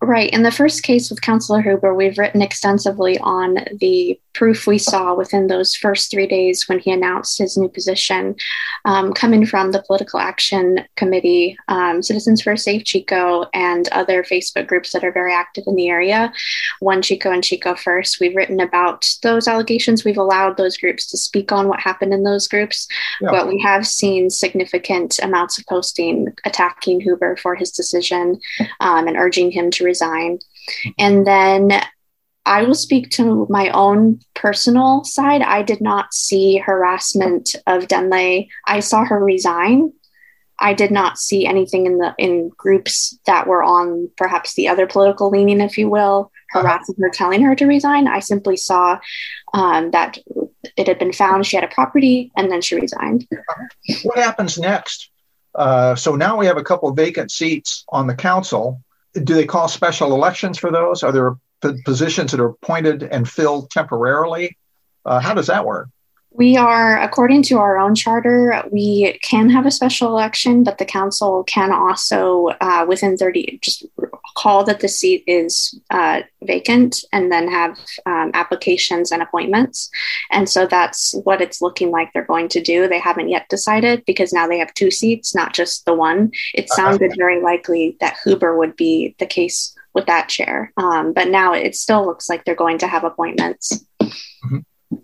Right. 0.00 0.30
In 0.30 0.44
the 0.44 0.52
first 0.52 0.84
case 0.84 1.10
with 1.10 1.20
Councillor 1.20 1.60
Huber, 1.60 1.92
we've 1.92 2.18
written 2.18 2.40
extensively 2.40 3.18
on 3.18 3.58
the 3.80 4.18
proof 4.38 4.68
we 4.68 4.78
saw 4.78 5.14
within 5.14 5.48
those 5.48 5.74
first 5.74 6.12
three 6.12 6.26
days 6.28 6.68
when 6.68 6.78
he 6.78 6.92
announced 6.92 7.38
his 7.38 7.56
new 7.56 7.68
position, 7.68 8.36
um, 8.84 9.12
coming 9.12 9.44
from 9.44 9.72
the 9.72 9.82
Political 9.82 10.20
Action 10.20 10.78
Committee, 10.94 11.56
um, 11.66 12.02
Citizens 12.02 12.40
for 12.40 12.52
a 12.52 12.58
Safe 12.58 12.84
Chico, 12.84 13.46
and 13.52 13.88
other 13.88 14.22
Facebook 14.22 14.68
groups 14.68 14.92
that 14.92 15.02
are 15.02 15.10
very 15.10 15.34
active 15.34 15.64
in 15.66 15.74
the 15.74 15.88
area. 15.88 16.32
One 16.78 17.02
Chico 17.02 17.32
and 17.32 17.42
Chico 17.42 17.74
First. 17.74 18.20
We've 18.20 18.36
written 18.36 18.60
about 18.60 19.08
those 19.24 19.48
allegations. 19.48 20.04
We've 20.04 20.16
allowed 20.16 20.56
those 20.56 20.76
groups 20.76 21.10
to 21.10 21.16
speak 21.18 21.50
on 21.50 21.66
what 21.66 21.80
happened 21.80 22.14
in 22.14 22.22
those 22.22 22.46
groups, 22.46 22.86
Yeah. 23.20 23.30
but 23.32 23.48
we 23.48 23.60
have 23.60 23.86
seen 23.86 24.30
significant 24.30 25.18
amounts 25.20 25.58
of 25.58 25.66
posting 25.66 26.28
attacking 26.44 27.00
Huber 27.00 27.36
for 27.36 27.56
his 27.56 27.72
decision 27.72 28.40
um, 28.78 29.08
and 29.08 29.16
urging 29.16 29.50
him 29.50 29.72
to 29.72 29.84
resign. 29.84 30.38
And 30.96 31.26
then 31.26 31.82
I 32.48 32.62
will 32.62 32.74
speak 32.74 33.10
to 33.10 33.46
my 33.50 33.68
own 33.70 34.20
personal 34.34 35.04
side. 35.04 35.42
I 35.42 35.62
did 35.62 35.82
not 35.82 36.14
see 36.14 36.56
harassment 36.56 37.54
of 37.66 37.88
Denlay. 37.88 38.48
I 38.66 38.80
saw 38.80 39.04
her 39.04 39.22
resign. 39.22 39.92
I 40.58 40.72
did 40.72 40.90
not 40.90 41.18
see 41.18 41.44
anything 41.46 41.84
in 41.84 41.98
the 41.98 42.14
in 42.16 42.48
groups 42.56 43.16
that 43.26 43.46
were 43.46 43.62
on 43.62 44.10
perhaps 44.16 44.54
the 44.54 44.66
other 44.68 44.86
political 44.86 45.28
leaning, 45.28 45.60
if 45.60 45.76
you 45.76 45.90
will, 45.90 46.32
harassing 46.50 46.96
her, 46.98 47.10
telling 47.10 47.42
her 47.42 47.54
to 47.54 47.66
resign. 47.66 48.08
I 48.08 48.20
simply 48.20 48.56
saw 48.56 48.98
um, 49.52 49.90
that 49.90 50.18
it 50.76 50.88
had 50.88 50.98
been 50.98 51.12
found 51.12 51.44
she 51.44 51.56
had 51.56 51.64
a 51.64 51.74
property, 51.74 52.32
and 52.34 52.50
then 52.50 52.62
she 52.62 52.80
resigned. 52.80 53.28
what 54.02 54.18
happens 54.18 54.58
next? 54.58 55.10
Uh, 55.54 55.94
so 55.94 56.16
now 56.16 56.38
we 56.38 56.46
have 56.46 56.56
a 56.56 56.64
couple 56.64 56.88
of 56.88 56.96
vacant 56.96 57.30
seats 57.30 57.84
on 57.90 58.06
the 58.06 58.14
council. 58.14 58.82
Do 59.12 59.34
they 59.34 59.46
call 59.46 59.68
special 59.68 60.14
elections 60.14 60.58
for 60.58 60.72
those? 60.72 61.02
Are 61.02 61.12
there 61.12 61.36
positions 61.60 62.32
that 62.32 62.40
are 62.40 62.50
appointed 62.50 63.02
and 63.02 63.28
filled 63.28 63.70
temporarily? 63.70 64.56
Uh, 65.04 65.20
how 65.20 65.34
does 65.34 65.46
that 65.46 65.64
work? 65.64 65.88
We 66.30 66.56
are, 66.56 67.00
according 67.00 67.42
to 67.44 67.58
our 67.58 67.78
own 67.78 67.94
charter, 67.94 68.62
we 68.70 69.18
can 69.22 69.48
have 69.50 69.64
a 69.64 69.70
special 69.70 70.08
election, 70.08 70.62
but 70.62 70.78
the 70.78 70.84
council 70.84 71.42
can 71.44 71.72
also, 71.72 72.48
uh, 72.60 72.84
within 72.86 73.16
30, 73.16 73.58
just 73.62 73.86
call 74.36 74.62
that 74.64 74.80
the 74.80 74.88
seat 74.88 75.24
is 75.26 75.78
uh, 75.90 76.20
vacant 76.42 77.02
and 77.12 77.32
then 77.32 77.48
have 77.50 77.78
um, 78.06 78.30
applications 78.34 79.10
and 79.10 79.22
appointments. 79.22 79.90
And 80.30 80.48
so 80.48 80.66
that's 80.66 81.12
what 81.24 81.40
it's 81.40 81.62
looking 81.62 81.90
like 81.90 82.12
they're 82.12 82.24
going 82.24 82.48
to 82.50 82.62
do. 82.62 82.86
They 82.86 83.00
haven't 83.00 83.30
yet 83.30 83.48
decided 83.48 84.04
because 84.04 84.32
now 84.32 84.46
they 84.46 84.58
have 84.58 84.72
two 84.74 84.90
seats, 84.90 85.34
not 85.34 85.54
just 85.54 85.86
the 85.86 85.94
one. 85.94 86.30
It 86.54 86.68
sounded 86.68 87.14
very 87.16 87.42
likely 87.42 87.96
that 88.00 88.18
Huber 88.22 88.56
would 88.56 88.76
be 88.76 89.16
the 89.18 89.26
case 89.26 89.74
with 89.98 90.06
that 90.06 90.28
chair. 90.28 90.72
Um, 90.76 91.12
but 91.12 91.28
now 91.28 91.52
it 91.52 91.74
still 91.74 92.06
looks 92.06 92.28
like 92.28 92.44
they're 92.44 92.54
going 92.54 92.78
to 92.78 92.86
have 92.86 93.02
appointments. 93.02 93.84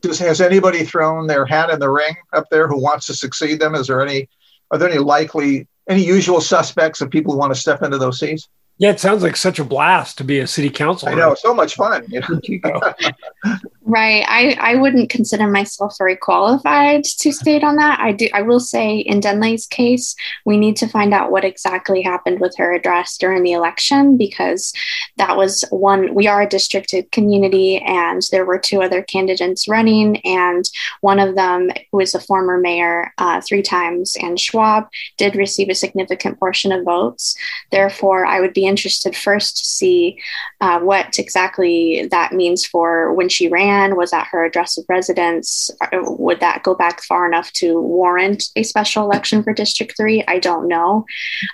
Does, 0.00 0.18
has 0.20 0.40
anybody 0.40 0.84
thrown 0.84 1.26
their 1.26 1.44
hat 1.44 1.70
in 1.70 1.80
the 1.80 1.90
ring 1.90 2.14
up 2.32 2.48
there 2.50 2.68
who 2.68 2.80
wants 2.80 3.06
to 3.06 3.14
succeed 3.14 3.60
them? 3.60 3.74
Is 3.74 3.88
there 3.88 4.00
any? 4.00 4.28
Are 4.70 4.78
there 4.78 4.88
any 4.88 4.98
likely, 4.98 5.68
any 5.88 6.04
usual 6.04 6.40
suspects 6.40 7.00
of 7.00 7.10
people 7.10 7.32
who 7.32 7.38
want 7.38 7.54
to 7.54 7.60
step 7.60 7.82
into 7.82 7.98
those 7.98 8.18
seats? 8.18 8.48
Yeah, 8.78 8.90
it 8.90 8.98
sounds 8.98 9.22
like 9.22 9.36
such 9.36 9.58
a 9.58 9.64
blast 9.64 10.18
to 10.18 10.24
be 10.24 10.40
a 10.40 10.46
city 10.46 10.68
council. 10.68 11.08
I 11.08 11.14
know, 11.14 11.34
so 11.34 11.54
much 11.54 11.76
fun. 11.76 12.04
You 12.08 12.20
know? 12.64 12.94
Right. 13.86 14.24
I, 14.26 14.56
I 14.60 14.76
wouldn't 14.76 15.10
consider 15.10 15.46
myself 15.46 15.96
very 15.98 16.16
qualified 16.16 17.04
to 17.04 17.30
state 17.30 17.62
on 17.62 17.76
that. 17.76 18.00
I 18.00 18.12
do 18.12 18.28
I 18.32 18.40
will 18.40 18.60
say 18.60 18.96
in 18.96 19.20
Denlay's 19.20 19.66
case, 19.66 20.16
we 20.46 20.56
need 20.56 20.76
to 20.76 20.88
find 20.88 21.12
out 21.12 21.30
what 21.30 21.44
exactly 21.44 22.00
happened 22.00 22.40
with 22.40 22.56
her 22.56 22.72
address 22.72 23.18
during 23.18 23.42
the 23.42 23.52
election 23.52 24.16
because 24.16 24.72
that 25.18 25.36
was 25.36 25.66
one 25.68 26.14
we 26.14 26.26
are 26.26 26.40
a 26.40 26.48
districted 26.48 27.12
community 27.12 27.76
and 27.76 28.22
there 28.30 28.46
were 28.46 28.58
two 28.58 28.80
other 28.80 29.02
candidates 29.02 29.68
running 29.68 30.16
and 30.24 30.64
one 31.02 31.20
of 31.20 31.34
them 31.34 31.70
who 31.92 32.00
is 32.00 32.14
a 32.14 32.20
former 32.20 32.58
mayor 32.58 33.12
uh, 33.18 33.42
three 33.42 33.62
times 33.62 34.16
and 34.18 34.40
Schwab 34.40 34.88
did 35.18 35.36
receive 35.36 35.68
a 35.68 35.74
significant 35.74 36.38
portion 36.38 36.72
of 36.72 36.86
votes. 36.86 37.36
Therefore, 37.70 38.24
I 38.24 38.40
would 38.40 38.54
be 38.54 38.63
interested 38.66 39.16
first 39.16 39.56
to 39.58 39.64
see 39.64 40.18
uh, 40.60 40.80
what 40.80 41.18
exactly 41.18 42.06
that 42.10 42.32
means 42.32 42.64
for 42.64 43.12
when 43.12 43.28
she 43.28 43.48
ran. 43.48 43.96
Was 43.96 44.10
that 44.10 44.28
her 44.28 44.44
address 44.44 44.78
of 44.78 44.84
residence? 44.88 45.70
Uh, 45.80 46.00
Would 46.02 46.40
that 46.40 46.62
go 46.62 46.74
back 46.74 47.02
far 47.02 47.26
enough 47.26 47.52
to 47.54 47.80
warrant 47.80 48.44
a 48.56 48.62
special 48.62 49.04
election 49.04 49.42
for 49.42 49.52
District 49.52 49.94
3? 49.96 50.24
I 50.26 50.38
don't 50.38 50.68
know. 50.68 51.04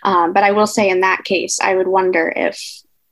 Um, 0.03 0.33
but 0.33 0.45
I 0.45 0.53
will 0.53 0.67
say 0.67 0.89
in 0.89 1.01
that 1.01 1.25
case, 1.25 1.59
I 1.61 1.75
would 1.75 1.89
wonder 1.89 2.33
if 2.35 2.61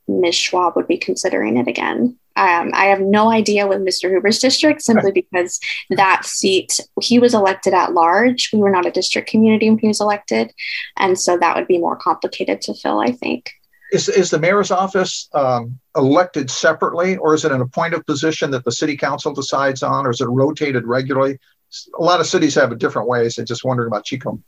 Ms. 0.07 0.35
Schwab 0.35 0.75
would 0.75 0.87
be 0.87 0.97
considering 0.97 1.57
it 1.57 1.67
again. 1.67 2.17
Um, 2.35 2.71
I 2.73 2.85
have 2.85 3.01
no 3.01 3.29
idea 3.29 3.67
with 3.67 3.79
Mr. 3.79 4.09
Huber's 4.09 4.39
district 4.39 4.81
simply 4.81 5.11
because 5.11 5.59
that 5.89 6.23
seat, 6.23 6.79
he 7.01 7.19
was 7.19 7.33
elected 7.33 7.73
at 7.73 7.93
large. 7.93 8.49
We 8.53 8.59
were 8.59 8.69
not 8.69 8.85
a 8.85 8.91
district 8.91 9.29
community 9.29 9.69
when 9.69 9.79
he 9.79 9.87
was 9.87 9.99
elected. 9.99 10.53
And 10.95 11.19
so 11.19 11.37
that 11.37 11.57
would 11.57 11.67
be 11.67 11.77
more 11.77 11.97
complicated 11.97 12.61
to 12.61 12.73
fill, 12.73 13.01
I 13.01 13.11
think. 13.11 13.51
Is, 13.91 14.07
is 14.07 14.29
the 14.29 14.39
mayor's 14.39 14.71
office 14.71 15.29
um, 15.33 15.79
elected 15.95 16.51
separately, 16.51 17.17
or 17.17 17.33
is 17.33 17.43
it 17.43 17.51
an 17.51 17.61
appointed 17.61 18.05
position 18.05 18.51
that 18.51 18.63
the 18.63 18.71
city 18.71 18.95
council 18.95 19.33
decides 19.33 19.81
on, 19.81 20.05
or 20.05 20.11
is 20.11 20.21
it 20.21 20.27
rotated 20.27 20.85
regularly? 20.85 21.39
A 21.99 22.03
lot 22.03 22.19
of 22.19 22.27
cities 22.27 22.55
have 22.55 22.71
it 22.71 22.79
different 22.79 23.07
ways. 23.07 23.39
I 23.39 23.43
just 23.43 23.63
wondering 23.63 23.87
about 23.87 24.05
Chico. 24.05 24.39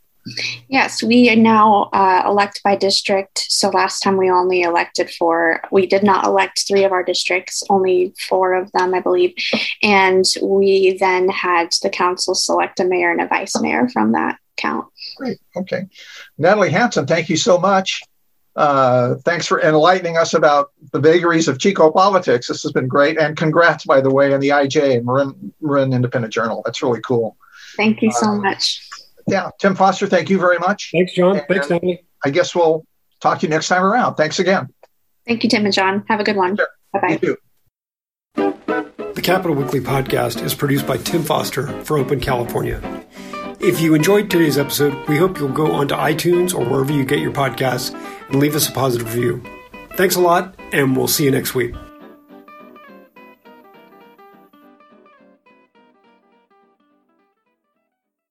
Yes, 0.68 1.02
we 1.02 1.36
now 1.36 1.90
uh, 1.94 2.24
elect 2.28 2.62
by 2.64 2.76
district. 2.76 3.46
So 3.50 3.70
last 3.70 4.02
time 4.02 4.18
we 4.18 4.30
only 4.30 4.62
elected 4.62 5.10
for, 5.10 5.62
we 5.72 5.88
did 5.88 6.04
not 6.04 6.26
elect 6.26 6.68
three 6.68 6.84
of 6.84 6.92
our 6.92 7.04
districts, 7.04 7.64
only 7.70 8.14
four 8.30 8.54
of 8.54 8.72
them, 8.74 8.94
I 8.94 9.00
believe. 9.00 9.34
And 9.82 10.26
we 10.42 10.98
then 11.00 11.28
had 11.30 11.74
the 11.82 11.90
council 11.90 12.36
select 12.36 12.80
a 12.80 12.84
mayor 12.84 13.12
and 13.12 13.22
a 13.22 13.28
vice 13.28 13.60
mayor 13.60 13.90
from 13.90 14.12
that 14.12 14.38
count. 14.58 14.88
Great. 15.18 15.40
Okay. 15.56 15.88
Natalie 16.38 16.70
Hanson, 16.70 17.08
thank 17.08 17.30
you 17.30 17.38
so 17.38 17.58
much. 17.58 18.02
Uh, 18.56 19.16
thanks 19.24 19.48
for 19.48 19.62
enlightening 19.62 20.18
us 20.18 20.34
about 20.34 20.72
the 20.92 21.00
vagaries 21.00 21.48
of 21.48 21.58
Chico 21.58 21.90
politics. 21.92 22.48
This 22.48 22.64
has 22.64 22.72
been 22.72 22.88
great. 22.88 23.18
And 23.18 23.38
congrats, 23.38 23.86
by 23.86 24.02
the 24.02 24.14
way, 24.14 24.34
on 24.34 24.40
the 24.42 24.50
IJ 24.50 24.98
and 24.98 25.06
Marin, 25.06 25.54
Marin 25.62 25.94
Independent 25.94 26.34
Journal. 26.34 26.62
That's 26.66 26.84
really 26.84 27.02
cool. 27.02 27.38
Thank 27.78 28.02
you 28.02 28.12
so 28.12 28.28
uh, 28.28 28.36
much 28.36 28.82
yeah, 29.28 29.50
Tim 29.60 29.76
Foster, 29.76 30.08
thank 30.08 30.30
you 30.30 30.40
very 30.40 30.60
much. 30.60 30.90
Thanks, 30.92 31.14
John. 31.14 31.38
And 31.38 31.46
Thanks, 31.48 31.68
Danny. 31.68 32.04
I 32.24 32.30
guess 32.30 32.56
we'll 32.56 32.86
talk 33.20 33.40
to 33.40 33.46
you 33.46 33.50
next 33.50 33.68
time 33.68 33.84
around. 33.84 34.16
Thanks 34.16 34.40
again. 34.40 34.70
Thank 35.26 35.44
you, 35.44 35.50
Tim 35.50 35.66
and 35.66 35.74
John. 35.74 36.04
Have 36.08 36.20
a 36.20 36.24
good 36.24 36.36
one. 36.36 36.58
Sure. 36.58 36.68
Bye 36.94 37.20
bye. 38.36 38.44
The 39.14 39.22
Capital 39.22 39.56
Weekly 39.56 39.82
podcast 39.82 40.44
is 40.44 40.54
produced 40.54 40.88
by 40.88 40.98
Tim 40.98 41.24
Foster 41.24 41.68
for 41.84 41.98
Open 41.98 42.20
California. 42.20 42.82
If 43.60 43.80
you 43.80 43.94
enjoyed 43.94 44.32
today's 44.32 44.58
episode, 44.58 45.08
we 45.08 45.18
hope 45.18 45.38
you'll 45.38 45.50
go 45.50 45.72
onto 45.72 45.94
iTunes 45.94 46.56
or 46.56 46.66
wherever 46.66 46.92
you 46.92 47.06
get 47.06 47.20
your 47.20 47.32
podcasts 47.32 47.94
and 48.32 48.40
leave 48.40 48.56
us 48.56 48.70
a 48.70 48.72
positive 48.72 49.14
review. 49.14 49.44
Thanks 49.96 50.16
a 50.16 50.22
lot, 50.22 50.56
and 50.72 50.96
we'll 50.96 51.08
see 51.08 51.26
you 51.26 51.32
next 51.32 51.54
week. 51.54 51.76